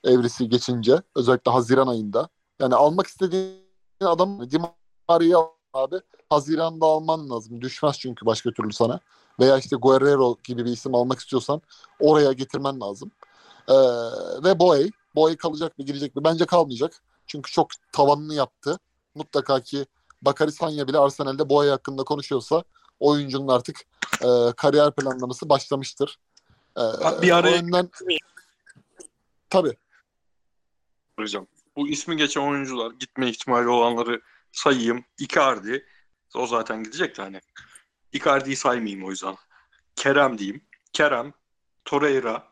[0.03, 1.02] evresi geçince.
[1.15, 2.30] Özellikle Haziran ayında.
[2.60, 3.64] Yani almak istediğin
[4.02, 4.57] adam Di
[5.10, 5.38] Maria'yı
[5.74, 5.96] abi
[6.30, 7.62] Haziran'da alman lazım.
[7.62, 9.00] Düşmez çünkü başka türlü sana.
[9.40, 11.62] Veya işte Guerrero gibi bir isim almak istiyorsan
[12.00, 13.12] oraya getirmen lazım.
[13.68, 13.74] Ee,
[14.44, 14.91] ve Boey.
[15.16, 16.24] Boey kalacak mı girecek mi?
[16.24, 17.02] Bence kalmayacak.
[17.28, 18.80] Çünkü çok tavanını yaptı.
[19.16, 19.86] Mutlaka ki
[20.22, 22.64] Bakary Sanya bile Arsenal'de Boey hakkında konuşuyorsa
[23.00, 23.82] oyuncunun artık
[24.22, 24.28] e,
[24.58, 26.20] kariyer planlaması başlamıştır.
[26.78, 27.90] Ee, bir araya yönden
[29.50, 29.76] tabii.
[31.20, 31.48] Hocam.
[31.76, 35.05] Bu ismi geçen oyuncular gitme ihtimali olanları sayayım.
[35.19, 35.85] Icardi.
[36.35, 37.41] O zaten gidecek de hani.
[38.13, 39.35] Icardi'yi saymayayım o yüzden.
[39.95, 40.61] Kerem diyeyim.
[40.93, 41.34] Kerem,
[41.85, 42.47] Torreira,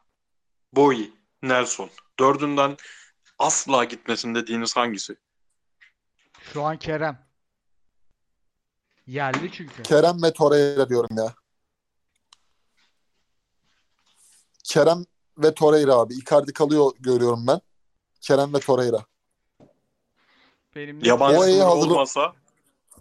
[0.74, 1.12] Boy,
[1.42, 1.90] Nelson.
[2.20, 2.78] Dördünden
[3.40, 5.16] asla gitmesin dediğiniz hangisi?
[6.54, 7.28] Şu an Kerem.
[9.08, 9.84] Yerli çünkü.
[9.84, 11.36] Kerem ve Torreira diyorum ya.
[14.64, 15.06] Kerem
[15.38, 16.14] ve Torreira abi.
[16.14, 17.62] Icardi kalıyor görüyorum ben.
[18.22, 19.06] Kerem ve Torreira.
[20.78, 22.34] Benim Yabancı Boya'yı sınır hazırlık- olmasa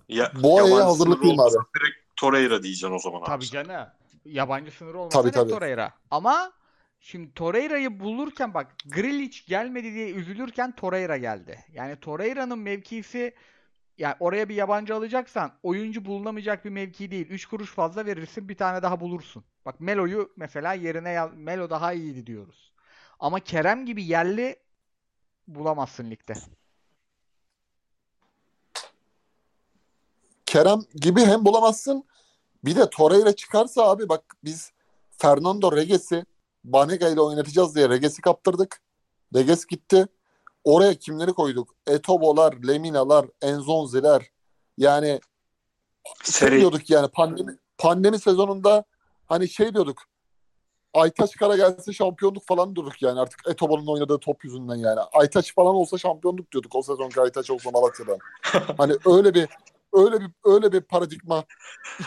[0.09, 1.67] ya, Boya'yı yabancı hazırlıklıyım sınır olmasa abi.
[1.81, 3.27] Direkt Torreira diyeceksin o zaman abi.
[3.27, 3.87] Tabii canım.
[4.25, 5.51] Yabancı sınırı olmasa Tabii, tabii.
[5.51, 5.93] Torreira.
[6.11, 6.53] Ama
[7.01, 11.65] şimdi Torreira'yı bulurken bak Grealish gelmedi diye üzülürken Torreira geldi.
[11.73, 13.35] Yani Torreira'nın mevkisi
[13.99, 17.27] yani oraya bir yabancı alacaksan oyuncu bulunamayacak bir mevki değil.
[17.31, 19.45] 3 kuruş fazla verirsin bir tane daha bulursun.
[19.67, 22.73] Bak Melo'yu mesela yerine yaz- Melo daha iyiydi diyoruz.
[23.21, 24.57] Ama Kerem gibi yerli
[25.49, 26.35] bulamazsın ligde.
[30.47, 32.05] Kerem gibi hem bulamazsın
[32.65, 34.73] bir de Torreira çıkarsa abi bak biz
[35.11, 36.25] Fernando Reges'i
[36.65, 38.81] Banega ile oynatacağız diye Reges'i kaptırdık.
[39.35, 40.07] Reges gitti.
[40.65, 41.75] Oraya kimleri koyduk?
[41.87, 44.31] Etobo'lar, Lemina'lar, Enzonzi'ler.
[44.79, 45.21] Yani
[46.25, 48.85] şey diyorduk yani pandemi, pandemi sezonunda
[49.27, 50.03] hani şey diyorduk.
[50.95, 55.01] Aytaç Kara gelse şampiyonluk falan diyorduk yani artık Etobo'nun oynadığı top yüzünden yani.
[55.01, 58.19] Aytaç falan olsa şampiyonluk diyorduk o sezonki Aytaç olsa Malatya'dan.
[58.79, 59.49] hani öyle bir
[59.93, 61.45] öyle bir öyle bir paradigma.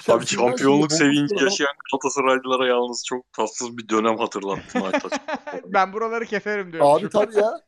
[0.10, 4.84] Abi şampiyonluk sevinci yaşayan Galatasaraylılara yalnız çok tatsız bir dönem hatırlattın.
[5.66, 6.90] Ben buraları keserim diyorum.
[6.90, 7.62] Abi tabii ya.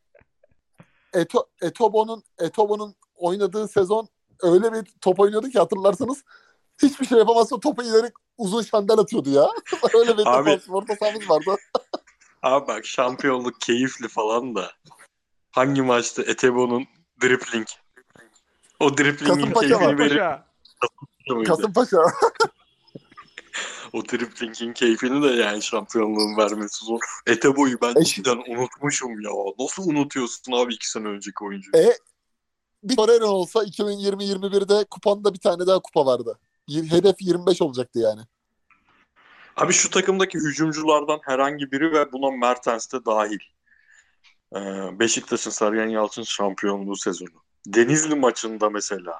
[1.13, 4.07] Eto, Etobo'nun Etobo'nun oynadığı sezon
[4.43, 6.23] öyle bir top oynuyordu ki hatırlarsanız
[6.83, 9.47] hiçbir şey yapamazsa topu ileri uzun şandel atıyordu ya.
[9.93, 11.55] öyle bir Abi- orta sahamız vardı.
[12.43, 14.71] Abi bak şampiyonluk keyifli falan da
[15.51, 16.85] hangi maçta Etebo'nun
[17.23, 17.67] dripling
[18.81, 19.97] o driplingin Kasımpaşa var.
[19.97, 20.45] keyfini Paşa.
[21.33, 21.47] miydi?
[21.47, 21.97] Kasımpaşa.
[23.93, 26.99] O driplingin keyfini de yani şampiyonluğun vermesi zor.
[27.27, 29.29] Etebo'yu ben E, cidden unutmuşum ya.
[29.59, 31.83] Nasıl unutuyorsun abi iki sene önceki oyuncuyu?
[31.83, 31.93] E
[32.83, 36.39] bir Torreira olsa 2020-21'de kupanda bir tane daha kupa vardı.
[36.69, 38.21] Hedef 25 olacaktı yani.
[39.57, 43.39] Abi şu takımdaki hücumculardan herhangi biri ve buna Mertens de dahil.
[44.55, 44.59] Ee,
[44.99, 47.29] Beşiktaş'ın Sergen Yalçın şampiyonluğu sezonu.
[47.67, 49.19] Denizli maçında mesela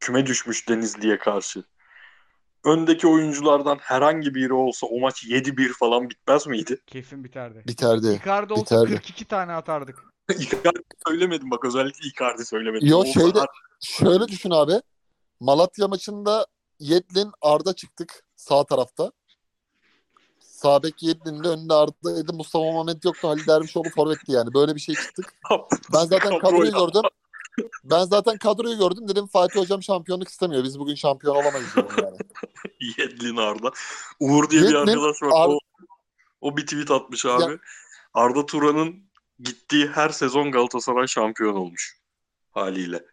[0.00, 1.64] küme düşmüş Denizli'ye karşı.
[2.64, 6.78] Öndeki oyunculardan herhangi biri olsa o maç 7-1 falan bitmez miydi?
[6.86, 7.62] Kesin biterdi.
[7.66, 8.20] Biterdi.
[8.22, 8.94] Icardi olsa Biterdi.
[8.94, 10.04] 42 tane atardık.
[10.38, 12.88] Icardi söylemedim bak özellikle Icardi söylemedim.
[12.88, 13.48] Yo, O şeyde- kadar-
[13.80, 14.72] Şöyle düşün abi.
[15.40, 16.46] Malatya maçında
[16.78, 19.12] Yedlin Arda çıktık sağ tarafta.
[20.40, 22.32] Sağ bek Yedlin'de önünde Arda'ydı.
[22.32, 23.28] Mustafa Mehmet yoktu.
[23.28, 24.54] Halil Dervişoğlu forvetti yani.
[24.54, 25.34] Böyle bir şey çıktık.
[25.94, 27.02] Ben zaten kadroyu gördüm.
[27.84, 29.08] Ben zaten kadroyu gördüm.
[29.08, 30.64] Dedim Fatih Hocam şampiyonluk istemiyor.
[30.64, 32.16] Biz bugün şampiyon olamayız yani.
[32.98, 33.70] Yedlin Arda.
[34.20, 35.30] Uğur diye bir Yedlin, arkadaş var.
[35.34, 35.58] Ar- O,
[36.40, 37.42] o bir tweet atmış abi.
[37.42, 37.58] Ya-
[38.14, 39.10] Arda Turan'ın
[39.40, 41.98] gittiği her sezon Galatasaray şampiyon olmuş
[42.50, 43.04] haliyle.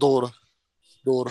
[0.00, 0.30] Doğru.
[1.06, 1.28] Doğru.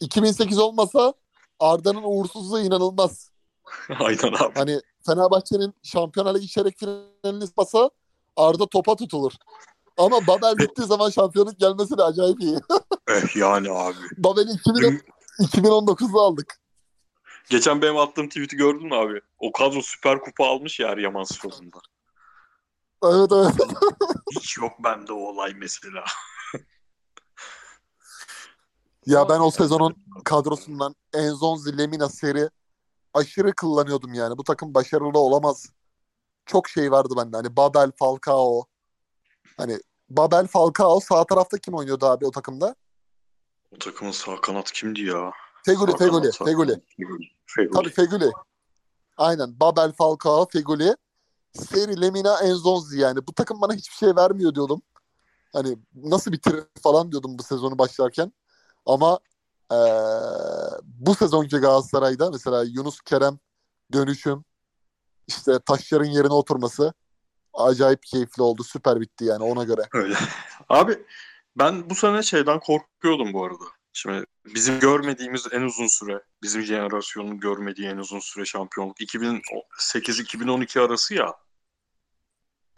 [0.00, 1.14] 2008 olmasa
[1.60, 3.30] Arda'nın uğursuzluğu inanılmaz.
[3.98, 4.54] Aynen abi.
[4.54, 7.90] Hani Fenerbahçe'nin Şampiyonlar Ligi çeyrek finalini basa
[8.36, 9.32] Arda topa tutulur.
[10.00, 12.58] Ama Babel gittiği zaman şampiyonluk gelmesi de acayip iyi.
[13.08, 13.96] Eh, yani abi.
[14.16, 15.00] Babel'i 2010
[15.38, 16.60] 2019'da aldık.
[17.50, 19.20] Geçen benim attığım tweet'i gördün mü abi?
[19.38, 21.78] O kadro süper kupa almış ya Eryaman Spor'unda.
[23.04, 23.54] Evet evet.
[24.36, 26.04] Hiç yok bende o olay mesela.
[29.06, 32.50] Ya ben o sezonun kadrosundan Enzonzi, Lemina seri
[33.14, 34.38] aşırı kullanıyordum yani.
[34.38, 35.70] Bu takım başarılı olamaz.
[36.46, 37.36] Çok şey vardı bende.
[37.36, 38.64] Hani Babel, Falcao.
[39.56, 39.78] Hani
[40.10, 42.74] Babel, Falcao sağ tarafta kim oynuyordu abi o takımda?
[43.74, 45.32] O takımın sağ kanat kimdi ya?
[45.64, 46.80] Feguli, Sağ Feguli, kanat, Feguli.
[46.96, 47.28] Feguli.
[47.46, 47.72] Feguli.
[47.74, 48.30] Tabii Feguli.
[49.16, 49.60] Aynen.
[49.60, 50.96] Babel, Falcao, Feguli.
[51.52, 53.26] Seri, Lemina, Enzonzi yani.
[53.26, 54.82] Bu takım bana hiçbir şey vermiyor diyordum.
[55.52, 58.32] Hani nasıl bitirir falan diyordum bu sezonu başlarken.
[58.86, 59.18] Ama
[59.72, 59.78] eee,
[60.82, 63.38] bu sezonki Galatasaray'da mesela Yunus Kerem
[63.92, 64.44] dönüşüm
[65.26, 66.92] işte taşların yerine oturması
[67.62, 68.64] acayip keyifli oldu.
[68.64, 69.82] Süper bitti yani ona göre.
[69.92, 70.14] Öyle.
[70.68, 70.98] Abi
[71.56, 73.64] ben bu sene şeyden korkuyordum bu arada.
[73.92, 81.14] Şimdi bizim görmediğimiz en uzun süre, bizim jenerasyonun görmediği en uzun süre şampiyonluk 2008-2012 arası
[81.14, 81.34] ya.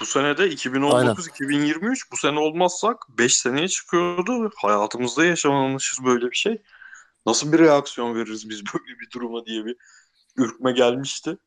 [0.01, 4.51] Bu sene de 2019-2023 bu sene olmazsak 5 seneye çıkıyordu.
[4.57, 6.63] Hayatımızda yaşamamışız böyle bir şey.
[7.27, 9.77] Nasıl bir reaksiyon veririz biz böyle bir duruma diye bir
[10.37, 11.39] ürkme gelmişti.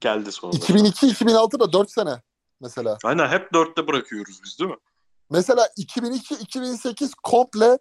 [0.00, 0.56] Geldi sonunda.
[0.56, 2.22] 2002-2006'da 4 sene
[2.60, 2.98] mesela.
[3.04, 4.76] Aynen hep dörtte bırakıyoruz biz değil mi?
[5.30, 7.78] Mesela 2002-2008 komple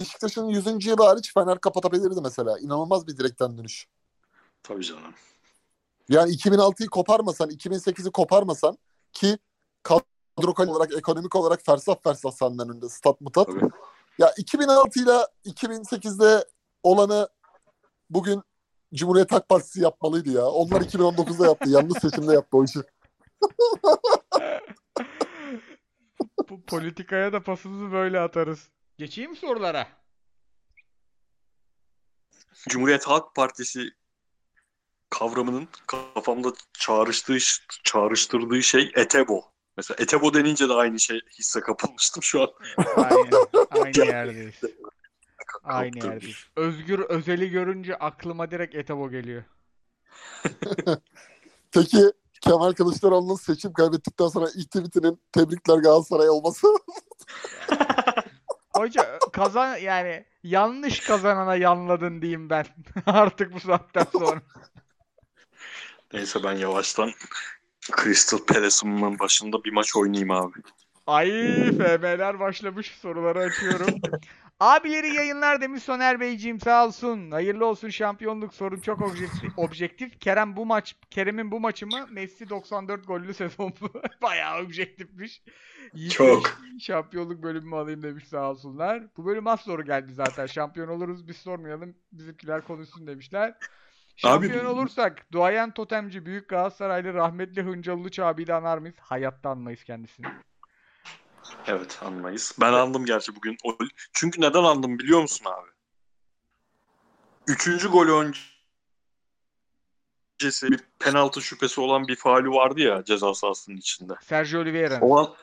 [0.00, 0.86] Beşiktaş'ın 100.
[0.86, 2.58] yılı hariç Fener kapatabilirdi mesela.
[2.58, 3.86] İnanılmaz bir direkten dönüş.
[4.62, 5.14] Tabii canım.
[6.08, 8.78] Yani 2006'yı koparmasan, 2008'i koparmasan
[9.12, 9.38] ki
[9.82, 13.46] kadro olarak, ekonomik olarak fersah fersah senden önünde stat mutat.
[13.46, 13.70] Tabii.
[14.18, 16.44] Ya 2006 ile 2008'de
[16.82, 17.28] olanı
[18.10, 18.42] bugün
[18.94, 20.46] Cumhuriyet Halk Partisi yapmalıydı ya.
[20.46, 21.70] Onlar 2019'da yaptı.
[21.70, 22.80] Yanlış seçimde yaptı o işi.
[26.48, 28.68] Bu politikaya da pasımızı böyle atarız.
[28.98, 29.88] Geçeyim mi sorulara?
[32.68, 33.90] Cumhuriyet Halk Partisi
[35.10, 37.38] kavramının kafamda çağrıştığı,
[37.84, 39.52] çağrıştırdığı şey Etebo.
[39.76, 42.48] Mesela Etebo denince de aynı şey hisse kapılmıştım şu an.
[42.96, 43.30] Aynen.
[43.70, 44.60] Aynı yerdeyiz.
[45.64, 46.36] Aynı yerdeyiz.
[46.56, 49.44] Özgür Özel'i görünce aklıma direkt Etebo geliyor.
[51.72, 56.66] Peki Kemal Kılıçdaroğlu'nun seçim kaybettikten sonra ilk tweetinin tebrikler Galatasaray olması.
[58.74, 62.66] Hoca kazan yani yanlış kazanana yanladın diyeyim ben.
[63.06, 64.42] Artık bu saatten sonra.
[66.12, 67.12] Neyse ben yavaştan
[68.02, 70.58] Crystal Palace'ımın başında bir maç oynayayım abi.
[71.08, 71.30] Ay
[71.72, 72.90] FM'ler başlamış.
[72.90, 74.00] Soruları açıyorum.
[74.60, 77.30] Abileri yayınlar demiş Soner Beyciğim sağ olsun.
[77.30, 79.58] Hayırlı olsun şampiyonluk sorun çok objektif.
[79.58, 80.20] objektif.
[80.20, 82.06] Kerem bu maç Kerem'in bu maçı mı?
[82.10, 83.90] Messi 94 gollü sezon mu?
[84.22, 85.42] Bayağı objektifmiş.
[85.94, 86.42] Yiğit Çok.
[86.80, 89.02] Şampiyonluk bölümümü alayım demiş sağ olsunlar.
[89.16, 90.46] Bu bölüm az soru geldi zaten.
[90.46, 91.94] Şampiyon oluruz biz sormayalım.
[92.12, 93.54] Bizimkiler konuşsun demişler.
[94.16, 98.96] Şampiyon Abi- olursak duayen totemci büyük Galatasaraylı rahmetli Hıncalılı abiyi de anar mıyız?
[99.00, 100.26] Hayatta anmayız kendisini.
[101.66, 102.54] Evet anlayız.
[102.60, 103.56] Ben andım gerçi bugün.
[104.12, 105.70] Çünkü neden andım biliyor musun abi?
[107.46, 108.06] Üçüncü gol
[110.38, 114.12] öncesi bir penaltı şüphesi olan bir faali vardı ya ceza sahasının içinde.
[114.22, 115.00] Sergio Oliveira'nın.
[115.00, 115.34] O an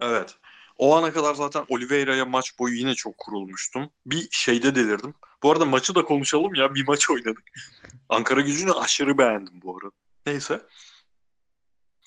[0.00, 0.34] evet.
[0.78, 3.90] O ana kadar zaten Oliveira'ya maç boyu yine çok kurulmuştum.
[4.06, 5.14] Bir şeyde delirdim.
[5.42, 6.74] Bu arada maçı da konuşalım ya.
[6.74, 7.44] Bir maç oynadık.
[8.08, 9.94] Ankara gücünü aşırı beğendim bu arada.
[10.26, 10.62] Neyse.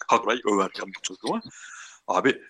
[0.07, 1.41] Hakray överken bu takıma.
[2.07, 2.41] Abi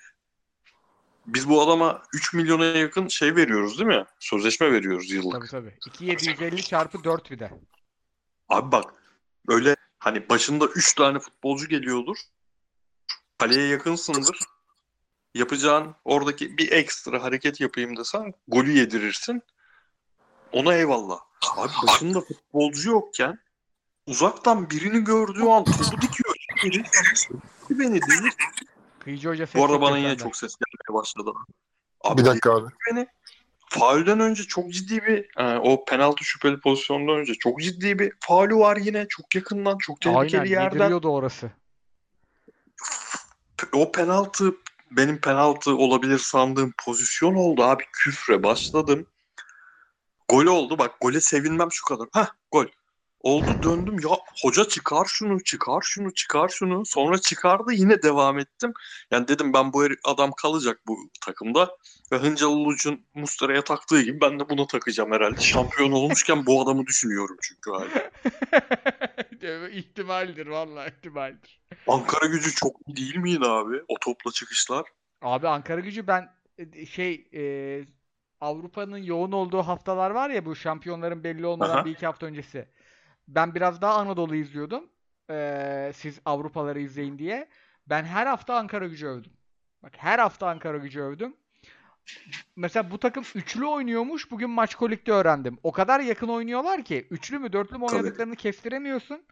[1.33, 4.05] biz bu adama 3 milyona yakın şey veriyoruz değil mi?
[4.19, 5.33] Sözleşme veriyoruz yıllık.
[5.33, 5.77] Tabii tabii.
[5.87, 7.51] 2750 çarpı 4 bir de.
[8.49, 8.93] Abi bak
[9.47, 12.17] öyle hani başında 3 tane futbolcu geliyordur.
[13.37, 14.39] Kaleye yakınsındır.
[15.35, 19.41] Yapacağın oradaki bir ekstra hareket yapayım desen golü yedirirsin.
[20.51, 21.19] Ona eyvallah.
[21.57, 23.39] Abi başında futbolcu yokken
[24.07, 26.35] uzaktan birini gördüğü an topu dikiyor.
[26.55, 26.85] Herif
[27.69, 28.33] Beni değil.
[28.99, 31.31] Kıyıcı Hoca Bu arada bana yine çok ses gelmeye başladı.
[32.01, 32.69] Abi bir dakika abi.
[32.89, 33.07] beni
[33.69, 38.55] faulden önce çok ciddi bir e, o penaltı şüpheli pozisyondan önce çok ciddi bir faulü
[38.55, 40.75] var yine çok yakından çok tehlikeli Aynen yerden.
[40.79, 41.51] yediriyordu orası.
[43.73, 44.55] O penaltı
[44.91, 49.07] benim penaltı olabilir sandığım pozisyon oldu abi küfre başladım.
[50.29, 52.07] Gol oldu bak gole sevinmem şu kadar.
[52.11, 52.65] Hah gol.
[53.19, 54.09] Oldu döndüm ya
[54.43, 58.73] hoca çıkar şunu çıkar şunu çıkar şunu sonra çıkardı yine devam ettim.
[59.11, 61.77] Yani dedim ben bu adam kalacak bu takımda
[62.11, 65.41] ve Hıncalı Uluç'un Muslera'ya taktığı gibi ben de buna takacağım herhalde.
[65.41, 67.89] Şampiyon olmuşken bu adamı düşünüyorum çünkü abi.
[69.77, 71.61] ihtimaldir vallahi ihtimaldir.
[71.87, 74.85] Ankara gücü çok iyi değil miydi abi o topla çıkışlar?
[75.21, 77.41] Abi Ankara gücü ben e, şey e,
[78.41, 81.85] Avrupa'nın yoğun olduğu haftalar var ya bu şampiyonların belli olmadan Aha.
[81.85, 82.67] bir iki hafta öncesi.
[83.35, 84.89] Ben biraz daha Anadolu izliyordum.
[85.29, 87.49] E, siz Avrupaları izleyin diye.
[87.87, 89.31] Ben her hafta Ankara gücü övdüm.
[89.83, 91.35] Bak her hafta Ankara gücü övdüm.
[92.55, 94.31] Mesela bu takım üçlü oynuyormuş.
[94.31, 95.57] Bugün maç kolikte öğrendim.
[95.63, 97.97] O kadar yakın oynuyorlar ki üçlü mü dörtlü mü Tabii.
[97.97, 99.23] oynadıklarını kestiremiyorsun.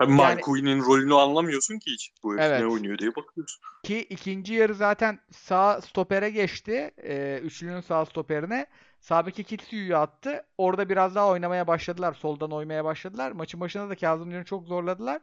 [0.00, 2.12] Abi Yani- Marco'nun rolünü anlamıyorsun ki hiç.
[2.22, 2.60] Bu herif Evet.
[2.60, 3.60] ne oynuyor diye bakıyorsun.
[3.82, 6.90] Ki ikinci yarı zaten sağ stopere geçti.
[7.02, 8.66] Ee, üçlünün sağ stoperine.
[9.00, 10.44] Sağ beki Kitsuyu'yu attı.
[10.58, 12.14] Orada biraz daha oynamaya başladılar.
[12.14, 13.32] Soldan oynamaya başladılar.
[13.32, 15.20] Maçın başında da Kazımcan'ı çok zorladılar.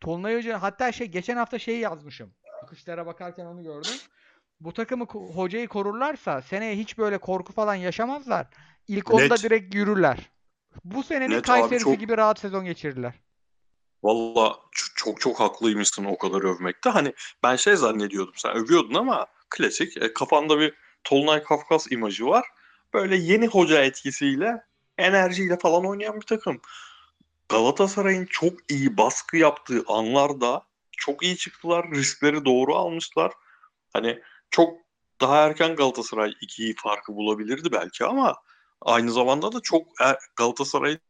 [0.00, 2.30] Tolunay Hoca hatta şey geçen hafta şey yazmışım.
[2.62, 3.92] Akışlara bakarken onu gördüm.
[4.60, 8.46] Bu takımı hocayı korurlarsa seneye hiç böyle korku falan yaşamazlar.
[8.88, 10.30] İlk onda direkt yürürler.
[10.84, 13.14] Bu senenin Net Kayseri'si çok- gibi rahat sezon geçirirler.
[14.02, 14.56] Valla
[14.94, 16.90] çok çok haklıymışsın o kadar övmekte.
[16.90, 20.74] Hani ben şey zannediyordum sen övüyordun ama klasik e, kafanda bir
[21.04, 22.46] Tolunay Kafkas imajı var.
[22.94, 24.64] Böyle yeni hoca etkisiyle
[24.98, 26.60] enerjiyle falan oynayan bir takım.
[27.48, 30.62] Galatasaray'ın çok iyi baskı yaptığı anlarda
[30.96, 31.90] çok iyi çıktılar.
[31.90, 33.32] Riskleri doğru almışlar.
[33.92, 34.74] Hani çok
[35.20, 38.36] daha erken Galatasaray 2'yi farkı bulabilirdi belki ama
[38.82, 41.00] aynı zamanda da çok er- Galatasaray'ın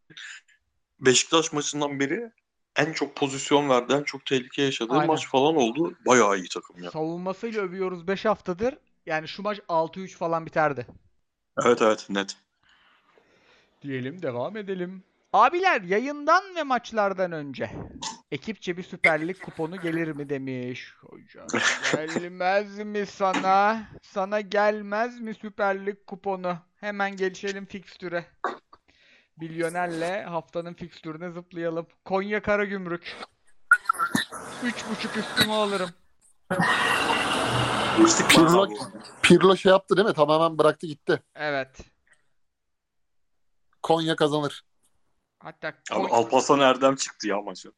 [1.01, 2.33] Beşiktaş maçından beri
[2.77, 5.07] en çok pozisyon verdi, en çok tehlike yaşadığı Aynen.
[5.07, 5.95] maç falan oldu.
[6.07, 6.91] Bayağı iyi takım ya.
[6.91, 8.79] Savunmasıyla övüyoruz 5 haftadır.
[9.07, 10.87] Yani şu maç 6-3 falan biterdi.
[11.65, 12.37] Evet evet net.
[13.83, 15.03] Diyelim devam edelim.
[15.33, 17.71] Abiler yayından ve maçlardan önce
[18.33, 20.95] ekipçe bir Süper Lig kuponu gelir mi demiş.
[21.01, 21.49] Hocam
[21.93, 23.83] gelmez mi sana?
[24.03, 26.59] Sana gelmez mi Süper Lig kuponu?
[26.81, 28.25] Hemen geçelim fikstüre.
[29.41, 31.87] Milyonerle haftanın fikstürüne zıplayalım.
[32.05, 33.17] Konya Karagümrük.
[34.65, 35.91] 3.5 üstümü alırım.
[38.29, 38.69] Pirlo,
[39.23, 40.15] Pirlo şey yaptı değil mi?
[40.15, 41.23] Tamamen bıraktı gitti.
[41.35, 41.81] Evet.
[43.83, 44.62] Konya kazanır.
[45.39, 47.73] Hatta Abi Konya- Alparslan Erdem çıktı ya maçı.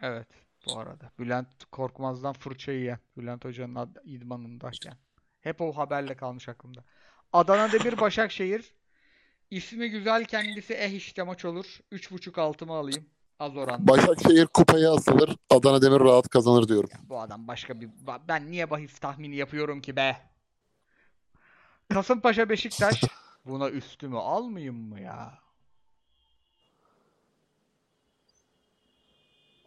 [0.00, 0.28] Evet
[0.66, 1.10] bu arada.
[1.18, 2.98] Bülent Korkmaz'dan fırça yiyen.
[3.16, 4.96] Bülent Hoca'nın idmanındayken.
[5.40, 6.84] Hep o haberle kalmış aklımda.
[7.32, 8.74] Adana Demir Başakşehir.
[9.50, 11.80] İsmi güzel kendisi eh işte maç olur.
[11.92, 13.06] 3.5 altıma alayım.
[13.38, 13.88] Az oranda.
[13.88, 15.36] Başakşehir kupaya asılır.
[15.50, 16.90] Adana Demir rahat kazanır diyorum.
[17.02, 17.88] Bu adam başka bir...
[18.28, 20.30] Ben niye bahis tahmini yapıyorum ki be?
[21.92, 23.00] Kasımpaşa Beşiktaş.
[23.44, 25.38] Buna üstümü almayayım mı ya?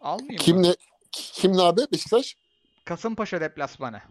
[0.00, 0.38] Almayayım mı?
[0.38, 0.76] Kimle
[1.12, 2.36] kimle abi Beşiktaş?
[2.84, 4.02] Kasımpaşa deplasmanı.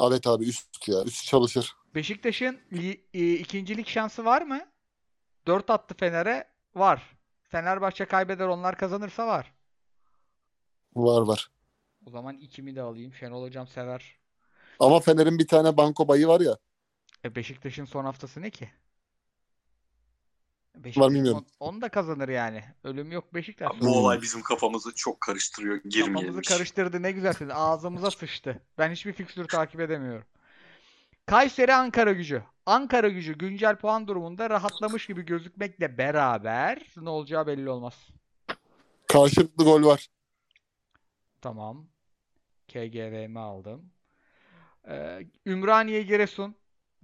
[0.00, 1.02] Evet abi üst ya.
[1.04, 1.72] Üst çalışır.
[1.94, 4.60] Beşiktaş'ın li- e, ikincilik şansı var mı?
[5.46, 6.44] 4 attı Fener'e.
[6.74, 7.16] Var.
[7.42, 9.54] Fenerbahçe kaybeder onlar kazanırsa var.
[10.96, 11.50] Var var.
[12.06, 13.14] O zaman ikimi de alayım.
[13.14, 14.18] Şenol Hocam sever.
[14.80, 16.56] Ama Fener'in bir tane banko bayı var ya.
[17.24, 18.70] E Beşiktaş'ın son haftası ne ki?
[20.96, 21.44] Var bilmiyorum.
[21.60, 22.64] on- onu da kazanır yani.
[22.84, 23.70] Ölüm yok Beşiktaş.
[23.70, 25.76] Abi bu olay bizim kafamızı çok karıştırıyor.
[25.76, 26.14] Girmeyelim.
[26.14, 27.34] Kafamızı karıştırdı ne güzel.
[27.52, 28.62] Ağzımıza sıçtı.
[28.78, 30.26] Ben hiçbir fikstür takip edemiyorum.
[31.26, 32.42] Kayseri Ankara gücü.
[32.66, 38.08] Ankara gücü güncel puan durumunda rahatlamış gibi gözükmekle beraber ne olacağı belli olmaz.
[39.06, 40.08] Karşılıklı gol var.
[41.40, 41.86] Tamam.
[42.68, 43.90] KGVM aldım.
[44.88, 46.54] Ee, Ümraniye Giresun.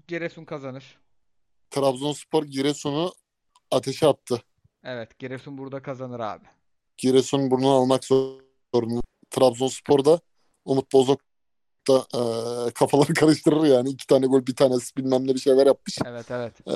[0.09, 0.99] Giresun kazanır.
[1.71, 3.13] Trabzonspor Giresun'u
[3.71, 4.43] ateşe attı.
[4.85, 6.45] Evet, Giresun burada kazanır abi.
[6.97, 9.01] Giresun burnunu almak zorunda.
[9.31, 10.21] Trabzonspor da
[10.65, 11.21] Umut Bozok
[11.89, 13.89] da e, kafaları karıştırır yani.
[13.91, 15.99] iki tane gol bir tanesi bilmem ne bir şeyler yapmış.
[16.07, 16.55] Evet evet.
[16.67, 16.73] E,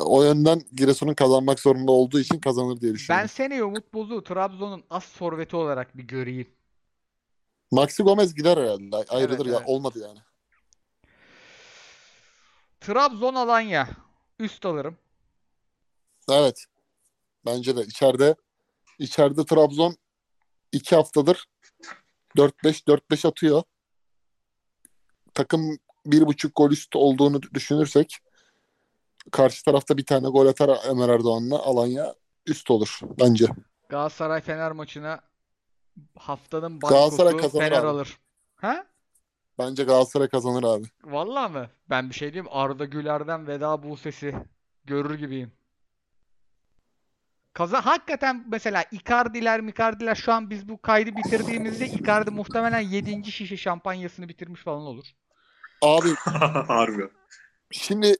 [0.00, 3.28] o yönden Giresun'un kazanmak zorunda olduğu için kazanır diye Ben düşünüyorum.
[3.28, 6.48] seneye Umut Bozuk'u Trabzon'un as forveti olarak bir göreyim.
[7.70, 8.96] Maxi Gomez gider herhalde.
[9.08, 9.58] Ayrılır Evet, ya.
[9.58, 9.68] evet.
[9.68, 10.18] Olmadı yani.
[12.80, 13.88] Trabzon Alanya.
[14.38, 14.96] Üst alırım.
[16.30, 16.64] Evet.
[17.46, 18.34] Bence de içeride
[18.98, 19.96] içeride Trabzon
[20.72, 21.46] iki haftadır
[22.36, 23.62] 4-5 4-5 atıyor.
[25.34, 28.18] Takım bir buçuk gol üstü olduğunu düşünürsek
[29.30, 32.14] karşı tarafta bir tane gol atar Ömer Erdoğan'la Alanya
[32.46, 33.46] üst olur bence.
[33.88, 35.20] Galatasaray Fener maçına
[36.18, 37.86] haftanın Galatasaray Fener abi.
[37.86, 38.18] alır.
[38.56, 38.86] Ha?
[39.58, 40.86] Bence Galatasaray kazanır abi.
[41.04, 41.70] Vallahi mı?
[41.90, 42.48] Ben bir şey diyeyim.
[42.52, 44.34] Arda Güler'den veda bu sesi
[44.84, 45.52] görür gibiyim.
[47.52, 53.32] Kaza hakikaten mesela Icardi'ler Mikardi'ler şu an biz bu kaydı bitirdiğimizde Icardi muhtemelen 7.
[53.32, 55.06] şişe şampanyasını bitirmiş falan olur.
[55.82, 56.08] Abi
[56.66, 57.08] Harbi.
[57.70, 58.16] şimdi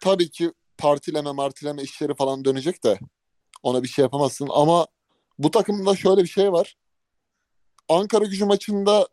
[0.00, 2.98] tabii ki partileme martileme işleri falan dönecek de
[3.62, 4.86] ona bir şey yapamazsın ama
[5.38, 6.76] bu takımda şöyle bir şey var.
[7.88, 9.08] Ankara gücü maçında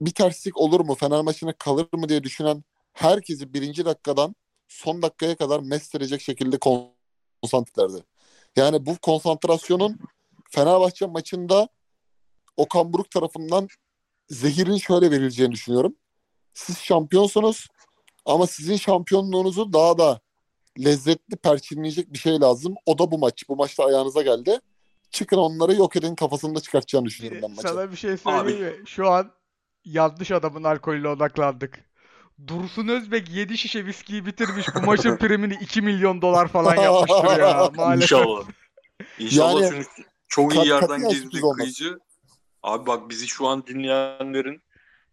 [0.00, 0.94] bir terslik olur mu?
[0.94, 4.34] Fener maçına kalır mı diye düşünen herkesi birinci dakikadan
[4.68, 6.58] son dakikaya kadar mest edecek şekilde
[7.42, 8.09] konsantrelerde.
[8.60, 9.98] Yani bu konsantrasyonun
[10.50, 11.68] Fenerbahçe maçında
[12.56, 13.68] Okan Buruk tarafından
[14.28, 15.96] zehirin şöyle verileceğini düşünüyorum.
[16.54, 17.66] Siz şampiyonsunuz
[18.24, 20.20] ama sizin şampiyonluğunuzu daha da
[20.84, 22.74] lezzetli perçinleyecek bir şey lazım.
[22.86, 23.48] O da bu maç.
[23.48, 24.60] Bu maçta ayağınıza geldi.
[25.10, 27.68] Çıkın onları yok edin kafasında çıkartacağını düşünüyorum ben maçı.
[27.68, 28.86] Sana bir şey söyleyeyim mi?
[28.86, 29.30] Şu an
[29.84, 31.89] yanlış adamın alkolüne odaklandık.
[32.46, 34.66] Dursun Özbek 7 şişe viskiyi bitirmiş.
[34.74, 37.70] Bu maçın primini 2 milyon dolar falan yapmıştır ya.
[37.76, 38.02] Maalesef.
[38.02, 38.44] İnşallah.
[39.18, 41.98] İnşallah Yani- çünkü çok iyi yerden girdi kıyıcı.
[42.62, 44.62] Abi bak bizi şu an dinleyenlerin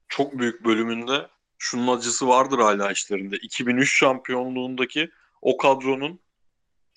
[0.08, 1.28] çok büyük bölümünde
[1.58, 3.38] şunun acısı vardır hala işlerinde.
[3.38, 5.10] 2003 şampiyonluğundaki
[5.42, 6.20] o kadronun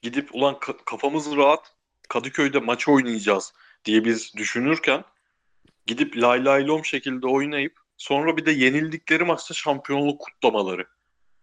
[0.02, 1.72] gidip ulan ka- kafamız rahat
[2.08, 3.52] Kadıköy'de maç oynayacağız
[3.84, 5.04] diye biz düşünürken
[5.86, 10.86] gidip lay lay lom şekilde oynayıp sonra bir de yenildikleri maçta şampiyonluk kutlamaları.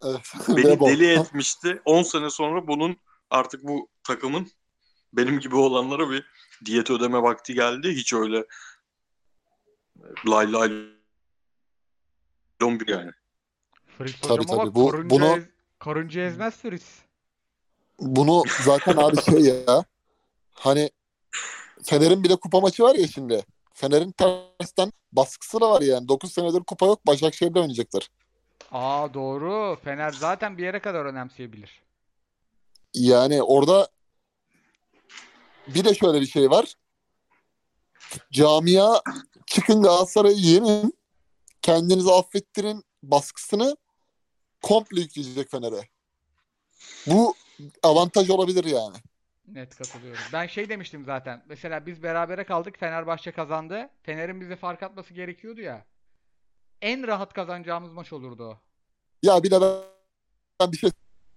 [0.04, 0.34] Evet.
[0.50, 1.82] Beni deli etmişti.
[1.86, 2.98] 10 sene sonra bunun
[3.30, 4.52] artık bu takımın
[5.14, 6.26] benim gibi olanlara bir
[6.66, 7.90] diyet ödeme vakti geldi.
[7.90, 8.46] Hiç öyle
[10.28, 10.70] lay lay
[12.62, 13.12] lom bir yani.
[13.98, 14.58] Fritz Tabii, tabii.
[14.58, 15.44] bak Bu- karınca, bunu-
[15.80, 17.00] karınca ezmez Fritz.
[18.00, 19.86] Bunu zaten abi şey ya
[20.54, 20.90] hani
[21.84, 23.46] Fener'in bir de kupa maçı var ya şimdi.
[23.78, 26.08] Fener'in tersten baskısı da var yani.
[26.08, 27.08] 9 senedir kupa yok.
[27.08, 28.10] Başakşehir'de oynayacaklar.
[28.72, 29.78] Aa doğru.
[29.84, 31.82] Fener zaten bir yere kadar önemseyebilir.
[32.94, 33.88] Yani orada
[35.68, 36.74] bir de şöyle bir şey var.
[38.32, 39.02] Camia
[39.45, 40.98] çıkın Galatasaray'ı yenin.
[41.62, 43.78] Kendinizi affettirin baskısını
[44.62, 45.90] komple yükleyecek Fener'e.
[47.08, 47.36] Bu
[47.84, 48.98] avantaj olabilir yani.
[49.48, 50.22] Net katılıyorum.
[50.34, 51.44] Ben şey demiştim zaten.
[51.49, 52.80] Mesela biz berabere kaldık.
[52.80, 53.90] Fenerbahçe kazandı.
[54.03, 55.86] Fener'in bize fark atması gerekiyordu ya.
[56.82, 58.57] En rahat kazanacağımız maç olurdu o.
[59.24, 59.61] Ya bir de
[60.60, 60.90] ben, bir şey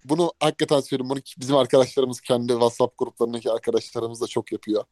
[0.04, 1.10] bunu hakikaten söyleyeyim.
[1.10, 4.84] Bunu bizim arkadaşlarımız kendi WhatsApp gruplarındaki arkadaşlarımız da çok yapıyor.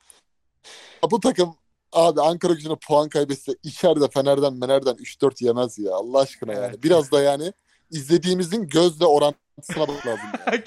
[1.03, 1.55] Ya Bu takım
[1.93, 6.67] abi Ankara gücüne puan kaybetse içeride Fener'den Mener'den 3-4 yemez ya Allah aşkına yani.
[6.67, 6.83] Evet.
[6.83, 7.53] Biraz da yani
[7.91, 10.29] izlediğimizin gözle orantısına bak lazım.
[10.47, 10.65] yani.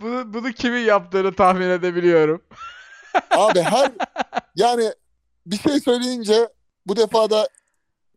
[0.00, 2.42] Bunu, bunu kimin yaptığını tahmin edebiliyorum.
[3.30, 3.92] Abi her
[4.56, 4.92] yani
[5.46, 6.48] bir şey söyleyince
[6.86, 7.48] bu defa da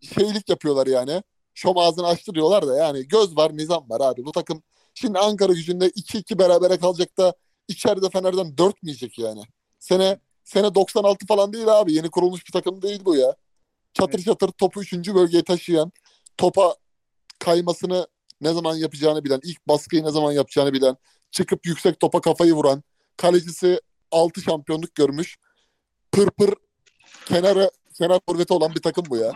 [0.02, 1.24] şeylik yapıyorlar yani.
[1.54, 4.26] Şom ağzını açtı diyorlar da yani göz var nizam var abi.
[4.26, 4.64] Bu takım
[4.94, 7.34] şimdi Ankara gücünde 2-2 berabere kalacak da
[7.68, 9.44] içeride Fener'den 4 mü yiyecek yani?
[9.80, 11.94] Sene sene 96 falan değil abi.
[11.94, 13.36] Yeni kurulmuş bir takım değil bu ya.
[13.94, 14.26] Çatır Evet.
[14.26, 14.94] çatır topu 3.
[14.94, 15.92] bölgeye taşıyan,
[16.38, 16.76] topa
[17.40, 18.08] kaymasını
[18.42, 20.98] ne zaman yapacağını bilen, ilk baskıyı ne zaman yapacağını bilen,
[21.32, 22.84] çıkıp yüksek topa kafayı vuran,
[23.18, 23.80] kalecisi
[24.12, 25.38] 6 şampiyonluk görmüş.
[26.12, 26.54] Pır pır
[27.26, 29.34] kenara kenar forveti olan bir takım bu ya.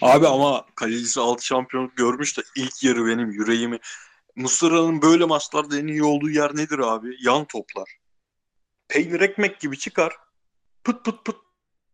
[0.00, 3.78] Abi ama kalecisi 6 şampiyonluk görmüş de ilk yarı benim yüreğimi
[4.36, 7.16] Muslera'nın böyle maçlarda en iyi olduğu yer nedir abi?
[7.20, 7.98] Yan toplar.
[8.88, 10.16] Peynir ekmek gibi çıkar.
[10.84, 11.36] Pıt pıt pıt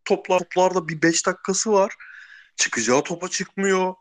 [0.04, 0.38] toplar.
[0.38, 1.94] Toplarda bir 5 dakikası var.
[2.56, 3.94] Çıkacağı topa çıkmıyor.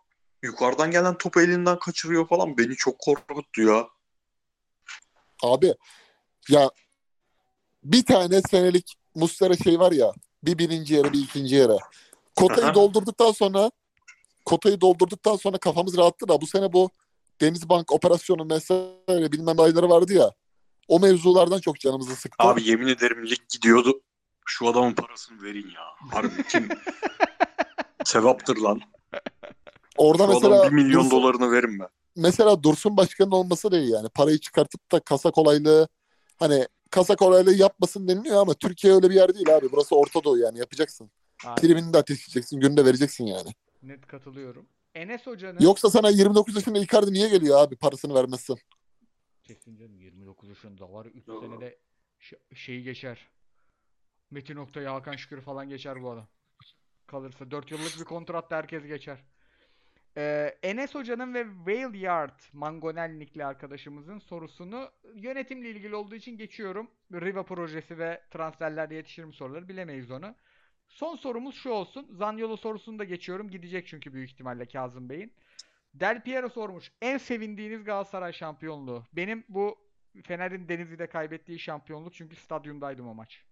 [0.44, 2.58] Yukarıdan gelen topu elinden kaçırıyor falan.
[2.58, 3.88] Beni çok korkuttu ya.
[5.44, 5.74] Abi
[6.50, 6.70] ya
[7.84, 10.14] bir tane senelik Muslera şey var ya
[10.44, 11.78] bir birinci yere bir ikinci yere.
[12.36, 12.76] Kotayı Aha.
[12.76, 13.72] doldurduktan sonra
[14.46, 16.90] kotayı doldurduktan sonra kafamız rahattı da bu sene bu
[17.42, 20.32] Denizbank operasyonu mesela bilmem ayları vardı ya.
[20.88, 22.48] O mevzulardan çok canımızı sıktı.
[22.48, 24.02] Abi yemin ederim lig gidiyordu.
[24.46, 25.82] Şu adamın parasını verin ya.
[26.12, 26.70] Harbi kim?
[28.06, 28.82] Sevaptır lan.
[29.98, 31.88] Orada Şu mesela 1 milyon dolarını verin ben.
[32.20, 34.10] Mesela Dursun Başkan'ın olması değil yani.
[34.10, 35.88] Parayı çıkartıp da kasa kolaylığı
[36.38, 39.72] hani kasa kolaylığı yapmasın deniliyor ama Türkiye öyle bir yer değil abi.
[39.72, 41.12] Burası Orta Doğu yani yapacaksın.
[41.58, 43.50] Primini de ateşleyeceksin, günde vereceksin yani.
[43.84, 44.66] net katılıyorum.
[44.96, 48.58] Enes Hoca'nın Yoksa sana 29 yaşında Icardi niye geliyor abi parasını vermezsin?
[49.44, 51.78] kesin canım 29 yaşında var 3 senede
[52.54, 53.30] şeyi geçer.
[54.32, 56.28] Metin Oktay, Hakan Şükür falan geçer bu adam.
[57.08, 59.24] Kalırsa 4 yıllık bir kontratta herkes geçer.
[60.20, 66.92] Ee, Enes Hoca'nın ve Whale Yard Mangonel nickli arkadaşımızın sorusunu yönetimle ilgili olduğu için geçiyorum.
[67.14, 70.36] Riva projesi ve transferlerde yetişir mi soruları bilemeyiz onu.
[70.88, 72.08] Son sorumuz şu olsun.
[72.12, 73.50] Zanyolo sorusunu da geçiyorum.
[73.50, 75.34] Gidecek çünkü büyük ihtimalle Kazım Bey'in.
[75.94, 76.92] Del Piero sormuş.
[77.02, 79.04] En sevindiğiniz Galatasaray şampiyonluğu.
[79.14, 79.78] Benim bu
[80.24, 83.44] Fener'in Denizli'de kaybettiği şampiyonluk çünkü stadyumdaydım o maç.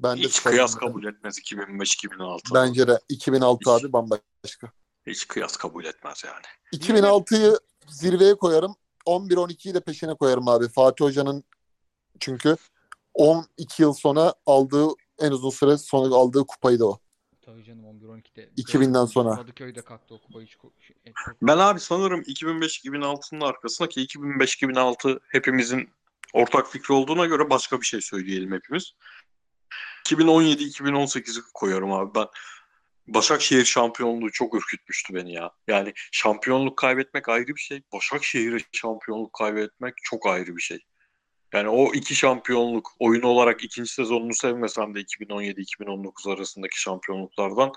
[0.00, 2.54] Ben de Hiç kıyas kabul etmez 2005-2006.
[2.54, 4.72] Bence de 2006 abi bambaşka.
[5.06, 6.44] Hiç kıyas kabul etmez yani.
[6.82, 7.58] 2006'yı
[7.88, 8.76] zirveye koyarım.
[9.06, 10.68] 11-12'yi de peşine koyarım abi.
[10.68, 11.44] Fatih Hoca'nın
[12.20, 12.56] çünkü
[13.14, 14.88] 12 yıl sonra aldığı
[15.18, 16.98] en uzun süre sonra aldığı kupayı da o.
[17.44, 18.50] Tabii canım 11-12'de.
[18.56, 19.34] 2000'den sonra.
[19.36, 20.46] Kadıköy'de kalktı o kupayı.
[20.46, 25.90] şey- e, çok- Ben abi sanırım 2005-2006'nın arkasında ki 2005-2006 hepimizin
[26.34, 28.92] ortak fikri olduğuna göre başka bir şey söyleyelim hepimiz.
[30.04, 32.26] 2017-2018'i koyarım abi ben.
[33.06, 35.50] Başakşehir şampiyonluğu çok ürkütmüştü beni ya.
[35.68, 37.82] Yani şampiyonluk kaybetmek ayrı bir şey.
[37.92, 40.78] Başakşehir'e şampiyonluk kaybetmek çok ayrı bir şey.
[41.52, 47.72] Yani o iki şampiyonluk oyun olarak ikinci sezonunu sevmesem de 2017-2019 arasındaki şampiyonluklardan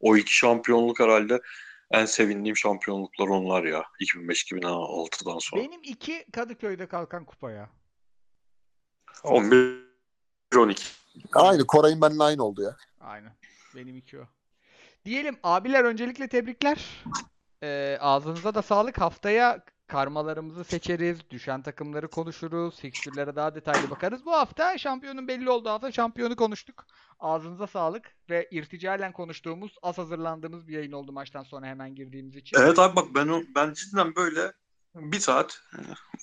[0.00, 1.40] o iki şampiyonluk herhalde
[1.90, 3.84] en sevindiğim şampiyonluklar onlar ya.
[4.00, 5.62] 2005-2006'dan sonra.
[5.62, 7.70] Benim iki Kadıköy'de kalkan kupaya.
[9.24, 9.82] 11-12.
[11.32, 12.76] Aynı Koray'ın benimle aynı oldu ya.
[13.00, 13.36] Aynen.
[13.74, 14.24] Benim iki o.
[15.04, 17.04] Diyelim abiler öncelikle tebrikler.
[17.62, 19.00] Ee, ağzınıza da sağlık.
[19.00, 21.30] Haftaya karmalarımızı seçeriz.
[21.30, 22.80] Düşen takımları konuşuruz.
[22.80, 24.26] Fikstürlere daha detaylı bakarız.
[24.26, 26.86] Bu hafta şampiyonun belli olduğu hafta şampiyonu konuştuk.
[27.20, 32.56] Ağzınıza sağlık ve irticalen konuştuğumuz, az hazırlandığımız bir yayın oldu maçtan sonra hemen girdiğimiz için.
[32.60, 34.52] Evet abi bak ben ben cidden böyle
[34.94, 35.60] bir saat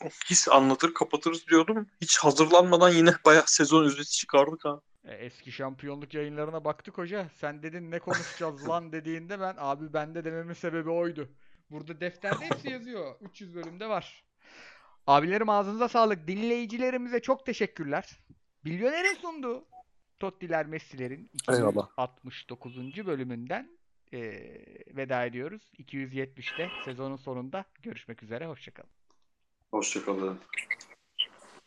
[0.04, 1.88] e, his anlatır kapatırız diyordum.
[2.02, 4.82] Hiç hazırlanmadan yine bayağı sezon özeti çıkardık ha.
[5.10, 7.30] E, Eski şampiyonluk yayınlarına baktık hoca.
[7.36, 11.30] Sen dedin ne konuşacağız lan dediğinde ben abi bende dememin sebebi oydu.
[11.72, 13.16] Burada defterde hepsi yazıyor.
[13.22, 14.24] 300 bölümde var.
[15.08, 16.28] Abilerim ağzınıza sağlık.
[16.28, 18.20] Dinleyicilerimize çok teşekkürler.
[18.64, 19.66] Milyonerin sunduğu
[20.20, 21.88] Tottiler Messi'lerin Eyvallah.
[21.94, 23.06] 269.
[23.06, 23.80] bölümünden
[24.14, 24.20] e,
[24.96, 25.72] veda ediyoruz.
[25.80, 28.48] 270'te sezonun sonunda görüşmek üzere.
[28.48, 28.90] Hoşçakalın.
[29.72, 30.40] Hoşçakalın.